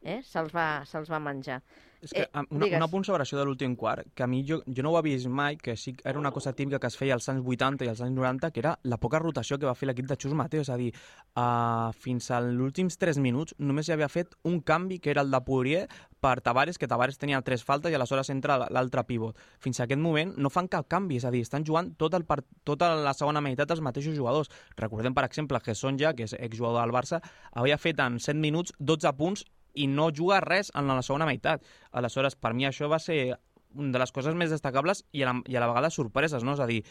eh? 0.01 0.23
se'ls 0.25 0.49
va, 0.49 0.65
se 0.89 1.03
va 1.13 1.21
menjar. 1.21 1.59
És 2.07 2.13
que, 2.15 2.23
Eh, 2.23 2.43
una, 2.49 2.65
digues. 2.65 2.77
un 2.79 2.83
apunt 2.87 3.05
sobre 3.05 3.23
això 3.25 3.37
de 3.37 3.45
l'últim 3.45 3.75
quart, 3.75 4.07
que 4.15 4.23
a 4.23 4.27
mi 4.27 4.43
jo, 4.47 4.61
jo 4.65 4.83
no 4.83 4.91
ho 4.93 4.97
havia 4.97 5.17
vist 5.17 5.27
mai, 5.27 5.57
que 5.57 5.75
sí 5.75 5.95
era 6.03 6.19
una 6.19 6.31
cosa 6.31 6.53
típica 6.53 6.79
que 6.79 6.87
es 6.87 6.95
feia 6.97 7.13
als 7.17 7.27
anys 7.29 7.43
80 7.45 7.85
i 7.85 7.89
als 7.91 8.01
anys 8.01 8.15
90, 8.15 8.51
que 8.51 8.61
era 8.63 8.77
la 8.83 8.97
poca 8.97 9.19
rotació 9.19 9.59
que 9.59 9.67
va 9.67 9.75
fer 9.75 9.87
l'equip 9.89 10.07
de 10.07 10.15
Xus 10.15 10.33
Mateo, 10.33 10.61
és 10.61 10.69
a 10.69 10.77
dir, 10.77 10.93
uh, 11.35 11.91
fins 11.93 12.29
als 12.31 12.55
últims 12.59 12.97
3 12.97 13.19
minuts 13.19 13.55
només 13.59 13.87
hi 13.87 13.93
havia 13.95 14.07
fet 14.09 14.35
un 14.43 14.61
canvi, 14.61 14.99
que 14.99 15.11
era 15.11 15.21
el 15.21 15.31
de 15.31 15.41
Poirier, 15.41 15.87
per 16.19 16.41
Tavares, 16.41 16.77
que 16.79 16.87
Tavares 16.87 17.19
tenia 17.21 17.41
tres 17.45 17.63
faltes 17.63 17.91
i 17.91 17.95
aleshores 17.95 18.31
entra 18.33 18.57
l'altre 18.73 19.03
pivot. 19.05 19.37
Fins 19.59 19.79
a 19.79 19.83
aquest 19.85 20.01
moment 20.01 20.33
no 20.37 20.49
fan 20.49 20.67
cap 20.67 20.87
canvi, 20.89 21.17
és 21.17 21.25
a 21.25 21.31
dir, 21.31 21.43
estan 21.45 21.65
jugant 21.67 21.91
tot 21.95 22.13
el 22.17 22.25
part, 22.25 22.45
tota 22.63 22.95
la 22.95 23.13
segona 23.13 23.41
meitat 23.41 23.69
els 23.71 23.81
mateixos 23.85 24.15
jugadors. 24.17 24.49
Recordem, 24.77 25.13
per 25.13 25.25
exemple, 25.25 25.59
que 25.61 25.75
Sonja, 25.75 26.15
que 26.15 26.23
és 26.23 26.33
exjugador 26.33 26.81
del 26.81 26.95
Barça, 26.95 27.21
havia 27.53 27.77
fet 27.77 27.99
en 27.99 28.17
7 28.19 28.39
minuts 28.39 28.73
12 28.79 29.13
punts 29.13 29.45
i 29.77 29.87
no 29.91 30.09
juga 30.11 30.41
res 30.43 30.71
en 30.75 30.89
la 30.89 31.01
segona 31.05 31.27
meitat. 31.29 31.63
Aleshores, 31.91 32.35
per 32.35 32.53
mi 32.57 32.67
això 32.67 32.89
va 32.89 32.99
ser 32.99 33.37
una 33.75 33.91
de 33.93 33.99
les 34.01 34.11
coses 34.11 34.35
més 34.35 34.49
destacables 34.53 35.03
i 35.13 35.23
a 35.23 35.31
la, 35.31 35.41
i 35.45 35.55
a 35.55 35.61
la 35.61 35.69
vegada 35.69 35.91
sorpreses, 35.93 36.43
no? 36.43 36.55
És 36.57 36.63
a 36.63 36.67
dir, 36.69 36.81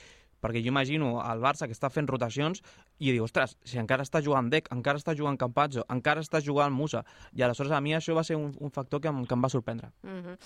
perquè 0.42 0.60
jo 0.62 0.70
imagino 0.70 1.16
el 1.24 1.42
Barça 1.42 1.66
que 1.66 1.74
està 1.76 1.90
fent 1.90 2.08
rotacions 2.10 2.62
i 2.98 3.10
dic, 3.10 3.22
ostres, 3.24 3.56
si 3.66 3.80
encara 3.82 4.06
està 4.06 4.22
jugant 4.22 4.50
Dec, 4.52 4.70
encara 4.74 5.00
està 5.00 5.16
jugant 5.16 5.38
Campazzo, 5.40 5.86
encara 5.92 6.22
està 6.22 6.42
jugant 6.44 6.74
Musa, 6.74 7.02
i 7.32 7.42
aleshores 7.42 7.72
a 7.72 7.80
mi 7.80 7.96
això 7.96 8.14
va 8.16 8.24
ser 8.24 8.38
un, 8.38 8.52
un 8.60 8.72
factor 8.72 9.02
que 9.02 9.12
em, 9.12 9.24
que 9.26 9.34
em 9.34 9.42
va 9.42 9.52
sorprendre. 9.52 9.92
Mm 10.02 10.22
-hmm. 10.22 10.38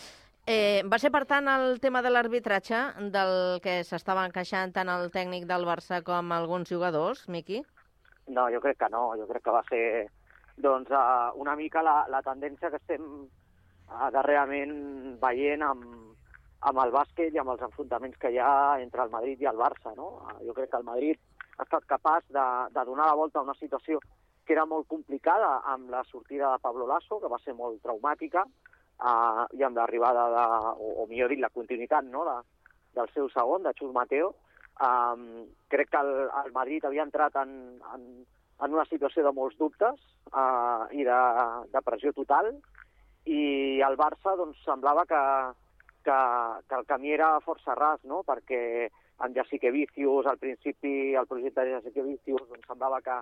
Eh, 0.47 0.83
va 0.89 0.99
ser, 0.99 1.11
per 1.13 1.27
tant, 1.27 1.47
el 1.49 1.81
tema 1.81 2.01
de 2.03 2.11
l'arbitratge 2.11 2.79
del 3.13 3.61
que 3.61 3.85
s'estaven 3.85 4.33
queixant 4.33 4.73
tant 4.73 4.89
el 4.89 5.11
tècnic 5.11 5.45
del 5.47 5.67
Barça 5.69 6.03
com 6.03 6.33
alguns 6.33 6.71
jugadors, 6.71 7.29
Miqui? 7.29 7.63
No, 8.27 8.49
jo 8.51 8.61
crec 8.61 8.79
que 8.79 8.89
no. 8.89 9.15
Jo 9.19 9.27
crec 9.29 9.45
que 9.45 9.51
va 9.51 9.63
ser 9.69 10.11
doncs, 10.63 10.91
uh, 10.91 11.33
una 11.41 11.57
mica 11.57 11.83
la, 11.83 12.05
la 12.13 12.23
tendència 12.27 12.71
que 12.71 12.81
estem 12.81 13.05
uh, 13.25 14.09
darrerament 14.15 15.19
veient 15.23 15.65
amb, 15.67 15.85
amb 16.71 16.83
el 16.85 16.95
bàsquet 16.95 17.35
i 17.35 17.41
amb 17.43 17.55
els 17.55 17.67
enfrontaments 17.67 18.19
que 18.21 18.33
hi 18.33 18.39
ha 18.39 18.79
entre 18.83 19.05
el 19.05 19.13
Madrid 19.13 19.43
i 19.43 19.51
el 19.51 19.61
Barça. 19.61 19.95
No? 19.97 20.11
Uh, 20.25 20.39
jo 20.47 20.57
crec 20.57 20.73
que 20.73 20.81
el 20.81 20.89
Madrid 20.89 21.21
ha 21.59 21.67
estat 21.67 21.87
capaç 21.89 22.27
de, 22.33 22.47
de 22.75 22.85
donar 22.89 23.11
la 23.11 23.19
volta 23.19 23.41
a 23.41 23.47
una 23.47 23.57
situació 23.59 24.01
que 24.47 24.57
era 24.57 24.67
molt 24.67 24.89
complicada 24.89 25.61
amb 25.73 25.91
la 25.93 26.03
sortida 26.09 26.51
de 26.53 26.63
Pablo 26.63 26.87
Lasso, 26.89 27.21
que 27.21 27.31
va 27.31 27.39
ser 27.45 27.55
molt 27.55 27.83
traumàtica, 27.85 28.47
uh, 28.47 29.45
i 29.57 29.63
amb 29.67 29.79
l'arribada 29.79 30.27
de, 30.35 30.47
o, 30.75 30.95
o 31.05 31.07
millor 31.11 31.31
dit, 31.31 31.43
la 31.43 31.53
continuïtat 31.55 32.09
no? 32.09 32.25
de, 32.27 32.39
del 32.99 33.11
seu 33.15 33.29
segon, 33.31 33.63
de 33.67 33.75
Xus 33.79 33.93
Mateo. 33.95 34.35
Um, 34.81 35.45
crec 35.69 35.91
que 35.93 36.01
el, 36.01 36.13
el 36.43 36.53
Madrid 36.57 36.85
havia 36.89 37.05
entrat 37.05 37.37
en, 37.43 37.53
en, 37.95 38.05
en 38.65 38.75
una 38.75 38.85
situació 38.89 39.25
de 39.25 39.33
molts 39.33 39.57
dubtes 39.59 39.97
uh, 40.33 40.87
i 40.93 41.05
de, 41.07 41.21
de 41.73 41.83
pressió 41.87 42.13
total, 42.17 42.53
i 43.27 43.81
el 43.85 43.97
Barça 44.01 44.35
doncs, 44.37 44.61
semblava 44.65 45.05
que, 45.09 45.21
que, 46.05 46.19
que 46.69 46.79
el 46.79 46.87
camí 46.89 47.13
era 47.17 47.33
força 47.45 47.77
ras, 47.79 48.01
no? 48.05 48.23
perquè 48.27 48.89
amb 49.21 49.37
Jessique 49.37 49.73
Vicius, 49.73 50.27
al 50.27 50.41
principi 50.41 51.15
el 51.15 51.29
projecte 51.29 51.65
de 51.65 51.77
Jessique 51.79 52.05
Vicius 52.07 52.47
doncs, 52.49 52.67
semblava 52.69 53.01
que, 53.05 53.19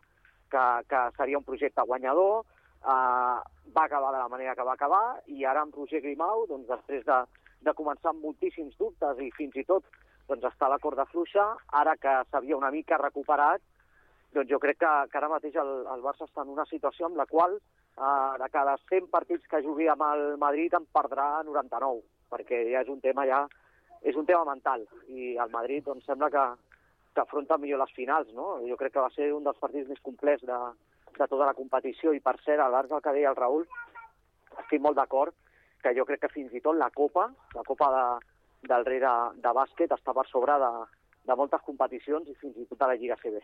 que, 0.51 0.65
que 0.91 1.03
seria 1.17 1.39
un 1.39 1.47
projecte 1.47 1.87
guanyador, 1.87 2.45
uh, 2.83 3.39
va 3.75 3.85
acabar 3.85 4.13
de 4.15 4.23
la 4.23 4.31
manera 4.31 4.55
que 4.55 4.67
va 4.67 4.75
acabar, 4.79 5.19
i 5.27 5.45
ara 5.45 5.63
amb 5.67 5.75
Roger 5.75 6.03
Grimau, 6.05 6.47
doncs, 6.51 6.69
després 6.71 7.07
de, 7.07 7.23
de 7.67 7.75
començar 7.79 8.15
amb 8.15 8.23
moltíssims 8.25 8.79
dubtes 8.79 9.23
i 9.23 9.33
fins 9.37 9.59
i 9.59 9.67
tot 9.67 9.87
doncs, 10.29 10.45
està 10.45 10.69
a 10.69 10.75
la 10.75 10.83
corda 10.83 11.07
fluixa, 11.11 11.51
ara 11.73 11.97
que 11.97 12.15
s'havia 12.31 12.57
una 12.57 12.71
mica 12.71 13.01
recuperat, 13.01 13.63
doncs 14.35 14.51
jo 14.51 14.59
crec 14.63 14.79
que, 14.83 14.93
que 15.11 15.19
ara 15.19 15.31
mateix 15.33 15.57
el, 15.61 15.71
el 15.95 16.05
Barça 16.05 16.27
està 16.27 16.45
en 16.45 16.53
una 16.53 16.67
situació 16.69 17.09
amb 17.09 17.17
la 17.21 17.27
qual 17.27 17.57
eh, 17.57 18.33
de 18.43 18.49
cada 18.53 18.77
100 18.91 19.09
partits 19.13 19.49
que 19.49 19.63
jugui 19.65 19.89
amb 19.89 20.05
el 20.09 20.25
Madrid 20.41 20.75
en 20.77 20.87
perdrà 20.93 21.29
99, 21.47 22.03
perquè 22.33 22.65
ja 22.73 22.85
és 22.85 22.93
un 22.93 23.01
tema 23.05 23.27
ja 23.29 23.47
és 24.03 24.17
un 24.17 24.27
tema 24.27 24.45
mental 24.47 24.85
i 25.09 25.35
el 25.43 25.51
Madrid 25.51 25.85
doncs, 25.87 26.05
sembla 26.07 26.31
que, 26.31 26.45
que 27.15 27.25
afronta 27.25 27.59
millor 27.59 27.81
les 27.83 27.95
finals. 27.97 28.31
No? 28.35 28.59
Jo 28.69 28.77
crec 28.79 28.95
que 28.95 29.03
va 29.03 29.11
ser 29.15 29.33
un 29.35 29.47
dels 29.47 29.59
partits 29.59 29.89
més 29.91 30.03
complets 30.07 30.45
de, 30.47 30.59
de 31.19 31.27
tota 31.27 31.49
la 31.49 31.57
competició 31.59 32.15
i 32.15 32.23
per 32.23 32.37
cert, 32.45 32.63
a 32.63 32.69
l'art 32.71 32.93
del 32.93 33.03
que 33.03 33.15
deia 33.17 33.33
el 33.33 33.39
Raül, 33.39 33.67
estic 34.63 34.83
molt 34.83 34.99
d'acord 34.99 35.35
que 35.83 35.95
jo 35.95 36.05
crec 36.07 36.25
que 36.25 36.35
fins 36.35 36.55
i 36.55 36.63
tot 36.63 36.77
la 36.77 36.91
Copa, 36.95 37.29
la 37.55 37.65
Copa 37.67 37.91
de, 37.95 38.05
del 38.71 38.87
rei 38.87 39.03
de, 39.03 39.15
de 39.43 39.53
bàsquet 39.55 39.93
està 39.95 40.15
per 40.15 40.27
sobre 40.31 40.59
de, 40.63 40.71
de 41.31 41.37
moltes 41.39 41.63
competicions 41.67 42.29
i 42.29 42.39
fins 42.41 42.57
i 42.59 42.67
tot 42.71 42.83
a 42.83 42.91
la 42.91 42.99
Lliga 42.99 43.19
CB. 43.23 43.43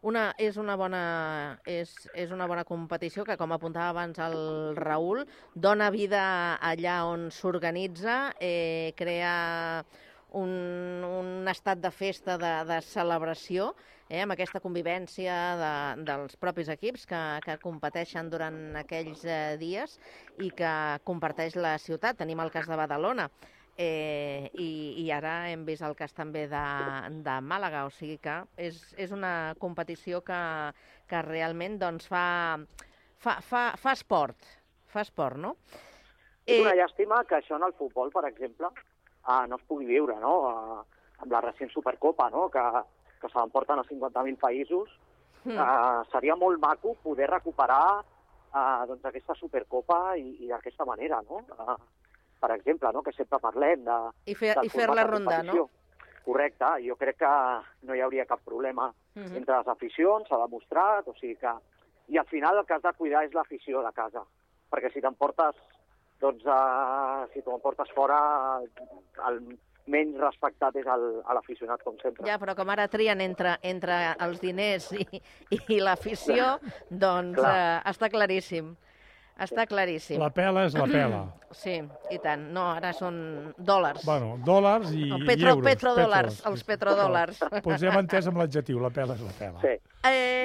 Una, 0.00 0.30
és, 0.40 0.56
una 0.56 0.78
bona, 0.80 1.00
és, 1.68 1.90
és 2.16 2.30
una 2.32 2.46
bona 2.48 2.64
competició 2.64 3.24
que, 3.28 3.36
com 3.36 3.52
apuntava 3.52 3.90
abans 3.92 4.20
el 4.24 4.38
Raül, 4.78 5.26
dona 5.54 5.90
vida 5.92 6.22
allà 6.56 7.02
on 7.04 7.28
s'organitza, 7.34 8.32
eh, 8.40 8.94
crea 8.96 9.34
un, 10.40 11.04
un 11.04 11.52
estat 11.52 11.82
de 11.84 11.90
festa, 11.92 12.38
de, 12.40 12.52
de 12.70 12.80
celebració, 12.86 13.74
eh, 14.08 14.22
amb 14.24 14.32
aquesta 14.32 14.62
convivència 14.64 15.36
de, 15.60 15.72
dels 16.08 16.40
propis 16.40 16.72
equips 16.72 17.04
que, 17.10 17.22
que 17.44 17.60
competeixen 17.60 18.30
durant 18.32 18.60
aquells 18.80 19.26
eh, 19.28 19.56
dies 19.60 19.98
i 20.40 20.48
que 20.56 20.74
comparteix 21.04 21.60
la 21.60 21.76
ciutat. 21.78 22.22
Tenim 22.22 22.40
el 22.40 22.54
cas 22.54 22.70
de 22.70 22.78
Badalona. 22.78 23.28
Eh, 23.80 24.50
i, 24.60 24.70
i 25.00 25.06
ara 25.14 25.34
hem 25.50 25.64
vist 25.64 25.84
el 25.86 25.96
cas 25.96 26.12
també 26.16 26.44
de, 26.50 26.64
de 27.24 27.36
Màlaga, 27.40 27.86
o 27.88 27.92
sigui 27.94 28.18
que 28.22 28.36
és, 28.60 28.80
és 29.00 29.12
una 29.16 29.54
competició 29.62 30.20
que, 30.26 30.40
que 31.08 31.22
realment 31.24 31.78
doncs, 31.80 32.08
fa, 32.10 32.24
fa, 33.24 33.38
fa, 33.46 33.64
fa 33.80 33.96
esport, 33.96 34.50
fa 34.92 35.04
esport, 35.06 35.40
no? 35.40 35.54
És 36.44 36.60
una 36.60 36.74
llàstima 36.76 37.22
que 37.28 37.38
això 37.38 37.56
en 37.56 37.64
el 37.64 37.76
futbol, 37.78 38.10
per 38.12 38.24
exemple, 38.28 38.68
uh, 38.68 39.44
no 39.48 39.56
es 39.56 39.68
pugui 39.68 39.88
viure, 39.88 40.16
no? 40.20 40.34
Uh, 40.50 41.00
amb 41.20 41.32
la 41.32 41.42
recent 41.44 41.70
Supercopa, 41.72 42.28
no? 42.32 42.48
que, 42.52 42.64
que 43.20 43.28
se 43.28 43.38
l'emporten 43.38 43.80
a 43.80 43.86
50.000 43.86 44.40
països. 44.40 44.92
Mm. 45.44 45.56
Uh, 45.56 46.04
seria 46.12 46.36
molt 46.36 46.60
maco 46.60 46.94
poder 47.04 47.30
recuperar 47.30 48.00
uh, 48.00 48.82
doncs, 48.88 49.04
aquesta 49.08 49.36
Supercopa 49.38 50.00
i, 50.20 50.34
i 50.44 50.50
d'aquesta 50.50 50.84
manera, 50.88 51.22
no? 51.28 51.40
Uh, 51.56 51.78
per 52.40 52.50
exemple, 52.56 52.90
no? 52.92 53.02
que 53.02 53.12
sempre 53.12 53.38
parlem 53.38 53.84
de... 53.84 53.98
I 54.32 54.34
fer- 54.34 54.56
i 54.64 54.68
fer 54.72 54.88
la 54.88 55.04
ronda, 55.04 55.36
competició. 55.42 55.68
Correcte, 56.24 56.66
jo 56.86 56.96
crec 57.00 57.16
que 57.22 57.30
no 57.88 57.94
hi 57.96 58.00
hauria 58.04 58.26
cap 58.28 58.40
problema 58.44 58.90
Mhm. 59.14 59.36
entre 59.40 59.56
les 59.58 59.68
aficions, 59.68 60.28
s'ha 60.28 60.38
demostrat, 60.46 61.08
o 61.08 61.14
sigui 61.18 61.36
que... 61.36 61.50
I 62.10 62.18
al 62.18 62.26
final 62.26 62.58
el 62.58 62.64
que 62.66 62.74
has 62.74 62.82
de 62.82 62.92
cuidar 62.98 63.24
és 63.24 63.32
l'afició 63.34 63.82
de 63.82 63.90
casa, 63.92 64.22
perquè 64.70 64.90
si 64.92 65.00
t'emportes, 65.02 65.54
doncs, 66.20 66.44
uh, 66.46 67.26
si 67.32 67.42
t'ho 67.42 67.54
emportes 67.54 67.90
fora, 67.94 68.18
el 69.28 69.40
menys 69.90 70.18
respectat 70.20 70.74
és 70.76 70.86
l'aficionat, 70.86 71.82
com 71.82 71.96
sempre. 72.02 72.26
Ja, 72.26 72.36
però 72.38 72.54
com 72.58 72.68
ara 72.70 72.86
trien 72.88 73.20
entre, 73.20 73.56
entre 73.62 73.96
els 74.26 74.40
diners 74.42 74.90
i, 74.92 75.06
i 75.74 75.80
l'afició, 75.80 76.58
doncs 76.90 77.38
Clar. 77.38 77.54
eh, 77.56 77.90
està 77.90 78.10
claríssim. 78.10 78.74
Està 79.40 79.66
claríssim. 79.68 80.18
La 80.20 80.30
pela 80.34 80.64
és 80.68 80.74
la 80.74 80.86
pela. 80.90 81.20
Sí, 81.50 81.72
i 82.14 82.18
tant. 82.22 82.44
No, 82.54 82.68
ara 82.78 82.92
són 82.94 83.16
dòlars. 83.58 84.04
Bueno, 84.06 84.36
dòlars 84.46 84.92
i, 84.94 85.08
El 85.10 85.24
i 85.24 85.26
petro, 85.26 85.48
euros. 85.56 85.64
petrodòlars, 85.66 86.36
petros. 86.36 86.46
els 86.46 86.62
petrodòlars. 86.68 87.40
Doncs 87.64 87.82
hem 87.88 87.96
entès 87.98 88.28
amb 88.30 88.38
l'adjectiu, 88.38 88.78
la 88.78 88.92
pela 88.94 89.16
és 89.18 89.24
la 89.26 89.32
pela. 89.34 89.58
Sí. 89.64 89.72
Eh, 90.02 90.44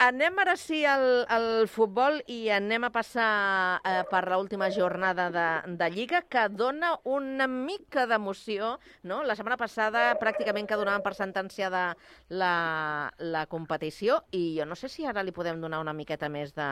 anem 0.00 0.38
ara 0.40 0.54
sí 0.56 0.78
al, 0.88 1.26
al 1.28 1.66
futbol 1.68 2.22
i 2.32 2.46
anem 2.48 2.86
a 2.86 2.90
passar 2.94 3.80
eh, 3.84 3.98
per 4.08 4.22
l'última 4.32 4.70
jornada 4.72 5.26
de, 5.34 5.44
de 5.76 5.88
Lliga 5.92 6.22
que 6.24 6.46
dona 6.48 6.94
una 7.04 7.44
mica 7.46 8.06
d'emoció. 8.08 8.78
No? 9.04 9.18
La 9.28 9.36
setmana 9.36 9.58
passada 9.60 10.06
pràcticament 10.16 10.64
que 10.70 10.78
donaven 10.80 11.04
per 11.04 11.12
sentenciada 11.18 11.90
la, 12.32 13.12
la 13.20 13.44
competició 13.52 14.22
i 14.32 14.56
jo 14.56 14.64
no 14.64 14.78
sé 14.80 14.88
si 14.88 15.04
ara 15.04 15.22
li 15.22 15.36
podem 15.36 15.60
donar 15.60 15.82
una 15.84 15.92
miqueta 15.92 16.30
més 16.32 16.54
de, 16.56 16.70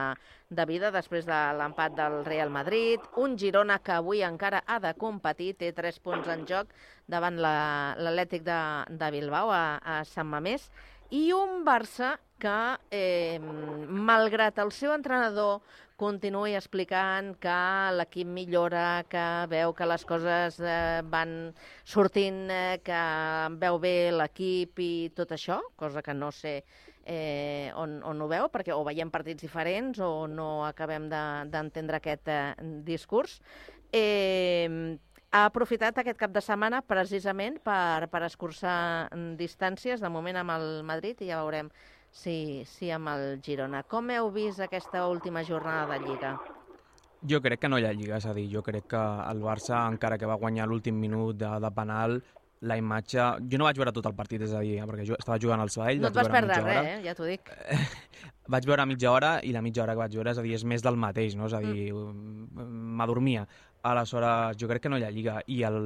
de 0.49 0.64
vida 0.70 0.89
després 0.97 1.29
de 1.29 1.43
l'empat 1.61 1.93
del 2.01 2.22
Real 2.25 2.49
Madrid. 2.49 3.05
Un 3.20 3.37
Girona 3.37 3.83
que 3.85 3.99
avui 3.99 4.25
encara 4.25 4.64
ha 4.64 4.81
de 4.81 4.95
competir, 4.97 5.53
té 5.61 5.75
3 5.77 6.01
punts 6.01 6.33
en 6.33 6.49
joc 6.49 6.72
davant 7.07 7.37
la- 7.37 7.93
l'Atlètic 8.01 8.49
de, 8.49 8.59
de 8.89 9.12
Bilbao 9.12 9.53
a, 9.53 9.77
a 9.77 10.01
Sant 10.09 10.31
Mamés 10.33 10.70
i 11.11 11.33
un 11.33 11.65
Barça 11.65 12.15
que, 12.39 12.79
eh, 12.91 13.39
malgrat 13.41 14.59
el 14.59 14.73
seu 14.73 14.93
entrenador 14.95 15.61
continuï 15.97 16.57
explicant 16.59 17.35
que 17.39 17.59
l'equip 17.95 18.27
millora, 18.27 19.05
que 19.09 19.25
veu 19.49 19.73
que 19.73 19.87
les 19.87 20.05
coses 20.05 20.59
eh, 20.61 21.03
van 21.07 21.55
sortint, 21.85 22.49
eh, 22.51 22.81
que 22.83 23.03
veu 23.63 23.79
bé 23.79 24.11
l'equip 24.13 24.81
i 24.83 25.11
tot 25.15 25.31
això, 25.37 25.61
cosa 25.77 26.03
que 26.03 26.15
no 26.15 26.33
sé 26.35 26.65
eh, 27.07 27.71
on, 27.77 28.01
on 28.03 28.21
ho 28.25 28.29
veu, 28.29 28.49
perquè 28.51 28.75
o 28.75 28.83
veiem 28.85 29.11
partits 29.15 29.45
diferents 29.47 30.01
o 30.03 30.27
no 30.27 30.65
acabem 30.67 31.09
de- 31.09 31.45
d'entendre 31.53 32.01
aquest 32.01 32.29
eh, 32.29 32.55
discurs. 32.83 33.39
Eh, 33.93 34.99
ha 35.35 35.45
aprofitat 35.49 35.99
aquest 35.99 36.18
cap 36.20 36.32
de 36.35 36.41
setmana 36.45 36.80
precisament 36.87 37.59
per, 37.64 38.07
per 38.12 38.22
escurçar 38.28 39.11
mm, 39.11 39.35
distàncies, 39.41 40.03
de 40.03 40.11
moment 40.12 40.39
amb 40.39 40.55
el 40.55 40.68
Madrid, 40.87 41.24
i 41.24 41.32
ja 41.32 41.41
veurem 41.43 41.72
si, 42.14 42.62
si 42.70 42.93
amb 42.95 43.11
el 43.11 43.41
Girona. 43.43 43.82
Com 43.91 44.12
heu 44.14 44.30
vist 44.35 44.62
aquesta 44.62 45.09
última 45.11 45.43
jornada 45.43 45.97
de 45.97 46.05
Lliga? 46.07 46.37
Jo 47.26 47.41
crec 47.41 47.64
que 47.64 47.70
no 47.72 47.80
hi 47.80 47.87
ha 47.89 47.93
lliga, 47.97 48.18
és 48.20 48.26
a 48.28 48.35
dir, 48.37 48.45
jo 48.53 48.61
crec 48.62 48.87
que 48.93 49.01
el 49.01 49.41
Barça, 49.43 49.80
encara 49.89 50.18
que 50.20 50.28
va 50.28 50.37
guanyar 50.37 50.68
l'últim 50.68 50.99
minut 51.01 51.39
de, 51.41 51.51
de 51.64 51.70
penal, 51.74 52.18
la 52.68 52.76
imatge... 52.78 53.24
Jo 53.51 53.61
no 53.61 53.66
vaig 53.66 53.80
veure 53.80 53.93
tot 53.97 54.07
el 54.09 54.14
partit, 54.16 54.45
és 54.45 54.53
a 54.53 54.61
dir, 54.64 54.76
perquè 54.87 55.07
jo 55.09 55.16
estava 55.18 55.39
jugant 55.41 55.64
al 55.64 55.72
Sabadell, 55.72 56.03
No 56.05 56.11
et 56.12 56.18
vas 56.18 56.30
perdre 56.32 56.61
hora. 56.61 56.76
res, 56.82 56.91
eh? 56.93 56.99
ja 57.09 57.16
t'ho 57.16 57.26
dic. 57.28 57.51
Vaig 58.55 58.66
veure 58.68 58.85
mitja 58.85 59.09
hora 59.09 59.39
i 59.41 59.55
la 59.57 59.62
mitja 59.64 59.80
hora 59.82 59.95
que 59.97 60.03
vaig 60.03 60.16
veure, 60.18 60.35
és 60.35 60.39
a 60.39 60.43
dir, 60.45 60.53
és 60.53 60.66
més 60.68 60.82
del 60.85 60.99
mateix, 61.01 61.32
no? 61.32 61.47
És 61.49 61.55
a 61.57 61.62
dir, 61.64 61.87
m'adormia. 63.01 63.47
Aleshores, 63.85 64.57
jo 64.61 64.68
crec 64.70 64.82
que 64.87 64.93
no 64.93 64.99
hi 64.99 65.05
ha 65.05 65.12
lliga. 65.12 65.39
I 65.47 65.62
el, 65.68 65.78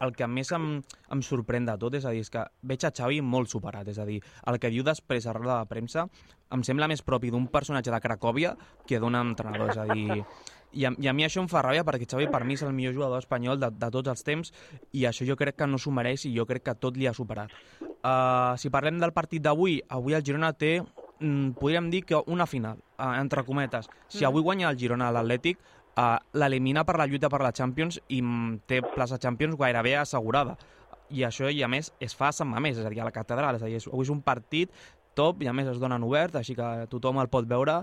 el 0.00 0.12
que 0.16 0.26
més 0.30 0.50
em, 0.56 0.68
em 1.12 1.22
sorprèn 1.26 1.66
de 1.68 1.74
tot, 1.82 1.94
és 1.98 2.06
a 2.06 2.12
dir, 2.14 2.22
és 2.24 2.30
que 2.32 2.44
veig 2.62 2.86
a 2.86 2.92
Xavi 2.94 3.18
molt 3.20 3.50
superat, 3.52 3.90
és 3.90 3.98
a 4.00 4.06
dir, 4.08 4.20
el 4.48 4.58
que 4.62 4.70
diu 4.72 4.86
després 4.86 5.26
a 5.26 5.34
roda 5.36 5.58
de 5.60 5.68
premsa 5.70 6.06
em 6.50 6.62
sembla 6.66 6.88
més 6.90 7.02
propi 7.06 7.30
d'un 7.30 7.44
personatge 7.50 7.92
de 7.92 8.00
Cracòvia 8.02 8.54
que 8.86 8.98
d'un 9.02 9.18
entrenador, 9.18 9.74
és 9.74 9.78
a 9.82 9.86
dir... 9.92 10.24
I 10.70 10.84
a, 10.86 10.92
I 11.02 11.08
a 11.10 11.12
mi 11.12 11.24
això 11.26 11.40
em 11.42 11.48
fa 11.50 11.64
ràbia 11.66 11.82
perquè 11.82 12.06
Xavi 12.06 12.28
per 12.30 12.44
mi 12.46 12.54
és 12.54 12.62
el 12.62 12.70
millor 12.70 12.92
jugador 12.94 13.18
espanyol 13.18 13.58
de, 13.58 13.72
de 13.74 13.88
tots 13.90 14.06
els 14.12 14.22
temps 14.22 14.52
i 14.94 15.02
això 15.08 15.26
jo 15.26 15.34
crec 15.34 15.56
que 15.58 15.66
no 15.66 15.80
s'ho 15.82 15.90
mereix 15.90 16.28
i 16.28 16.30
jo 16.36 16.44
crec 16.46 16.62
que 16.68 16.74
tot 16.78 16.94
li 16.94 17.08
ha 17.10 17.12
superat. 17.16 17.50
Uh, 17.82 18.54
si 18.54 18.70
parlem 18.70 19.00
del 19.02 19.10
partit 19.10 19.42
d'avui, 19.42 19.80
avui 19.90 20.14
el 20.14 20.22
Girona 20.22 20.52
té, 20.54 20.76
mm, 21.18 21.58
podríem 21.58 21.90
dir 21.90 22.04
que 22.06 22.22
una 22.30 22.46
final, 22.46 22.78
uh, 23.02 23.16
entre 23.18 23.42
cometes. 23.42 23.90
Si 24.06 24.22
Mm. 24.22 24.28
avui 24.28 24.42
guanya 24.46 24.70
el 24.70 24.78
Girona 24.78 25.08
a 25.08 25.16
l'Atlètic, 25.18 25.58
uh, 26.00 26.16
l'elimina 26.40 26.84
per 26.88 26.96
la 26.96 27.06
lluita 27.10 27.28
per 27.28 27.42
la 27.44 27.52
Champions 27.52 28.00
i 28.08 28.22
té 28.70 28.80
plaça 28.96 29.20
Champions 29.20 29.58
gairebé 29.60 29.98
assegurada. 30.00 30.56
I 31.10 31.24
això, 31.26 31.50
i 31.50 31.60
a 31.66 31.68
més, 31.68 31.90
es 32.00 32.14
fa 32.14 32.28
a 32.30 32.36
Sant 32.36 32.48
Mamés, 32.48 32.78
és 32.78 32.86
a 32.86 32.90
dir, 32.92 33.00
a 33.02 33.08
la 33.08 33.12
catedral. 33.14 33.56
És 33.58 33.62
a 33.66 33.68
dir, 33.68 33.80
avui 33.90 34.06
és 34.06 34.12
un 34.14 34.22
partit 34.22 34.70
top 35.18 35.42
i 35.42 35.48
a 35.50 35.52
més 35.52 35.66
es 35.66 35.80
donen 35.82 36.04
obert, 36.06 36.36
així 36.38 36.54
que 36.54 36.86
tothom 36.88 37.18
el 37.18 37.28
pot 37.28 37.48
veure 37.50 37.80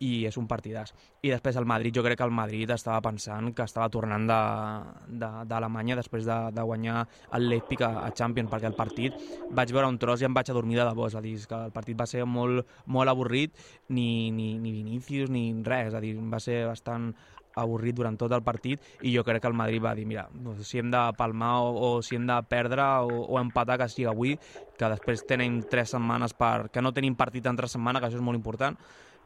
i 0.00 0.24
és 0.24 0.36
un 0.40 0.46
partidàs. 0.48 0.94
I 1.20 1.28
després 1.28 1.58
el 1.60 1.66
Madrid, 1.68 1.92
jo 1.92 2.00
crec 2.02 2.16
que 2.16 2.24
el 2.24 2.32
Madrid 2.32 2.70
estava 2.72 3.02
pensant 3.04 3.50
que 3.52 3.66
estava 3.68 3.90
tornant 3.92 4.24
de- 4.30 5.18
de- 5.20 5.44
d'Alemanya 5.50 5.92
de, 5.92 6.00
després 6.00 6.24
de, 6.24 6.38
de 6.56 6.62
guanyar 6.64 7.02
el 7.36 7.50
Leipzig 7.50 7.82
a, 7.84 7.90
a 8.06 8.10
Champions, 8.16 8.48
perquè 8.48 8.70
el 8.70 8.78
partit 8.78 9.12
vaig 9.50 9.74
veure 9.76 9.90
un 9.92 9.98
tros 10.00 10.22
i 10.22 10.24
em 10.24 10.32
vaig 10.32 10.48
adormir 10.48 10.78
de 10.80 10.86
debò, 10.88 11.10
és 11.12 11.14
a 11.14 11.20
dir, 11.20 11.34
que 11.46 11.58
el 11.66 11.74
partit 11.76 12.00
va 12.00 12.06
ser 12.08 12.24
molt, 12.24 12.64
molt 12.86 13.12
avorrit, 13.12 13.52
ni, 13.92 14.30
ni, 14.30 14.54
ni 14.58 14.72
Vinícius 14.72 15.28
ni 15.28 15.44
res, 15.68 15.92
és 15.92 15.94
a 15.94 16.00
dir, 16.00 16.14
va 16.32 16.40
ser 16.40 16.62
bastant 16.70 17.12
avorrit 17.54 17.96
durant 17.96 18.16
tot 18.18 18.32
el 18.32 18.42
partit 18.46 18.82
i 19.00 19.14
jo 19.14 19.24
crec 19.26 19.42
que 19.42 19.50
el 19.50 19.58
Madrid 19.58 19.82
va 19.82 19.94
dir, 19.94 20.06
mira, 20.06 20.28
sé 20.58 20.64
si 20.64 20.78
hem 20.78 20.90
de 20.90 21.02
palmar 21.18 21.56
o, 21.64 21.70
o 21.74 22.02
si 22.02 22.16
hem 22.16 22.26
de 22.26 22.38
perdre 22.48 22.82
o, 23.02 23.24
o 23.26 23.40
empatar 23.40 23.78
que 23.80 23.88
sigui 23.88 24.08
avui, 24.10 24.36
que 24.78 24.90
després 24.92 25.24
tenim 25.28 25.62
tres 25.68 25.94
setmanes 25.96 26.34
per... 26.34 26.70
que 26.70 26.82
no 26.82 26.94
tenim 26.96 27.16
partit 27.16 27.46
entre 27.46 27.68
setmana, 27.68 28.00
que 28.00 28.08
això 28.08 28.20
és 28.20 28.24
molt 28.24 28.38
important, 28.38 28.78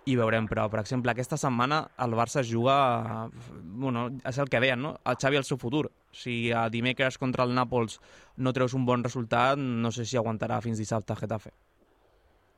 i 0.05 0.17
veurem, 0.21 0.45
però, 0.51 0.67
per 0.69 0.83
exemple, 0.83 1.13
aquesta 1.13 1.39
setmana 1.41 1.81
el 2.05 2.17
Barça 2.19 2.43
juga... 2.45 3.31
Bueno, 3.65 4.11
és 4.29 4.39
el 4.39 4.51
que 4.53 4.61
deien, 4.61 4.83
no? 4.85 4.97
El 5.09 5.17
Xavi 5.21 5.41
el 5.41 5.47
seu 5.49 5.61
futur. 5.61 5.87
Si 6.13 6.53
a 6.53 6.67
dimecres 6.69 7.17
contra 7.19 7.47
el 7.49 7.55
Nàpols 7.57 8.01
no 8.37 8.53
treus 8.53 8.77
un 8.77 8.85
bon 8.85 9.05
resultat, 9.07 9.59
no 9.59 9.93
sé 9.97 10.05
si 10.05 10.21
aguantarà 10.21 10.61
fins 10.65 10.83
dissabte 10.83 11.17
a 11.17 11.21
Getafe. 11.23 11.55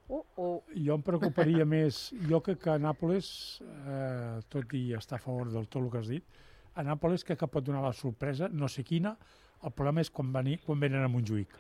Uh, 0.09 0.23
uh. 0.39 0.59
Jo 0.75 0.95
em 0.95 1.03
preocuparia 1.03 1.65
més, 1.77 2.13
jo 2.31 2.41
crec 2.45 2.61
que 2.63 2.71
a 2.71 2.79
Nàpoles, 2.79 3.29
eh, 3.67 4.39
tot 4.53 4.75
i 4.79 4.93
estar 4.95 5.19
a 5.19 5.23
favor 5.23 5.51
del 5.51 5.67
tot 5.67 5.83
el 5.83 5.91
que 5.91 6.03
has 6.03 6.11
dit, 6.13 6.43
a 6.77 6.85
Nàpoles 6.87 7.25
crec 7.27 7.41
que 7.41 7.49
pot 7.51 7.65
donar 7.67 7.83
la 7.83 7.95
sorpresa, 7.97 8.49
no 8.53 8.69
sé 8.69 8.85
quina, 8.87 9.17
el 9.65 9.73
problema 9.73 10.05
és 10.05 10.11
quan, 10.13 10.31
venir, 10.35 10.61
quan 10.63 10.79
venen 10.79 11.03
a 11.03 11.09
Montjuïc, 11.11 11.57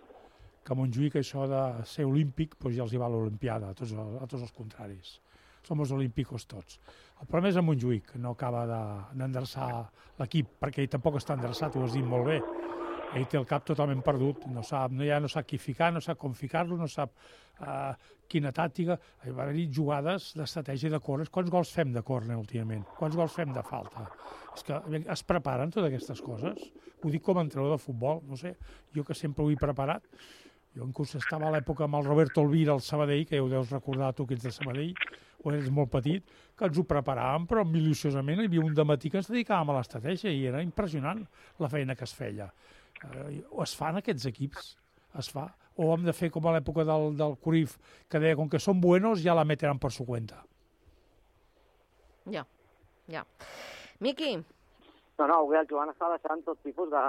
que 0.62 0.74
a 0.74 0.76
Montjuïc 0.78 1.16
això 1.18 1.46
de 1.50 1.62
ser 1.88 2.04
olímpic 2.06 2.54
doncs 2.60 2.76
ja 2.76 2.84
els 2.84 2.92
hi 2.94 3.00
va 3.00 3.08
l'Olimpiada, 3.10 3.72
a, 3.72 3.74
tots, 3.78 3.94
a 3.96 4.26
tots 4.26 4.42
els 4.42 4.52
contraris. 4.54 5.16
Som 5.66 5.80
els 5.82 5.90
olímpicos 5.90 6.44
tots. 6.46 6.78
El 7.18 7.26
problema 7.26 7.50
és 7.50 7.56
a 7.58 7.64
Montjuïc, 7.64 8.12
no 8.22 8.36
acaba 8.36 8.66
de- 8.70 9.18
d'endreçar 9.18 9.70
l'equip, 10.20 10.52
perquè 10.60 10.84
ell 10.84 10.92
tampoc 10.92 11.16
està 11.18 11.34
endreçat, 11.34 11.74
ho 11.74 11.82
has 11.82 11.96
dit 11.96 12.06
molt 12.06 12.28
bé. 12.28 12.38
Ell 13.16 13.26
té 13.26 13.38
el 13.38 13.46
cap 13.46 13.64
totalment 13.64 14.02
perdut, 14.04 14.46
no 14.52 14.62
sap, 14.62 14.92
no, 14.92 15.02
ja 15.06 15.18
no 15.18 15.30
sap 15.32 15.46
qui 15.46 15.58
ficar, 15.58 15.92
no 15.94 16.00
sap 16.04 16.18
com 16.18 16.34
ficar-lo, 16.34 16.76
no 16.76 16.86
sap 16.86 17.14
uh, 17.60 17.92
quina 18.28 18.52
tàctica. 18.54 18.98
Va 19.26 19.46
haver 19.46 19.66
jugades 19.72 20.32
d'estratègia 20.38 20.90
de 20.92 21.00
córner. 21.02 21.28
Quants 21.32 21.52
gols 21.52 21.72
fem 21.74 21.92
de 21.94 22.02
córner 22.06 22.38
últimament? 22.38 22.84
Quants 22.98 23.16
gols 23.18 23.36
fem 23.36 23.52
de 23.54 23.62
falta? 23.66 24.08
És 24.56 24.66
que 24.66 24.80
es 25.04 25.22
preparen 25.28 25.72
totes 25.72 25.90
aquestes 25.90 26.22
coses. 26.24 26.66
Ho 27.04 27.12
dic 27.12 27.22
com 27.22 27.38
a 27.38 27.44
entrenador 27.44 27.76
de 27.76 27.82
futbol, 27.82 28.22
no 28.26 28.38
sé, 28.40 28.56
jo 28.94 29.04
que 29.04 29.14
sempre 29.14 29.44
ho 29.44 29.52
he 29.52 29.60
preparat. 29.60 30.04
Jo 30.76 30.84
inclús 30.84 31.14
estava 31.16 31.48
a 31.48 31.52
l'època 31.54 31.86
amb 31.86 31.96
el 31.96 32.04
Roberto 32.04 32.42
Elvira 32.44 32.74
al 32.74 32.82
Sabadell, 32.84 33.24
que 33.28 33.38
ja 33.38 33.44
ho 33.44 33.48
deus 33.48 33.70
recordar 33.72 34.12
tu 34.16 34.26
que 34.26 34.36
ets 34.36 34.44
de 34.44 34.52
Sabadell, 34.52 34.92
o 35.42 35.52
eres 35.52 35.70
molt 35.72 35.92
petit, 35.92 36.24
que 36.58 36.68
ens 36.68 36.80
ho 36.80 36.84
preparàvem, 36.88 37.46
però 37.48 37.62
minuciosament 37.68 38.42
hi 38.42 38.48
havia 38.50 38.64
un 38.64 38.74
dematí 38.76 39.12
que 39.12 39.20
ens 39.22 39.30
dedicàvem 39.30 39.72
a 39.72 39.78
l'estratègia 39.78 40.32
i 40.32 40.44
era 40.50 40.64
impressionant 40.64 41.22
la 41.62 41.70
feina 41.72 41.96
que 41.96 42.04
es 42.04 42.12
feia. 42.16 42.50
Eh, 43.04 43.38
es 43.64 43.76
fan 43.78 44.00
aquests 44.00 44.28
equips, 44.32 44.74
es 45.22 45.30
fa. 45.32 45.46
O 45.76 45.92
hem 45.92 46.04
de 46.06 46.12
fer 46.16 46.30
com 46.32 46.46
a 46.48 46.52
l'època 46.56 46.84
del, 46.88 47.10
del 47.16 47.36
Cruyff, 47.42 47.76
que 48.08 48.20
deia, 48.22 48.36
com 48.36 48.48
que 48.48 48.60
són 48.62 48.80
buenos, 48.80 49.20
ja 49.24 49.34
la 49.36 49.44
meteran 49.44 49.78
per 49.78 49.92
su 49.92 50.06
cuenta. 50.08 50.42
Ja, 52.32 52.46
ja. 53.12 53.24
Miqui, 54.00 54.36
No, 55.16 55.26
no, 55.26 55.36
avui 55.40 55.56
el 55.56 55.64
Joan 55.70 55.88
està 55.88 56.10
deixant 56.12 56.42
tot 56.44 56.58
tipus 56.60 56.90
de, 56.92 57.00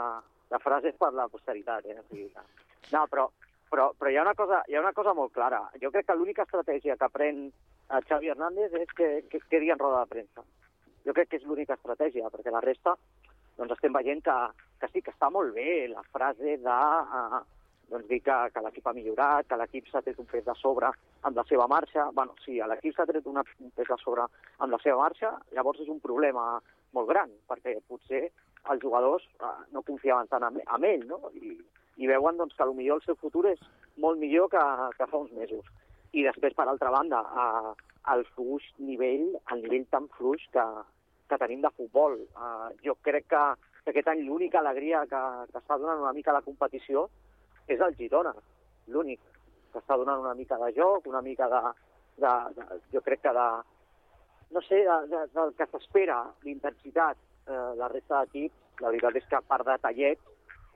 la 0.53 0.59
frase 0.63 0.93
és 0.93 0.95
per 0.99 1.09
la 1.13 1.28
posteritat, 1.28 1.86
eh? 1.91 1.97
O 1.99 2.03
sigui, 2.07 2.30
que- 2.32 2.93
no, 2.93 3.01
però, 3.11 3.26
però, 3.70 3.89
però 3.99 4.11
hi, 4.11 4.15
ha 4.15 4.22
una 4.24 4.34
cosa, 4.34 4.61
hi 4.68 4.76
ha 4.78 4.80
una 4.84 4.93
cosa 4.93 5.13
molt 5.13 5.34
clara. 5.34 5.59
Jo 5.82 5.91
crec 5.91 6.07
que 6.07 6.15
l'única 6.15 6.45
estratègia 6.47 6.95
que 6.95 7.09
pren 7.11 7.41
eh, 7.51 8.01
Xavi 8.07 8.30
Hernández 8.32 8.74
és 8.80 8.93
que, 8.95 9.09
que, 9.30 9.41
que 9.49 9.59
en 9.72 9.80
roda 9.80 10.05
de 10.05 10.13
premsa. 10.13 10.43
Jo 11.05 11.13
crec 11.13 11.30
que 11.30 11.38
és 11.41 11.43
l'única 11.43 11.76
estratègia, 11.76 12.30
perquè 12.32 12.51
la 12.51 12.63
resta 12.63 12.95
doncs 13.57 13.74
estem 13.74 13.91
veient 13.91 14.24
que, 14.24 14.38
que 14.80 14.88
sí, 14.93 15.01
que 15.01 15.11
està 15.11 15.30
molt 15.34 15.53
bé 15.55 15.88
la 15.89 16.03
frase 16.13 16.57
de 16.61 16.80
uh, 16.80 17.41
doncs 17.90 18.08
dir 18.10 18.20
que, 18.24 18.36
que 18.54 18.64
l'equip 18.64 18.88
ha 18.88 18.94
millorat, 18.96 19.48
que 19.48 19.58
l'equip 19.60 19.88
s'ha 19.88 20.02
tret 20.04 20.20
un 20.20 20.28
pes 20.30 20.46
de 20.46 20.56
sobre 20.60 20.90
amb 21.28 21.38
la 21.38 21.46
seva 21.50 21.68
marxa. 21.68 22.10
bueno, 22.14 22.36
a 22.36 22.68
l'equip 22.68 22.96
s'ha 22.96 23.06
tret 23.06 23.26
una, 23.26 23.44
un 23.60 23.72
pes 23.72 23.88
de 23.88 23.98
sobre 24.04 24.26
amb 24.58 24.72
la 24.72 24.80
seva 24.84 24.98
marxa, 25.04 25.38
llavors 25.56 25.80
és 25.80 25.90
un 25.90 26.00
problema 26.00 26.60
molt 26.94 27.10
gran, 27.10 27.32
perquè 27.48 27.78
potser 27.88 28.30
els 28.72 28.82
jugadors 28.82 29.24
uh, 29.40 29.64
no 29.72 29.84
confiaven 29.88 30.28
tant 30.28 30.44
en, 30.44 30.60
en 30.60 30.84
ell, 30.84 31.06
no? 31.08 31.32
I, 31.36 31.56
i 31.98 32.08
veuen 32.08 32.38
doncs, 32.38 32.56
que 32.56 32.66
potser 32.66 32.94
el 32.96 33.04
seu 33.06 33.16
futur 33.16 33.46
és 33.52 33.62
molt 33.98 34.20
millor 34.20 34.50
que, 34.50 34.64
que 34.98 35.08
fa 35.08 35.18
uns 35.24 35.32
mesos. 35.32 35.66
I 36.14 36.24
després, 36.28 36.56
per 36.56 36.68
altra 36.68 36.92
banda, 36.92 37.22
uh, 37.24 37.74
el 38.14 38.26
fluix 38.36 38.68
nivell, 38.80 39.30
el 39.54 39.64
nivell 39.64 39.88
tan 39.92 40.08
fluix 40.18 40.44
que, 40.52 40.66
que 41.30 41.40
tenim 41.40 41.64
de 41.64 41.72
futbol. 41.76 42.20
Uh, 42.36 42.70
jo 42.84 42.98
crec 43.08 43.28
que, 43.32 43.44
que 43.86 43.96
aquest 43.96 44.12
any 44.12 44.26
l'única 44.28 44.60
alegria 44.60 45.06
que, 45.08 45.24
que 45.52 45.64
està 45.64 45.80
donant 45.80 46.04
una 46.04 46.16
mica 46.16 46.36
la 46.36 46.46
competició 46.46 47.08
és 47.68 47.82
el 47.84 47.95
Girona, 47.99 48.34
l'únic 48.93 49.20
que 49.74 49.82
està 49.82 49.97
donant 49.99 50.24
una 50.24 50.36
mica 50.36 50.57
de 50.61 50.72
joc, 50.76 51.07
una 51.11 51.22
mica 51.22 51.49
de, 51.51 51.61
de, 52.24 52.34
de 52.55 52.80
jo 52.93 53.01
crec 53.05 53.22
que 53.26 53.34
de, 53.36 53.47
no 54.55 54.63
sé, 54.63 54.84
de, 54.88 54.97
de, 55.11 55.24
del 55.36 55.53
que 55.57 55.68
s'espera, 55.72 56.22
l'intensitat, 56.47 57.20
eh, 57.47 57.72
la 57.80 57.91
resta 57.91 58.24
d'equips, 58.24 58.82
la 58.84 58.91
veritat 58.93 59.20
és 59.20 59.28
que 59.30 59.39
a 59.39 59.43
part 59.43 59.68
de 59.68 59.78
tallets 59.84 60.34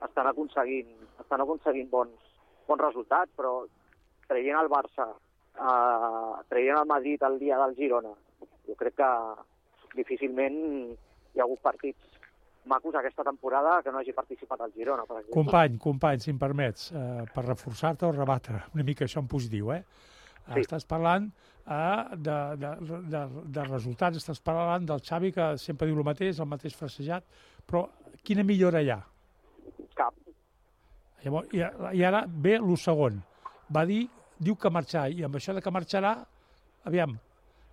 estan 0.08 0.28
aconseguint, 0.28 0.92
estan 1.22 1.44
aconseguint 1.44 1.88
bons, 1.90 2.32
bons 2.68 2.84
resultats, 2.84 3.32
però 3.38 3.62
traient 4.28 4.58
el 4.60 4.70
Barça, 4.72 5.08
eh, 5.56 6.34
traient 6.52 6.82
el 6.82 6.90
Madrid 6.92 7.24
el 7.28 7.38
dia 7.40 7.60
del 7.64 7.76
Girona, 7.78 8.12
jo 8.68 8.76
crec 8.78 8.98
que 9.00 9.12
difícilment 9.96 10.58
hi 11.32 11.40
ha 11.40 11.46
hagut 11.46 11.60
partits 11.64 12.12
macos 12.64 12.94
aquesta 12.94 13.24
temporada 13.24 13.80
que 13.82 13.92
no 13.92 13.98
hagi 13.98 14.12
participat 14.14 14.60
al 14.60 14.72
Girona, 14.72 15.04
per 15.06 15.18
exemple. 15.18 15.34
Company, 15.34 15.78
company, 15.82 16.20
si 16.22 16.30
em 16.30 16.38
permets, 16.38 16.90
eh, 16.92 17.24
per 17.34 17.44
reforçar-te 17.46 18.06
o 18.06 18.12
rebatre 18.12 18.62
una 18.74 18.84
mica 18.86 19.04
això 19.06 19.22
en 19.22 19.30
positiu, 19.30 19.72
eh? 19.74 19.82
Sí. 20.42 20.62
Estàs 20.62 20.86
parlant 20.88 21.28
eh, 21.30 22.16
de, 22.16 22.38
de, 22.62 22.72
de, 23.14 23.22
de 23.56 23.66
resultats, 23.68 24.18
estàs 24.18 24.42
parlant 24.42 24.86
del 24.86 25.02
Xavi 25.02 25.32
que 25.34 25.48
sempre 25.62 25.88
diu 25.90 25.98
el 25.98 26.06
mateix, 26.06 26.40
el 26.40 26.50
mateix 26.50 26.76
frasejat, 26.78 27.26
però 27.66 27.86
quina 28.22 28.46
millora 28.46 28.82
hi 28.82 28.90
ha? 28.94 29.00
Cap. 29.98 30.14
Llavors, 31.22 31.50
i, 31.54 31.62
I 31.98 32.04
ara 32.06 32.24
ve 32.26 32.56
el 32.58 32.76
segon. 32.78 33.20
Va 33.72 33.84
dir, 33.88 34.04
diu 34.38 34.56
que 34.58 34.70
marxarà, 34.74 35.10
i 35.10 35.22
amb 35.26 35.38
això 35.38 35.54
de 35.54 35.62
que 35.62 35.74
marxarà, 35.74 36.16
aviam, 36.90 37.14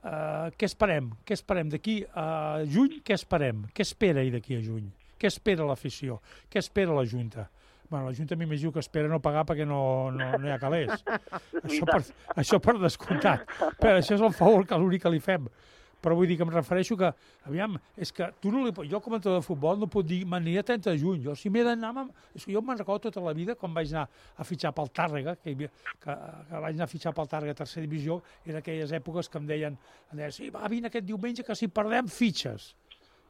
eh, 0.03 0.49
què 0.57 0.69
esperem? 0.69 1.11
Què 1.25 1.37
esperem 1.37 1.69
d'aquí 1.71 2.01
a 2.13 2.25
juny? 2.67 2.99
Què 3.05 3.15
esperem? 3.17 3.67
Què 3.75 3.85
espera 3.85 4.23
ell 4.23 4.33
d'aquí 4.37 4.57
a 4.57 4.63
juny? 4.63 4.89
Què 5.19 5.27
espera 5.27 5.67
l'afició? 5.67 6.21
Què 6.51 6.61
espera 6.61 6.95
la 6.95 7.03
Junta? 7.03 7.49
Bueno, 7.89 8.05
la 8.07 8.13
Junta 8.15 8.37
m'imagino 8.37 8.71
que 8.71 8.79
espera 8.79 9.09
no 9.09 9.19
pagar 9.19 9.43
perquè 9.49 9.65
no, 9.67 10.11
no, 10.15 10.29
no 10.37 10.47
hi 10.47 10.53
ha 10.53 10.59
calés. 10.61 11.03
això, 11.65 11.87
per, 11.89 11.99
això 12.37 12.59
per 12.63 12.77
descomptat. 12.79 13.43
Però 13.81 13.97
això 13.97 14.15
és 14.15 14.23
el 14.23 14.35
favor 14.37 14.67
que 14.69 14.77
l'únic 14.79 15.03
que 15.03 15.11
li 15.11 15.19
fem. 15.23 15.49
Però 15.99 16.15
vull 16.15 16.29
dir 16.29 16.37
que 16.39 16.45
em 16.47 16.51
refereixo 16.53 16.95
que, 16.99 17.09
aviam, 17.47 17.75
és 17.99 18.11
que 18.15 18.29
tu 18.39 18.53
no 18.53 18.63
li, 18.65 18.73
jo 18.87 19.01
com 19.03 19.15
a 19.15 19.19
entrenador 19.19 19.41
de 19.41 19.47
futbol 19.47 19.79
no 19.81 19.89
puc 19.91 20.07
dir 20.07 20.21
m'aniré 20.25 20.63
a 20.63 20.67
30 20.71 20.93
de 20.93 21.01
juny. 21.01 21.23
Jo 21.25 21.35
si 21.35 21.51
m'he 21.51 21.63
d'anar... 21.67 22.07
És 22.35 22.45
que 22.45 22.53
jo 22.55 22.63
me'n 22.63 22.79
recordo 22.79 23.09
tota 23.09 23.23
la 23.25 23.35
vida 23.35 23.55
quan 23.59 23.73
vaig 23.75 23.91
anar 23.93 24.07
a 24.39 24.47
fitxar 24.47 24.71
pel 24.75 24.91
Tàrrega, 24.95 25.35
que, 25.39 25.55
havia, 25.55 25.71
que, 25.99 26.15
que 26.49 26.61
vaig 26.65 26.75
anar 26.77 26.87
a 26.87 26.91
fitxar 26.91 27.15
pel 27.17 27.31
Tàrrega 27.31 27.57
a 27.57 27.61
tercera 27.63 27.83
divisió, 27.85 28.21
era 28.45 28.63
aquelles 28.63 28.93
èpoques 28.95 29.27
que 29.29 29.41
em 29.41 29.49
deien, 29.49 29.79
em 30.13 30.21
deien 30.21 30.35
sí, 30.35 30.51
va, 30.53 30.67
vine 30.71 30.87
aquest 30.87 31.07
diumenge 31.07 31.43
que 31.43 31.57
si 31.57 31.67
perdem 31.67 32.07
fitxes. 32.07 32.73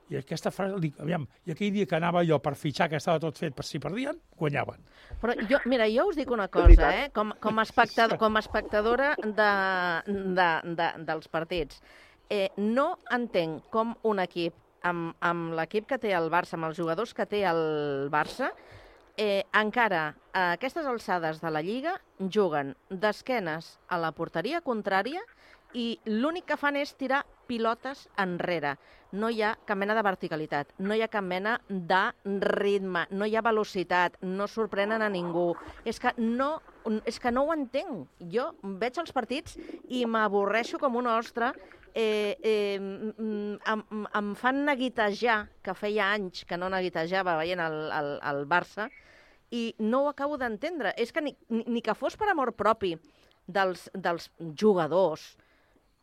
I 0.09 0.17
aquesta 0.17 0.49
frase, 0.49 0.79
dic, 0.81 0.95
aviam, 1.03 1.27
i 1.45 1.53
aquell 1.53 1.69
dia 1.73 1.85
que 1.89 1.97
anava 1.97 2.23
jo 2.25 2.39
per 2.41 2.55
fitxar, 2.57 2.87
que 2.89 2.97
estava 2.97 3.21
tot 3.21 3.37
fet 3.37 3.53
per 3.53 3.65
si 3.65 3.77
perdien, 3.81 4.17
guanyaven. 4.39 4.81
Però 5.21 5.35
jo, 5.51 5.59
mira, 5.69 5.85
jo 5.93 6.07
us 6.09 6.17
dic 6.17 6.31
una 6.33 6.47
cosa, 6.49 6.89
eh? 6.89 7.09
Com, 7.13 7.35
com, 7.43 7.61
a, 7.61 7.65
espectador, 7.67 8.17
com 8.21 8.33
a 8.33 8.41
espectadora 8.41 9.11
de, 9.21 9.51
de, 10.09 10.49
de, 10.79 10.87
dels 11.11 11.29
partits. 11.29 11.83
Eh, 12.29 12.51
no 12.57 12.99
entenc 13.09 13.63
com 13.73 13.95
un 14.05 14.21
equip, 14.21 14.53
amb, 14.85 15.15
amb 15.25 15.55
l'equip 15.57 15.87
que 15.89 15.97
té 15.97 16.13
el 16.13 16.29
Barça, 16.29 16.55
amb 16.55 16.69
els 16.69 16.77
jugadors 16.77 17.15
que 17.17 17.25
té 17.25 17.41
el 17.49 18.09
Barça, 18.13 18.51
eh, 19.17 19.43
encara 19.57 20.13
a 20.31 20.51
aquestes 20.53 20.85
alçades 20.85 21.41
de 21.41 21.49
la 21.51 21.63
Lliga 21.65 21.97
juguen 22.19 22.75
d'esquenes 22.89 23.73
a 23.89 23.97
la 23.97 24.13
porteria 24.13 24.61
contrària 24.61 25.23
i 25.73 25.99
l'únic 26.05 26.47
que 26.49 26.57
fan 26.57 26.77
és 26.79 26.93
tirar 26.97 27.23
pilotes 27.49 28.07
enrere. 28.21 28.75
No 29.11 29.29
hi 29.33 29.41
ha 29.41 29.55
cap 29.65 29.77
mena 29.77 29.95
de 29.97 30.03
verticalitat, 30.05 30.73
no 30.77 30.93
hi 30.93 31.01
ha 31.01 31.09
cap 31.09 31.25
mena 31.25 31.55
de 31.67 32.01
ritme, 32.53 33.07
no 33.09 33.25
hi 33.25 33.35
ha 33.35 33.45
velocitat, 33.45 34.19
no 34.21 34.47
sorprenen 34.47 35.01
a 35.01 35.09
ningú. 35.09 35.55
És 35.85 35.99
que 36.01 36.13
no, 36.17 36.59
és 37.09 37.19
que 37.19 37.33
no 37.33 37.47
ho 37.47 37.53
entenc. 37.55 38.05
Jo 38.33 38.51
veig 38.61 39.01
els 39.01 39.13
partits 39.13 39.57
i 39.89 40.05
m'avorreixo 40.05 40.77
com 40.81 40.99
una 41.01 41.17
ostra 41.17 41.53
eh, 41.93 42.37
eh, 42.43 42.75
em, 42.77 43.83
em 44.21 44.33
fan 44.37 44.63
neguitejar, 44.65 45.41
que 45.65 45.73
feia 45.73 46.11
anys 46.13 46.45
que 46.45 46.57
no 46.57 46.69
neguitejava 46.69 47.37
veient 47.41 47.61
el, 47.65 47.79
el, 47.97 48.11
el 48.31 48.45
Barça, 48.49 48.89
i 49.49 49.73
no 49.81 50.03
ho 50.03 50.09
acabo 50.09 50.37
d'entendre. 50.37 50.93
És 50.97 51.11
que 51.11 51.25
ni, 51.25 51.33
ni, 51.49 51.65
ni 51.65 51.81
que 51.81 51.97
fos 51.97 52.17
per 52.17 52.29
amor 52.29 52.53
propi 52.53 52.93
dels, 53.49 53.89
dels 53.93 54.29
jugadors, 54.53 55.33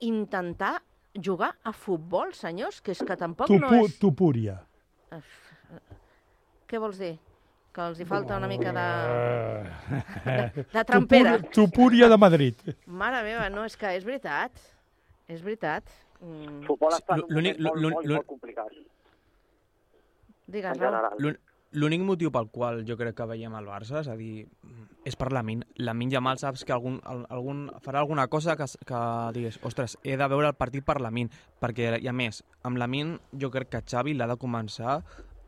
intentar 0.00 0.82
jugar 1.16 1.54
a 1.64 1.72
futbol, 1.72 2.32
senyors, 2.36 2.80
que 2.84 2.92
és 2.92 3.00
que 3.02 3.16
tampoc 3.16 3.48
Tu, 3.48 3.58
no 3.58 3.70
és... 3.84 3.98
tu 3.98 4.10
púria. 4.14 4.58
Què 6.66 6.80
vols 6.82 6.98
dir? 7.00 7.14
Que 7.76 7.84
els 7.90 8.00
hi 8.00 8.06
falta 8.08 8.36
una 8.40 8.48
mica 8.48 8.72
de... 8.72 8.86
De, 10.26 10.64
de 10.74 10.84
trampera. 10.88 11.36
Tu 11.52 11.66
púria 11.72 12.08
de 12.08 12.16
Madrid. 12.18 12.62
Mare 12.86 13.22
meva, 13.26 13.48
no, 13.52 13.64
és 13.68 13.76
que 13.76 13.92
és 13.96 14.04
veritat. 14.04 14.52
És 15.28 15.42
veritat. 15.44 15.88
Mm. 16.20 16.62
Futbol 16.66 16.94
està 16.96 17.16
en 17.18 17.24
un 17.26 17.34
L'únic- 17.36 17.60
moment 17.60 17.82
molt, 17.84 17.96
molt, 17.96 18.12
molt 18.16 18.26
complicat. 18.32 18.72
Digues. 20.46 20.78
L'ún- 21.18 21.36
L'únic 21.76 22.00
motiu 22.00 22.30
pel 22.32 22.46
qual 22.48 22.78
jo 22.88 22.96
crec 22.96 23.14
que 23.18 23.26
veiem 23.28 23.52
el 23.58 23.66
Barça, 23.68 24.00
és 24.00 24.08
a 24.08 24.14
dir, 24.16 24.46
és 25.04 25.16
per 25.20 25.28
Lamin. 25.34 25.60
Lamin 25.76 26.10
Jamal 26.10 26.38
saps 26.40 26.64
que 26.64 26.72
algun, 26.72 26.96
al- 27.04 27.26
algun, 27.28 27.66
farà 27.84 28.00
alguna 28.00 28.24
cosa 28.32 28.56
que, 28.56 28.64
que 28.88 29.00
digues, 29.36 29.58
ostres, 29.62 29.98
he 30.02 30.16
de 30.16 30.28
veure 30.32 30.48
el 30.48 30.56
partit 30.56 30.86
per 30.88 30.96
Lamin, 31.04 31.28
perquè, 31.60 31.90
i 32.00 32.08
a 32.08 32.14
més, 32.16 32.40
amb 32.64 32.80
Lamin 32.80 33.18
jo 33.36 33.50
crec 33.52 33.68
que 33.74 33.82
Xavi 33.84 34.14
l'ha 34.16 34.26
de 34.30 34.38
començar 34.40 35.02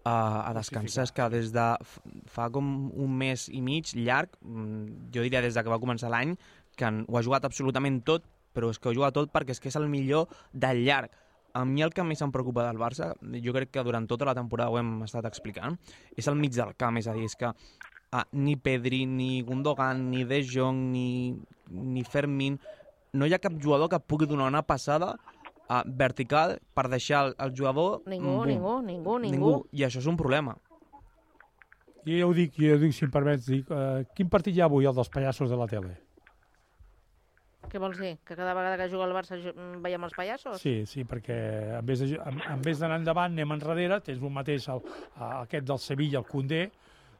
a, 0.04 0.16
a 0.44 0.52
descansar, 0.56 1.06
és 1.08 1.12
que 1.16 1.28
des 1.32 1.48
de 1.56 1.64
fa 2.28 2.50
com 2.52 2.68
un 2.92 3.16
mes 3.18 3.48
i 3.48 3.62
mig 3.64 3.94
llarg, 3.96 4.36
mm, 4.44 5.08
jo 5.14 5.24
diria 5.24 5.40
des 5.44 5.56
de 5.56 5.64
que 5.64 5.72
va 5.72 5.80
començar 5.80 6.12
l'any, 6.12 6.36
que 6.76 6.92
ho 7.08 7.16
ha 7.18 7.24
jugat 7.24 7.48
absolutament 7.48 8.02
tot, 8.04 8.28
però 8.54 8.68
és 8.72 8.78
que 8.78 8.88
ho 8.90 8.94
juga 8.96 9.10
tot 9.16 9.32
perquè 9.32 9.56
és 9.56 9.60
que 9.60 9.68
és 9.72 9.76
el 9.80 9.88
millor 9.88 10.28
del 10.52 10.84
llarg. 10.84 11.10
A 11.56 11.64
mi 11.64 11.82
el 11.82 11.94
que 11.96 12.04
més 12.04 12.20
em 12.22 12.32
preocupa 12.32 12.66
del 12.66 12.78
Barça, 12.80 13.12
jo 13.44 13.54
crec 13.56 13.72
que 13.72 13.84
durant 13.84 14.06
tota 14.06 14.26
la 14.28 14.34
temporada 14.36 14.70
ho 14.70 14.78
hem 14.78 15.02
estat 15.06 15.26
explicant, 15.26 15.78
és 16.16 16.28
el 16.28 16.36
mig 16.36 16.52
del 16.56 16.74
camp, 16.76 16.98
és 17.00 17.08
a 17.08 17.14
dir, 17.16 17.24
és 17.24 17.36
que 17.38 17.52
ah, 18.12 18.26
ni 18.32 18.56
Pedri, 18.56 19.04
ni 19.06 19.42
Gundogan, 19.42 20.10
ni 20.10 20.24
De 20.24 20.42
Jong, 20.44 20.78
ni, 20.92 21.08
ni 21.70 22.04
Fermín, 22.04 22.58
no 23.12 23.26
hi 23.26 23.34
ha 23.34 23.42
cap 23.42 23.56
jugador 23.62 23.88
que 23.88 24.00
pugui 24.00 24.28
donar 24.28 24.48
una 24.52 24.62
passada 24.62 25.14
ah, 25.68 25.82
vertical 25.86 26.58
per 26.74 26.88
deixar 26.88 27.26
el, 27.26 27.36
el 27.38 27.54
jugador... 27.56 28.02
Ningú, 28.06 28.44
ningú, 28.44 28.80
ningú, 28.82 29.18
ningú. 29.18 29.36
ningú. 29.36 29.54
I 29.72 29.86
això 29.88 30.02
és 30.02 30.10
un 30.10 30.18
problema. 30.20 30.56
Jo 32.06 32.16
ja 32.16 32.26
ho 32.28 32.34
dic, 32.36 32.54
jo 32.56 32.70
ja 32.70 32.76
ho 32.76 32.82
dic, 32.82 32.94
si 32.96 33.04
em 33.04 33.12
permets, 33.12 33.48
dic, 33.48 33.68
uh, 33.72 34.04
quin 34.16 34.30
partit 34.32 34.56
hi 34.56 34.62
ha 34.62 34.68
avui, 34.68 34.86
el 34.88 34.96
dels 34.96 35.10
pallassos 35.12 35.50
de 35.52 35.58
la 35.58 35.68
tele? 35.68 35.96
Què 37.68 37.78
vols 37.82 37.98
dir? 38.00 38.14
Que 38.24 38.34
cada 38.36 38.54
vegada 38.56 38.76
que 38.80 38.88
juga 38.90 39.04
el 39.08 39.12
Barça 39.16 39.36
mm, 39.36 39.82
veiem 39.84 40.04
els 40.06 40.14
pallassos? 40.16 40.60
Sí, 40.62 40.86
sí, 40.86 41.04
perquè 41.04 41.38
en 41.78 41.86
vez 41.86 42.00
de- 42.00 42.16
en, 42.18 42.40
en 42.54 42.62
vez 42.64 42.78
d'anar 42.80 42.98
endavant 43.02 43.32
anem 43.32 43.52
enrere, 43.58 44.00
tens 44.00 44.22
un 44.24 44.32
mateix, 44.32 44.68
el, 44.72 44.80
aquest 45.44 45.66
del 45.68 45.78
Sevilla, 45.78 46.18
el 46.22 46.26
Condé, 46.26 46.70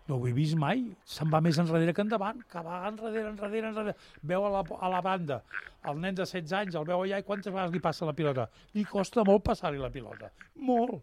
no 0.08 0.16
ho 0.16 0.26
he 0.26 0.32
vist 0.32 0.56
mai, 0.56 0.86
se'n 1.04 1.28
va 1.28 1.40
més 1.44 1.58
enrere 1.60 1.92
que 1.92 2.00
endavant, 2.00 2.40
que 2.48 2.62
va 2.64 2.80
enrere, 2.88 3.26
enrere, 3.28 3.68
enrere, 3.68 3.94
veu 4.22 4.46
a 4.48 4.50
la, 4.56 4.64
a 4.80 4.88
la 4.88 5.02
banda, 5.04 5.42
el 5.84 6.00
nen 6.00 6.14
de 6.16 6.24
16 6.24 6.52
anys, 6.62 6.74
el 6.80 6.86
veu 6.88 7.02
allà 7.04 7.18
i 7.20 7.26
quantes 7.28 7.52
vegades 7.52 7.72
li 7.76 7.80
passa 7.84 8.06
la 8.08 8.14
pilota? 8.16 8.48
Li 8.74 8.84
costa 8.88 9.24
molt 9.24 9.44
passar-li 9.44 9.78
la 9.78 9.90
pilota, 9.92 10.32
molt. 10.56 11.02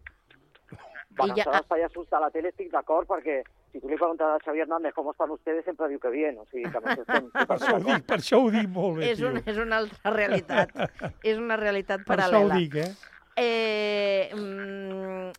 Bueno, 1.16 1.34
I 1.36 1.40
ja- 1.40 1.52
los 1.52 1.66
payasos 1.70 2.10
de 2.10 2.18
la 2.20 2.28
tele 2.30 2.48
estic 2.50 2.68
d'acord 2.72 3.06
perquè 3.08 3.38
si 3.72 3.80
tu 3.80 3.88
li 3.90 3.96
preguntes 3.98 4.26
a 4.26 4.38
Xavi 4.44 4.60
Hernández 4.64 4.94
com 4.94 5.10
estan 5.10 5.30
ustedes, 5.34 5.64
sempre 5.64 5.88
diu 5.88 6.00
que 6.00 6.10
bien. 6.10 6.38
O 6.38 6.46
sigui, 6.50 6.64
que 6.70 6.80
no 6.80 6.92
estem 6.94 7.30
Per 7.32 7.56
això 7.58 7.74
ho 7.76 7.82
dic, 7.84 8.06
per 8.06 8.18
això 8.20 8.40
ho 8.44 8.50
dic 8.54 8.68
molt 8.72 8.98
bé, 9.00 9.10
És, 9.12 9.20
un, 9.22 9.40
tio. 9.40 9.52
és 9.52 9.58
una 9.62 9.82
altra 9.82 10.12
realitat. 10.14 10.70
és 11.22 11.38
una 11.38 11.56
realitat 11.60 12.04
Per 12.06 12.16
això 12.18 12.40
ho 12.40 12.48
paral·lela. 12.48 12.60
dic, 12.62 12.74
eh? 12.84 12.94
Eh, 13.36 14.30
mm, 14.34 15.32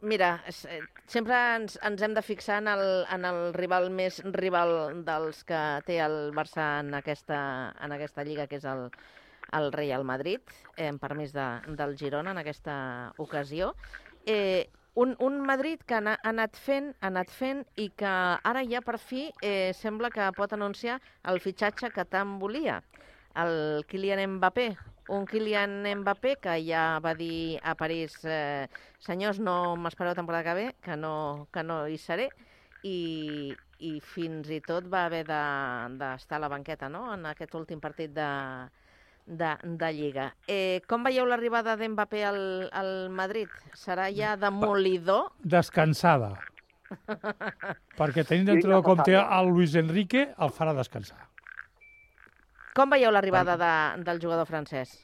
Mira, 0.00 0.44
eh, 0.46 0.80
sempre 1.10 1.34
ens, 1.56 1.74
ens 1.82 2.02
hem 2.06 2.12
de 2.14 2.22
fixar 2.22 2.60
en 2.62 2.68
el, 2.70 2.82
en 3.10 3.24
el 3.26 3.52
rival 3.54 3.88
més 3.90 4.20
rival 4.30 5.02
dels 5.04 5.40
que 5.44 5.58
té 5.88 5.96
el 6.04 6.30
Barça 6.36 6.78
en 6.84 6.92
aquesta, 6.94 7.74
en 7.82 7.94
aquesta 7.96 8.22
lliga, 8.22 8.46
que 8.46 8.60
és 8.60 8.66
el, 8.70 8.84
el 9.58 9.72
Real 9.74 10.04
Madrid, 10.06 10.38
eh, 10.76 10.86
amb 10.92 11.02
permís 11.02 11.34
de, 11.34 11.48
del 11.74 11.96
Girona 11.98 12.30
en 12.30 12.38
aquesta 12.44 12.76
ocasió. 13.18 13.72
Eh, 14.24 14.68
un, 14.94 15.16
un 15.18 15.40
Madrid 15.40 15.80
que 15.86 15.94
ha, 15.94 15.98
ana- 15.98 16.18
ha 16.22 16.28
anat 16.30 16.56
fent, 16.56 16.92
ha 17.00 17.08
anat 17.12 17.30
fent 17.30 17.64
i 17.76 17.88
que 17.96 18.10
ara 18.50 18.62
ja 18.66 18.80
per 18.82 18.98
fi 18.98 19.28
eh, 19.40 19.72
sembla 19.74 20.10
que 20.10 20.26
pot 20.36 20.52
anunciar 20.52 20.98
el 21.30 21.40
fitxatge 21.40 21.90
que 21.94 22.04
tant 22.04 22.38
volia, 22.40 22.82
el 23.34 23.84
Kylian 23.88 24.24
Mbappé. 24.38 24.68
Un 25.08 25.24
Kylian 25.26 25.86
Mbappé 26.02 26.36
que 26.42 26.56
ja 26.66 26.98
va 27.00 27.14
dir 27.16 27.58
a 27.62 27.74
París 27.78 28.18
eh, 28.24 28.66
senyors, 29.00 29.38
no 29.40 29.76
m'espereu 29.76 30.14
temporada 30.18 30.44
que 30.44 30.54
ve, 30.58 30.66
que 30.84 30.96
no, 30.96 31.48
que 31.52 31.62
no 31.64 31.86
hi 31.88 31.96
seré, 31.98 32.28
i, 32.82 33.56
i 33.78 33.92
fins 34.04 34.50
i 34.50 34.60
tot 34.60 34.86
va 34.92 35.06
haver 35.06 35.24
de- 35.28 35.96
d'estar 36.00 36.36
a 36.38 36.44
la 36.44 36.48
banqueta 36.52 36.88
no? 36.92 37.06
en 37.14 37.24
aquest 37.30 37.54
últim 37.54 37.80
partit 37.80 38.12
de, 38.12 38.28
de, 39.28 39.52
de 39.78 39.90
Lliga. 39.92 40.30
Eh, 40.48 40.80
com 40.88 41.04
veieu 41.04 41.26
l'arribada 41.28 41.76
d'Mbappé 41.76 42.24
al, 42.24 42.40
al 42.72 42.92
Madrid? 43.12 43.52
Serà 43.76 44.08
ja 44.14 44.34
demolidor? 44.40 45.28
Descansada. 45.44 46.32
Perquè 47.98 48.24
tenint 48.24 48.46
Sí, 48.48 48.52
d'entrenador 48.54 48.84
com 48.86 49.02
té 49.04 49.12
necessària. 49.12 49.40
el 49.42 49.50
Luis 49.52 49.74
Enrique, 49.76 50.22
el 50.38 50.54
farà 50.56 50.72
descansar. 50.76 51.20
Com 52.78 52.90
veieu 52.94 53.10
l'arribada 53.12 53.56
de, 53.60 53.72
del 54.06 54.20
jugador 54.22 54.46
francès? 54.48 54.96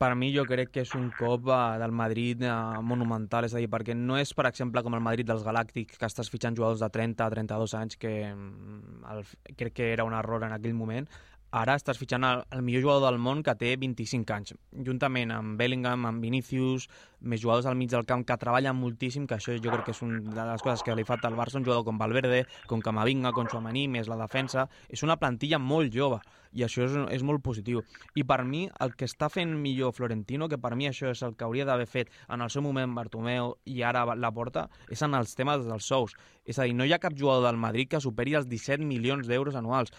Per 0.00 0.08
mi 0.18 0.32
jo 0.34 0.42
crec 0.48 0.72
que 0.74 0.82
és 0.82 0.90
un 0.98 1.06
cop 1.14 1.46
eh, 1.54 1.58
del 1.78 1.92
Madrid 1.94 2.40
eh, 2.42 2.50
monumental, 2.82 3.46
és 3.46 3.54
a 3.54 3.60
dir, 3.62 3.68
perquè 3.70 3.94
no 3.94 4.16
és, 4.18 4.32
per 4.34 4.48
exemple, 4.50 4.82
com 4.82 4.96
el 4.98 5.04
Madrid 5.04 5.28
dels 5.28 5.44
Galàctics, 5.46 6.00
que 6.00 6.08
estàs 6.10 6.32
fitxant 6.32 6.56
jugadors 6.58 6.82
de 6.82 6.88
30 6.90 7.22
a 7.22 7.30
32 7.30 7.76
anys, 7.78 7.96
que 8.02 8.10
mm, 8.34 9.04
el, 9.12 9.22
crec 9.54 9.76
que 9.78 9.92
era 9.92 10.04
un 10.08 10.16
error 10.18 10.42
en 10.48 10.56
aquell 10.56 10.74
moment. 10.74 11.06
Ara 11.54 11.76
estàs 11.78 12.00
fitxant 12.00 12.24
el, 12.26 12.40
el 12.50 12.62
millor 12.66 12.82
jugador 12.82 13.04
del 13.06 13.20
món 13.22 13.44
que 13.46 13.52
té 13.54 13.68
25 13.78 14.34
anys, 14.34 14.56
juntament 14.88 15.30
amb 15.30 15.54
Bellingham, 15.60 16.02
amb 16.08 16.24
Vinicius, 16.26 16.88
més 17.22 17.44
jugadors 17.44 17.68
al 17.70 17.78
mig 17.78 17.92
del 17.92 18.02
camp 18.08 18.24
que 18.26 18.36
treballen 18.42 18.74
moltíssim, 18.74 19.28
que 19.30 19.36
això 19.38 19.54
jo 19.54 19.70
crec 19.70 19.86
que 19.86 19.94
és 19.94 20.02
una 20.02 20.18
de 20.34 20.48
les 20.50 20.64
coses 20.66 20.82
que 20.82 20.96
li 20.98 21.06
falta 21.06 21.30
al 21.30 21.38
Barça, 21.38 21.60
un 21.60 21.64
jugador 21.64 21.86
com 21.86 22.00
Valverde, 22.00 22.42
com 22.66 22.82
Camavinga, 22.82 23.30
com 23.36 23.46
Chouamani, 23.46 23.86
més 23.86 24.10
la 24.10 24.18
defensa, 24.18 24.66
és 24.90 25.06
una 25.06 25.14
plantilla 25.20 25.62
molt 25.62 25.94
jove 25.94 26.18
i 26.54 26.62
això 26.62 26.84
és, 26.86 26.94
és 27.16 27.22
molt 27.26 27.42
positiu. 27.42 27.82
I 28.14 28.24
per 28.26 28.40
mi, 28.46 28.64
el 28.82 28.94
que 28.98 29.06
està 29.08 29.28
fent 29.30 29.54
millor 29.58 29.94
Florentino, 29.94 30.48
que 30.50 30.58
per 30.58 30.74
mi 30.78 30.88
això 30.90 31.10
és 31.10 31.22
el 31.26 31.34
que 31.38 31.46
hauria 31.46 31.66
d'haver 31.66 31.86
fet 31.90 32.12
en 32.30 32.42
el 32.42 32.50
seu 32.50 32.62
moment 32.66 32.94
Bartomeu 32.94 33.56
i 33.70 33.82
ara 33.82 34.04
la 34.14 34.32
porta, 34.34 34.68
és 34.90 35.02
en 35.02 35.14
els 35.18 35.34
temes 35.38 35.66
dels 35.66 35.90
sous. 35.90 36.14
És 36.46 36.58
a 36.58 36.68
dir, 36.68 36.76
no 36.76 36.86
hi 36.86 36.94
ha 36.94 37.02
cap 37.02 37.16
jugador 37.18 37.46
del 37.48 37.58
Madrid 37.58 37.90
que 37.90 38.02
superi 38.02 38.36
els 38.38 38.46
17 38.50 38.86
milions 38.86 39.26
d'euros 39.26 39.58
anuals 39.58 39.90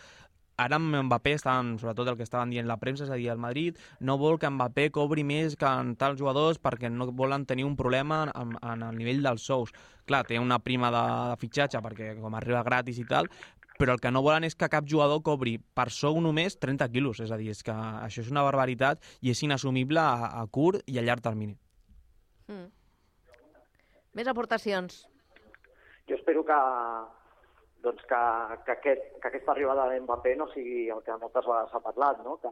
ara 0.57 0.77
amb 0.79 0.95
Mbappé 1.07 1.33
estaven, 1.35 1.75
sobretot 1.79 2.07
el 2.11 2.17
que 2.17 2.23
estaven 2.23 2.53
dient 2.53 2.67
la 2.67 2.77
premsa, 2.79 3.05
és 3.05 3.11
a 3.11 3.17
dir, 3.19 3.27
el 3.33 3.41
Madrid 3.41 3.79
no 3.99 4.17
vol 4.21 4.39
que 4.39 4.49
Mbappé 4.49 4.89
cobri 4.95 5.25
més 5.27 5.57
que 5.59 5.67
en 5.67 5.95
tals 5.99 6.19
jugadors 6.21 6.61
perquè 6.63 6.91
no 6.91 7.09
volen 7.11 7.45
tenir 7.45 7.65
un 7.67 7.75
problema 7.75 8.23
en, 8.31 8.55
en 8.61 8.85
el 8.87 8.95
nivell 8.97 9.23
dels 9.25 9.43
sous. 9.43 9.73
Clar, 10.05 10.23
té 10.29 10.39
una 10.39 10.59
prima 10.63 10.91
de, 10.93 11.03
de 11.31 11.37
fitxatge 11.41 11.81
perquè 11.83 12.13
com 12.21 12.37
arriba 12.39 12.63
gratis 12.63 13.01
i 13.01 13.07
tal, 13.09 13.29
però 13.79 13.95
el 13.95 13.99
que 13.99 14.11
no 14.11 14.23
volen 14.23 14.47
és 14.47 14.55
que 14.55 14.71
cap 14.71 14.87
jugador 14.87 15.21
cobri 15.25 15.57
per 15.75 15.89
sou 15.91 16.21
només 16.23 16.55
30 16.61 16.87
quilos, 16.93 17.19
és 17.19 17.31
a 17.31 17.39
dir, 17.39 17.51
és 17.51 17.63
que 17.65 17.75
això 17.75 18.23
és 18.23 18.31
una 18.31 18.45
barbaritat 18.47 19.03
i 19.21 19.33
és 19.33 19.43
inassumible 19.43 19.99
a, 19.99 20.31
a 20.39 20.45
curt 20.47 20.85
i 20.87 20.99
a 20.99 21.03
llarg 21.03 21.23
termini. 21.25 21.57
Mm. 22.47 22.71
Més 24.15 24.31
aportacions. 24.31 25.03
Jo 26.07 26.15
espero 26.15 26.45
que, 26.47 26.59
doncs 27.85 28.05
que, 28.09 28.21
que, 28.65 28.73
aquest, 28.73 29.03
que 29.21 29.29
aquesta 29.29 29.53
arribada 29.53 29.87
d'Mbappé 29.91 30.35
no 30.39 30.47
sigui 30.51 30.87
el 30.93 31.03
que 31.05 31.17
moltes 31.21 31.45
vegades 31.45 31.71
s'ha 31.71 31.83
parlat, 31.85 32.23
no? 32.25 32.37
que, 32.41 32.51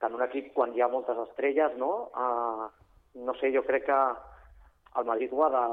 que 0.00 0.08
en 0.08 0.16
un 0.16 0.24
equip 0.24 0.52
quan 0.56 0.72
hi 0.74 0.82
ha 0.82 0.90
moltes 0.92 1.18
estrelles, 1.26 1.76
no, 1.80 1.92
uh, 2.16 2.68
no 3.28 3.34
sé, 3.40 3.52
jo 3.54 3.64
crec 3.66 3.86
que 3.90 3.98
el 4.98 5.06
Madrid 5.08 5.34
ho 5.34 5.44
ha 5.44 5.50
de 5.52 5.66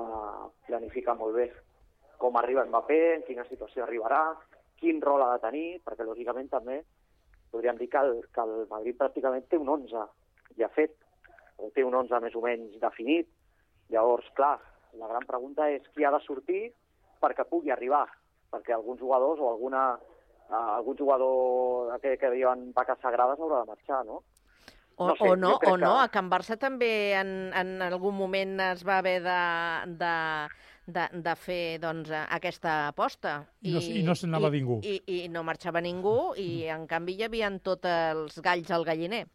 planificar 0.67 1.15
molt 1.17 1.39
bé. 1.39 1.47
Com 2.19 2.36
arriba 2.39 2.65
Mbappé, 2.67 2.99
en 3.15 3.26
quina 3.28 3.47
situació 3.47 3.86
arribarà, 3.86 4.21
quin 4.80 5.01
rol 5.01 5.23
ha 5.23 5.32
de 5.36 5.43
tenir, 5.47 5.65
perquè 5.86 6.05
lògicament 6.07 6.51
també 6.51 6.82
podríem 7.55 7.78
dir 7.80 7.88
que 7.88 8.01
el, 8.03 8.17
que 8.36 8.43
el 8.43 8.67
Madrid 8.69 8.97
pràcticament 8.99 9.45
té 9.47 9.57
un 9.61 9.69
11 9.71 10.03
ja 10.59 10.69
fet, 10.76 10.97
o 11.55 11.69
té 11.71 11.86
un 11.88 11.95
11 11.95 12.19
més 12.23 12.36
o 12.36 12.43
menys 12.43 12.76
definit. 12.82 13.30
Llavors, 13.93 14.28
clar, 14.36 14.57
la 14.99 15.07
gran 15.07 15.23
pregunta 15.30 15.69
és 15.71 15.86
qui 15.95 16.03
ha 16.03 16.11
de 16.11 16.19
sortir 16.26 16.63
perquè 17.23 17.45
pugui 17.47 17.71
arribar, 17.71 18.05
perquè 18.52 18.74
alguns 18.76 19.00
jugadors 19.00 19.39
o 19.41 19.50
alguna, 19.50 19.84
uh, 20.50 20.76
algun 20.78 20.98
jugador 20.98 22.00
que, 22.02 22.18
que 22.18 22.32
diuen 22.32 22.72
vaques 22.76 23.00
sagrades 23.02 23.39
haurà 23.39 23.64
de 23.64 23.72
marxar, 23.74 24.04
no? 24.06 24.22
O 24.98 25.10
no, 25.10 25.16
sé, 25.18 25.28
o 25.28 25.36
no, 25.36 25.50
o 25.58 25.78
no, 25.78 25.89
que- 25.98 26.04
a 26.06 26.08
Can 26.08 26.30
Barça 26.32 26.56
també 26.58 27.14
en, 27.20 27.52
en 27.54 27.82
algun 27.84 28.16
moment 28.16 28.54
es 28.72 28.86
va 28.88 29.00
haver 29.02 29.18
de, 29.26 29.39
de, 30.00 30.14
de, 30.88 31.08
de 31.26 31.34
fer 31.36 31.80
doncs, 31.84 32.14
aquesta 32.30 32.88
aposta. 32.93 33.41
I 33.62 33.74
no 33.76 33.82
i 33.84 34.04
no 34.08 34.16
se 34.16 34.28
n'anava 34.30 34.54
ningú. 34.54 34.80
I, 34.88 35.02
I 35.18 35.18
no 35.28 35.43
marxava 35.43 35.82
ningú 35.84 36.32
i 36.39 36.64
en 36.72 36.88
canvi 36.88 37.18
hi 37.20 37.26
havia 37.28 37.52
tots 37.60 37.89
els 37.91 38.39
galls 38.39 38.72
al 38.72 38.86
galliner. 38.88 39.26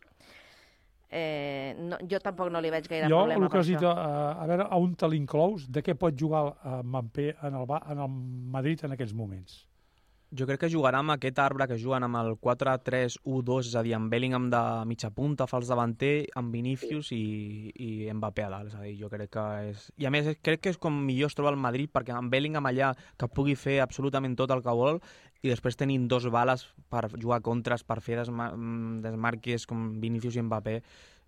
Eh, 1.10 1.74
no, 1.74 1.96
jo 2.06 2.20
tampoc 2.22 2.52
no 2.54 2.60
li 2.62 2.70
veig 2.70 2.84
gaire 2.86 3.08
jo, 3.10 3.16
problema 3.18 3.48
el 3.48 3.50
que 3.50 3.58
has 3.58 3.70
dit, 3.72 3.82
a, 3.82 4.44
veure, 4.46 4.68
a 4.70 4.76
on 4.78 4.92
te 4.94 5.08
l'inclous, 5.10 5.64
de 5.66 5.82
què 5.82 5.96
pot 5.98 6.14
jugar 6.14 6.44
eh, 6.52 6.76
Mbappé 6.86 7.32
en 7.48 7.56
el, 7.58 7.66
en 7.80 8.04
el 8.04 8.14
Madrid 8.54 8.86
en 8.86 8.94
aquests 8.94 9.16
moments? 9.18 9.56
Jo 10.30 10.46
crec 10.46 10.60
que 10.62 10.68
jugarà 10.70 11.00
amb 11.02 11.10
aquest 11.16 11.40
arbre 11.42 11.66
que 11.66 11.74
juguen 11.82 12.04
amb 12.06 12.20
el 12.20 12.36
4-3-1-2, 12.38 13.72
és 13.72 13.74
a 13.74 13.82
dir, 13.82 13.96
amb 13.96 14.12
Bellingham 14.12 14.46
de 14.52 14.60
mitja 14.86 15.10
punta, 15.10 15.48
fals 15.50 15.66
davanter, 15.72 16.28
amb 16.38 16.54
Vinícius 16.54 17.10
i, 17.16 17.24
i 17.74 17.88
Mbappé 18.14 18.44
a 18.46 18.52
dalt. 18.52 18.70
És 18.70 18.76
a 18.78 18.84
dir, 18.84 18.94
jo 19.00 19.10
crec 19.10 19.32
que 19.34 19.46
és... 19.72 19.88
I 19.98 20.06
a 20.06 20.12
més, 20.14 20.30
crec 20.46 20.62
que 20.62 20.70
és 20.70 20.78
com 20.78 21.02
millor 21.08 21.32
es 21.32 21.34
troba 21.34 21.50
el 21.50 21.58
Madrid, 21.58 21.90
perquè 21.90 22.14
amb 22.14 22.30
Bellingham 22.30 22.70
allà 22.70 22.92
que 23.18 23.26
pugui 23.26 23.58
fer 23.58 23.80
absolutament 23.82 24.38
tot 24.38 24.54
el 24.54 24.62
que 24.62 24.76
vol 24.84 25.02
i 25.42 25.48
després 25.48 25.78
tenint 25.80 26.06
dos 26.08 26.26
bales 26.32 26.66
per 26.92 27.08
jugar 27.16 27.40
contres, 27.44 27.84
per 27.84 28.00
fer 28.04 28.18
desma 28.20 28.50
mm, 28.52 29.00
desmarques 29.06 29.66
com 29.66 29.88
Vinícius 30.00 30.36
i 30.36 30.44
Mbappé, 30.44 30.76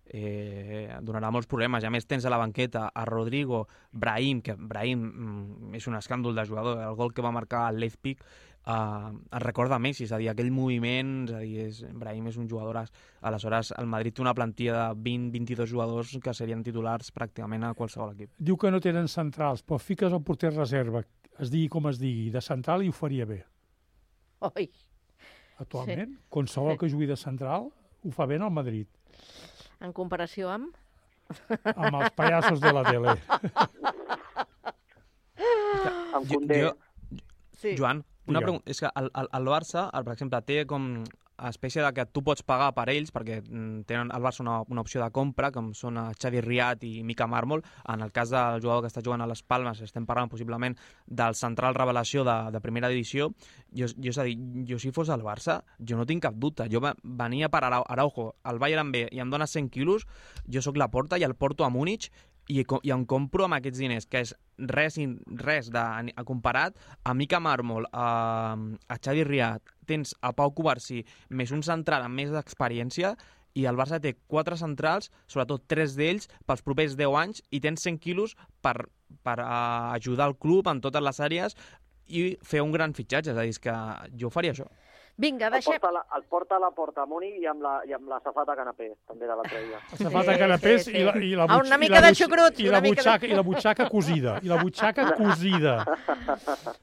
eh, 0.05 0.87
donarà 1.01 1.31
molts 1.31 1.49
problemes. 1.49 1.83
A 1.83 1.91
més 1.93 2.05
tens 2.05 2.25
a 2.25 2.31
la 2.33 2.41
banqueta 2.41 2.89
a 2.93 3.05
Rodrigo, 3.09 3.65
Brahim, 3.91 4.41
que 4.45 4.55
Brahim 4.57 5.03
mm, 5.03 5.75
és 5.79 5.87
un 5.89 5.97
escàndol 5.99 6.35
de 6.35 6.45
jugador, 6.45 6.81
el 6.83 6.97
gol 6.99 7.13
que 7.13 7.25
va 7.25 7.33
marcar 7.33 7.67
al 7.67 7.79
Leipzig 7.81 8.21
eh, 8.65 8.71
el 8.71 9.41
recorda 9.41 9.79
Messi, 9.79 10.05
és 10.07 10.13
a 10.13 10.19
dir, 10.21 10.29
aquell 10.31 10.51
moviment, 10.53 11.15
és 11.27 11.33
a 11.33 11.41
dir, 11.43 11.67
és, 11.67 11.81
Brahim 11.99 12.29
és 12.31 12.37
un 12.37 12.49
jugador, 12.49 12.83
aleshores 13.21 13.73
el 13.79 13.89
Madrid 13.89 14.15
té 14.15 14.23
una 14.23 14.35
plantilla 14.37 14.89
de 14.91 15.09
20-22 15.09 15.71
jugadors 15.71 16.17
que 16.23 16.35
serien 16.37 16.63
titulars 16.63 17.13
pràcticament 17.15 17.67
a 17.67 17.73
qualsevol 17.77 18.13
equip. 18.15 18.33
Diu 18.37 18.59
que 18.59 18.71
no 18.71 18.83
tenen 18.83 19.09
centrals, 19.11 19.65
però 19.65 19.81
fiques 19.81 20.13
el 20.13 20.23
porter 20.23 20.53
reserva, 20.53 21.03
es 21.39 21.49
digui 21.49 21.69
com 21.71 21.89
es 21.89 21.99
digui, 21.99 22.29
de 22.31 22.41
central 22.41 22.83
i 22.83 22.91
ho 22.91 22.95
faria 22.95 23.25
bé. 23.29 23.43
Oi. 24.55 24.69
Actualment, 25.63 26.09
Sí. 26.17 26.23
qualsevol 26.29 26.73
Sí. 26.73 26.77
que 26.79 26.89
jugui 26.91 27.05
de 27.07 27.15
central 27.17 27.69
ho 28.03 28.11
fa 28.11 28.25
bé 28.25 28.35
en 28.35 28.43
el 28.43 28.51
Madrid, 28.51 28.87
En 29.79 29.91
comparació 29.93 30.49
amb... 30.49 30.75
amb 31.75 31.95
els 32.01 32.11
pallassos 32.15 32.59
de 32.61 32.71
la 32.73 32.83
tele. 32.83 33.13
Amb 36.13 36.27
Jo, 36.29 36.39
jo, 36.47 36.71
Sí. 37.57 37.75
Joan, 37.77 38.03
una 38.27 38.39
Digue'm. 38.39 38.43
pregunta, 38.43 38.71
és 38.71 38.79
que 38.79 38.89
el, 38.99 39.09
el, 39.15 39.27
el 39.39 39.45
Barça, 39.47 39.85
el, 39.93 40.03
per 40.03 40.13
exemple, 40.13 40.41
té 40.43 40.65
com 40.67 41.03
espècie 41.49 41.81
de 41.81 41.91
que 41.93 42.05
tu 42.05 42.21
pots 42.23 42.43
pagar 42.45 42.71
per 42.77 42.85
ells, 42.93 43.09
perquè 43.11 43.39
mm, 43.41 43.83
tenen 43.89 44.11
al 44.13 44.21
Barça 44.21 44.41
una, 44.43 44.59
una 44.69 44.81
opció 44.81 45.01
de 45.01 45.09
compra, 45.11 45.51
com 45.51 45.71
són 45.73 45.97
a 45.97 46.05
Xavi 46.13 46.41
Riat 46.45 46.83
i 46.85 47.03
Mica 47.03 47.27
Mármol. 47.27 47.63
En 47.89 48.01
el 48.05 48.11
cas 48.11 48.29
del 48.29 48.61
jugador 48.61 48.83
que 48.85 48.91
està 48.91 49.01
jugant 49.03 49.21
a 49.21 49.27
les 49.27 49.41
Palmes, 49.43 49.81
estem 49.81 50.05
parlant 50.05 50.29
possiblement 50.29 50.77
del 51.07 51.35
central 51.35 51.75
revelació 51.75 52.23
de, 52.23 52.37
de 52.53 52.61
primera 52.61 52.89
divisió. 52.91 53.31
Jo, 53.73 53.87
jo, 53.97 54.11
és 54.13 54.17
a 54.21 54.27
dir, 54.27 54.37
jo 54.69 54.77
si 54.79 54.91
fos 54.93 55.09
el 55.09 55.25
Barça, 55.25 55.61
jo 55.79 55.97
no 55.97 56.05
tinc 56.05 56.23
cap 56.27 56.35
dubte. 56.37 56.69
Jo 56.71 56.81
ve- 56.85 56.93
venia 57.03 57.49
per 57.49 57.63
Arau- 57.65 57.87
Araujo, 57.87 58.35
el 58.45 58.59
Bayern 58.61 58.91
ve 58.93 59.07
i 59.11 59.19
em 59.23 59.29
dona 59.33 59.47
100 59.47 59.69
quilos, 59.73 60.05
jo 60.47 60.61
sóc 60.61 60.77
la 60.77 60.91
porta 60.91 61.17
i 61.17 61.23
el 61.25 61.35
porto 61.35 61.65
a 61.65 61.69
Múnich 61.73 62.11
i, 62.49 62.63
i 62.63 62.91
em 62.91 63.05
compro 63.09 63.45
amb 63.45 63.57
aquests 63.57 63.79
diners, 63.79 64.07
que 64.09 64.23
és 64.25 64.33
res, 64.71 64.97
res 65.43 65.69
de, 65.73 65.83
a 66.15 66.25
comparat 66.27 66.75
a 67.03 67.13
Mica 67.13 67.39
Mármol, 67.43 67.87
a, 67.91 68.07
a 68.87 68.97
Xavi 68.99 69.23
Riat, 69.27 69.73
tens 69.87 70.15
a 70.21 70.33
Pau 70.35 70.51
Covarsí, 70.55 71.03
més 71.29 71.53
un 71.55 71.63
central 71.63 72.05
amb 72.07 72.19
més 72.19 72.33
d'experiència, 72.33 73.15
i 73.53 73.67
el 73.69 73.77
Barça 73.77 73.99
té 74.01 74.15
quatre 74.27 74.57
centrals, 74.57 75.11
sobretot 75.29 75.67
tres 75.69 75.93
d'ells, 75.97 76.29
pels 76.47 76.63
propers 76.65 76.97
10 76.97 77.17
anys, 77.19 77.43
i 77.53 77.61
tens 77.61 77.85
100 77.85 77.99
quilos 78.01 78.33
per, 78.65 78.75
per 79.21 79.37
uh, 79.43 79.93
ajudar 79.93 80.31
el 80.31 80.37
club 80.41 80.69
en 80.71 80.81
totes 80.81 81.05
les 81.05 81.21
àrees 81.21 81.57
i 82.09 82.23
fer 82.43 82.63
un 82.65 82.73
gran 82.73 82.95
fitxatge, 82.97 83.31
és 83.31 83.37
a 83.37 83.45
dir, 83.45 83.59
que 83.61 83.75
jo 84.19 84.33
faria 84.33 84.55
això. 84.55 84.65
Vinga, 85.15 85.45
El 85.45 85.53
deixem... 85.59 85.75
porta, 85.77 85.89
a 85.89 85.93
la, 85.93 86.01
el 86.17 86.23
porta 86.25 86.55
a 86.55 86.59
la 86.59 86.69
porta 86.73 87.03
amunt 87.03 87.23
i 87.27 87.45
amb 87.45 87.61
la, 87.61 87.73
i 87.85 87.93
amb 87.93 88.07
la 88.09 88.17
safata 88.23 88.55
canapé, 88.57 88.87
també 89.05 89.27
de 89.29 89.35
l'altre 89.37 89.59
dia. 89.67 89.77
La 89.91 89.97
safata 90.07 90.37
canapés 90.41 90.87
i 90.89 91.03
la, 91.05 91.13
i 91.21 91.29
la, 91.37 91.45
Ah, 91.45 91.59
butx- 91.59 91.67
una 91.69 91.77
i 91.77 91.81
mica 91.83 91.99
la 92.01 92.07
de 92.07 92.15
xucrut, 92.17 92.57
I 92.63 92.67
una 92.71 92.79
la, 92.79 92.81
mica 92.81 92.95
de- 92.95 93.03
butxaca, 93.03 93.27
I 93.29 93.37
la 93.37 93.43
butxaca 93.45 93.87
cosida. 93.93 94.33
I 94.41 94.49
la 94.49 94.57
butxaca 94.63 95.05
cosida. 95.19 95.75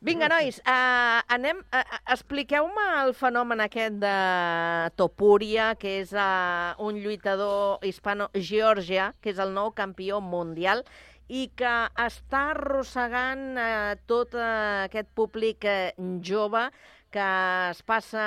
Vinga, 0.01 0.29
nois, 0.31 0.61
uh, 0.63 1.21
anem... 1.35 1.59
Uh, 1.75 1.83
Expliqueu-me 2.15 2.85
el 3.03 3.13
fenomen 3.15 3.61
aquest 3.67 3.99
de 4.03 4.15
Topuria, 4.99 5.73
que 5.79 5.99
és 6.05 6.13
uh, 6.15 6.75
un 6.87 6.99
lluitador 7.03 7.83
hispano-georgià, 7.87 9.13
que 9.23 9.31
és 9.35 9.39
el 9.43 9.53
nou 9.55 9.73
campió 9.77 10.21
mundial, 10.23 10.85
i 11.31 11.45
que 11.55 11.75
està 12.03 12.49
arrossegant 12.55 13.45
uh, 13.55 13.95
tot 14.11 14.35
uh, 14.35 14.87
aquest 14.89 15.11
públic 15.15 15.67
uh, 15.67 15.91
jove 16.27 16.65
que 17.11 17.27
es 17.71 17.81
passa 17.87 18.23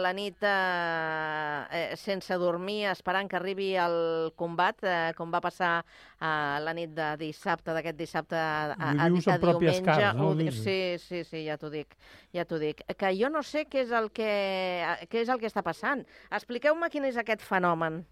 la 0.00 0.12
nit 0.16 0.40
eh, 0.40 1.64
eh, 1.76 1.96
sense 2.00 2.36
dormir, 2.40 2.86
esperant 2.90 3.28
que 3.28 3.36
arribi 3.36 3.74
el 3.80 4.32
combat, 4.40 4.80
eh, 4.82 5.12
com 5.18 5.32
va 5.34 5.42
passar 5.44 5.74
eh, 5.84 6.56
la 6.64 6.74
nit 6.76 6.94
de 6.96 7.10
dissabte, 7.20 7.74
d'aquest 7.76 7.98
dissabte 8.00 8.40
a, 8.40 8.72
a, 8.72 8.94
a 8.96 9.10
pròpies 9.12 9.78
diumenge. 9.78 9.84
carns, 9.84 10.18
no? 10.18 10.32
Ho. 10.32 10.56
Sí, 10.56 10.78
sí, 11.02 11.22
sí, 11.28 11.44
ja 11.44 11.58
t'ho 11.60 11.70
dic, 11.72 11.94
ja 12.34 12.48
t'ho 12.48 12.58
dic. 12.62 12.80
Que 12.96 13.12
jo 13.18 13.30
no 13.32 13.44
sé 13.44 13.66
què 13.68 13.84
és 13.84 13.92
el 13.92 14.10
que, 14.16 14.32
què 15.12 15.22
és 15.22 15.28
el 15.28 15.42
que 15.42 15.52
està 15.52 15.62
passant. 15.66 16.06
Expliqueu-me 16.32 16.90
quin 16.90 17.06
és 17.10 17.20
aquest 17.20 17.44
fenomen. 17.44 18.02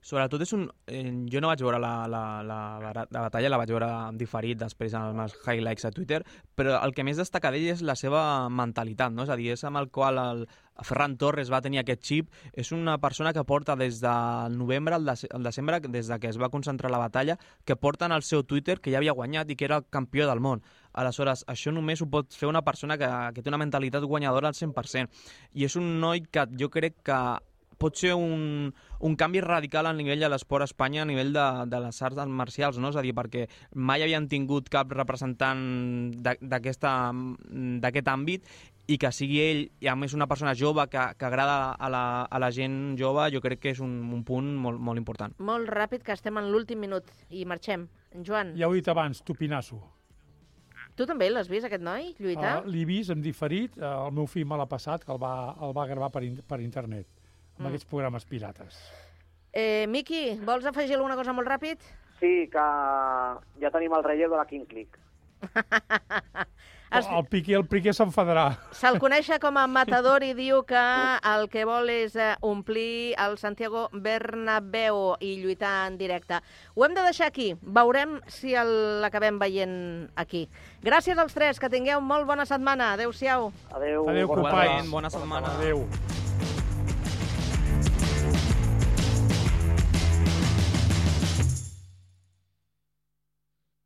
Sobretot 0.00 0.40
és 0.44 0.52
un... 0.56 0.64
Eh, 0.88 1.02
jo 1.30 1.42
no 1.42 1.50
vaig 1.50 1.60
veure 1.60 1.80
la, 1.82 1.92
la, 2.08 2.22
la, 2.46 2.60
la 2.80 3.24
batalla, 3.26 3.50
la 3.52 3.58
vaig 3.60 3.72
veure 3.74 3.90
en 4.08 4.18
diferit 4.20 4.58
després 4.60 4.94
amb 4.96 5.20
els 5.26 5.36
highlights 5.44 5.84
a 5.84 5.92
Twitter, 5.92 6.22
però 6.56 6.78
el 6.80 6.94
que 6.96 7.04
més 7.04 7.20
destaca 7.20 7.52
d'ell 7.52 7.68
és 7.74 7.84
la 7.84 7.96
seva 7.98 8.22
mentalitat, 8.48 9.12
no? 9.12 9.26
És 9.28 9.32
a 9.32 9.36
dir, 9.36 9.50
és 9.52 9.64
amb 9.68 9.82
el 9.82 9.90
qual 9.92 10.20
el 10.22 10.46
Ferran 10.80 11.18
Torres 11.20 11.50
va 11.52 11.60
tenir 11.60 11.82
aquest 11.82 12.04
xip. 12.06 12.30
És 12.56 12.72
una 12.72 12.96
persona 13.02 13.34
que 13.36 13.44
porta 13.44 13.76
des 13.76 14.00
del 14.00 14.56
novembre 14.56 14.96
al, 14.96 15.04
de, 15.04 15.16
al 15.36 15.44
desembre, 15.44 15.80
des 15.80 16.08
de 16.08 16.18
que 16.18 16.32
es 16.32 16.40
va 16.40 16.48
concentrar 16.48 16.90
la 16.90 17.02
batalla, 17.02 17.36
que 17.64 17.76
porta 17.76 18.08
en 18.08 18.16
el 18.16 18.24
seu 18.24 18.44
Twitter 18.44 18.80
que 18.80 18.92
ja 18.92 19.02
havia 19.02 19.16
guanyat 19.16 19.50
i 19.50 19.56
que 19.56 19.68
era 19.68 19.82
el 19.82 19.88
campió 19.90 20.28
del 20.30 20.40
món. 20.40 20.64
Aleshores, 20.96 21.44
això 21.46 21.70
només 21.74 22.00
ho 22.00 22.08
pot 22.10 22.32
fer 22.34 22.48
una 22.48 22.64
persona 22.64 22.96
que, 22.98 23.10
que 23.34 23.44
té 23.44 23.52
una 23.52 23.60
mentalitat 23.60 24.08
guanyadora 24.08 24.48
al 24.48 24.56
100%. 24.56 25.12
I 25.54 25.68
és 25.68 25.76
un 25.76 25.98
noi 26.00 26.24
que 26.24 26.48
jo 26.58 26.70
crec 26.72 27.02
que 27.04 27.20
pot 27.80 27.96
ser 27.96 28.12
un, 28.14 28.68
un 29.00 29.14
canvi 29.16 29.40
radical 29.44 29.88
a 29.88 29.94
nivell 29.96 30.20
de 30.20 30.28
l'esport 30.30 30.66
a 30.66 30.68
Espanya, 30.68 31.02
a 31.02 31.08
nivell 31.08 31.32
de, 31.32 31.46
de 31.72 31.80
les 31.86 32.02
arts 32.04 32.26
marcials, 32.28 32.78
no? 32.78 32.92
És 32.92 32.98
a 33.00 33.04
dir, 33.04 33.14
perquè 33.16 33.46
mai 33.74 34.04
havien 34.04 34.28
tingut 34.28 34.68
cap 34.72 34.92
representant 34.92 35.62
d'aquest 36.20 38.12
àmbit 38.12 38.44
i 38.90 38.96
que 38.98 39.12
sigui 39.14 39.38
ell, 39.44 39.60
i 39.80 39.86
a 39.86 39.94
més 39.94 40.14
una 40.16 40.26
persona 40.26 40.52
jove 40.58 40.82
que, 40.90 41.02
que 41.16 41.26
agrada 41.28 41.72
a 41.72 41.88
la, 41.92 42.02
a 42.26 42.40
la 42.42 42.50
gent 42.50 42.96
jove, 42.98 43.28
jo 43.30 43.40
crec 43.44 43.60
que 43.62 43.72
és 43.76 43.80
un, 43.84 43.92
un 44.12 44.24
punt 44.26 44.50
molt, 44.58 44.80
molt 44.82 44.98
important. 44.98 45.36
Molt 45.38 45.70
ràpid, 45.70 46.02
que 46.02 46.16
estem 46.16 46.40
en 46.40 46.50
l'últim 46.50 46.80
minut 46.82 47.06
i 47.30 47.44
marxem. 47.46 47.86
Joan, 48.26 48.56
Ja 48.58 48.66
ho 48.66 48.74
he 48.74 48.80
dit 48.80 48.88
abans, 48.90 49.22
Tupinasso. 49.22 49.78
tu 50.98 51.06
també 51.06 51.30
l'has 51.30 51.48
vist, 51.48 51.64
aquest 51.64 51.84
noi, 51.86 52.10
lluitar? 52.18 52.58
Uh, 52.64 52.68
L'he 52.68 52.82
vist 52.84 53.14
en 53.14 53.22
diferit, 53.22 53.78
uh, 53.78 54.08
el 54.08 54.12
meu 54.18 54.26
fill 54.26 54.44
me 54.44 54.58
l'ha 54.58 54.66
passat, 54.68 55.04
que 55.06 55.14
el 55.14 55.20
va, 55.22 55.54
el 55.62 55.72
va 55.76 55.86
gravar 55.86 56.10
per, 56.10 56.24
in 56.26 56.40
per 56.42 56.58
internet, 56.60 57.06
amb 57.60 57.66
Mm. 57.68 57.74
aquests 57.74 57.86
programes 57.90 58.24
pirates. 58.24 58.80
Eh, 59.52 59.86
Miqui, 59.88 60.38
vols 60.46 60.64
afegir 60.64 60.96
alguna 60.96 61.16
cosa 61.16 61.32
molt 61.34 61.46
ràpid? 61.48 61.78
Sí, 62.20 62.48
que 62.52 62.58
ja 63.60 63.70
tenim 63.72 63.92
el 63.92 64.04
relleu 64.04 64.30
de 64.30 64.36
la 64.36 64.46
King 64.46 64.64
League. 64.70 64.96
Es- 66.90 67.06
El 67.06 67.24
Piqué, 67.30 67.54
el 67.54 67.66
Piqué 67.70 67.92
s'enfadarà. 67.94 68.58
Se'l 68.74 68.98
coneix 69.04 69.28
com 69.40 69.56
a 69.56 69.66
matador 69.70 70.24
i 70.26 70.32
diu 70.34 70.64
que 70.66 70.80
el 71.32 71.48
que 71.48 71.64
vol 71.64 71.88
és 71.88 72.16
eh, 72.16 72.34
omplir 72.42 73.14
el 73.16 73.38
Santiago 73.38 73.88
Bernabéu 73.92 75.14
i 75.20 75.36
lluitar 75.40 75.86
en 75.86 75.98
directe. 75.98 76.40
Ho 76.74 76.84
hem 76.84 76.94
de 76.94 77.02
deixar 77.06 77.28
aquí. 77.28 77.54
Veurem 77.62 78.20
si 78.26 78.54
el- 78.58 79.00
l'acabem 79.02 79.38
veient 79.38 80.10
aquí. 80.16 80.48
Gràcies 80.82 81.16
als 81.16 81.32
tres, 81.32 81.60
que 81.60 81.70
tingueu 81.70 82.00
molt 82.00 82.26
bona 82.26 82.44
setmana. 82.44 82.92
Adéu-siau. 82.94 83.52
Adéu. 83.70 84.08
Adéu, 84.10 84.26
companys. 84.28 84.90
Bona 84.90 85.10
setmana. 85.10 85.54
Adéu. 85.58 85.86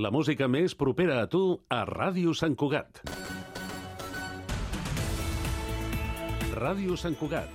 La 0.00 0.08
música 0.08 0.46
més 0.48 0.72
propera 0.80 1.18
a 1.20 1.26
tu 1.28 1.40
a 1.68 1.82
Ràdio 1.84 2.30
Sant 2.38 2.54
Cugat. 2.56 3.02
Ràdio 6.54 6.96
Sant 7.02 7.18
Cugat, 7.20 7.50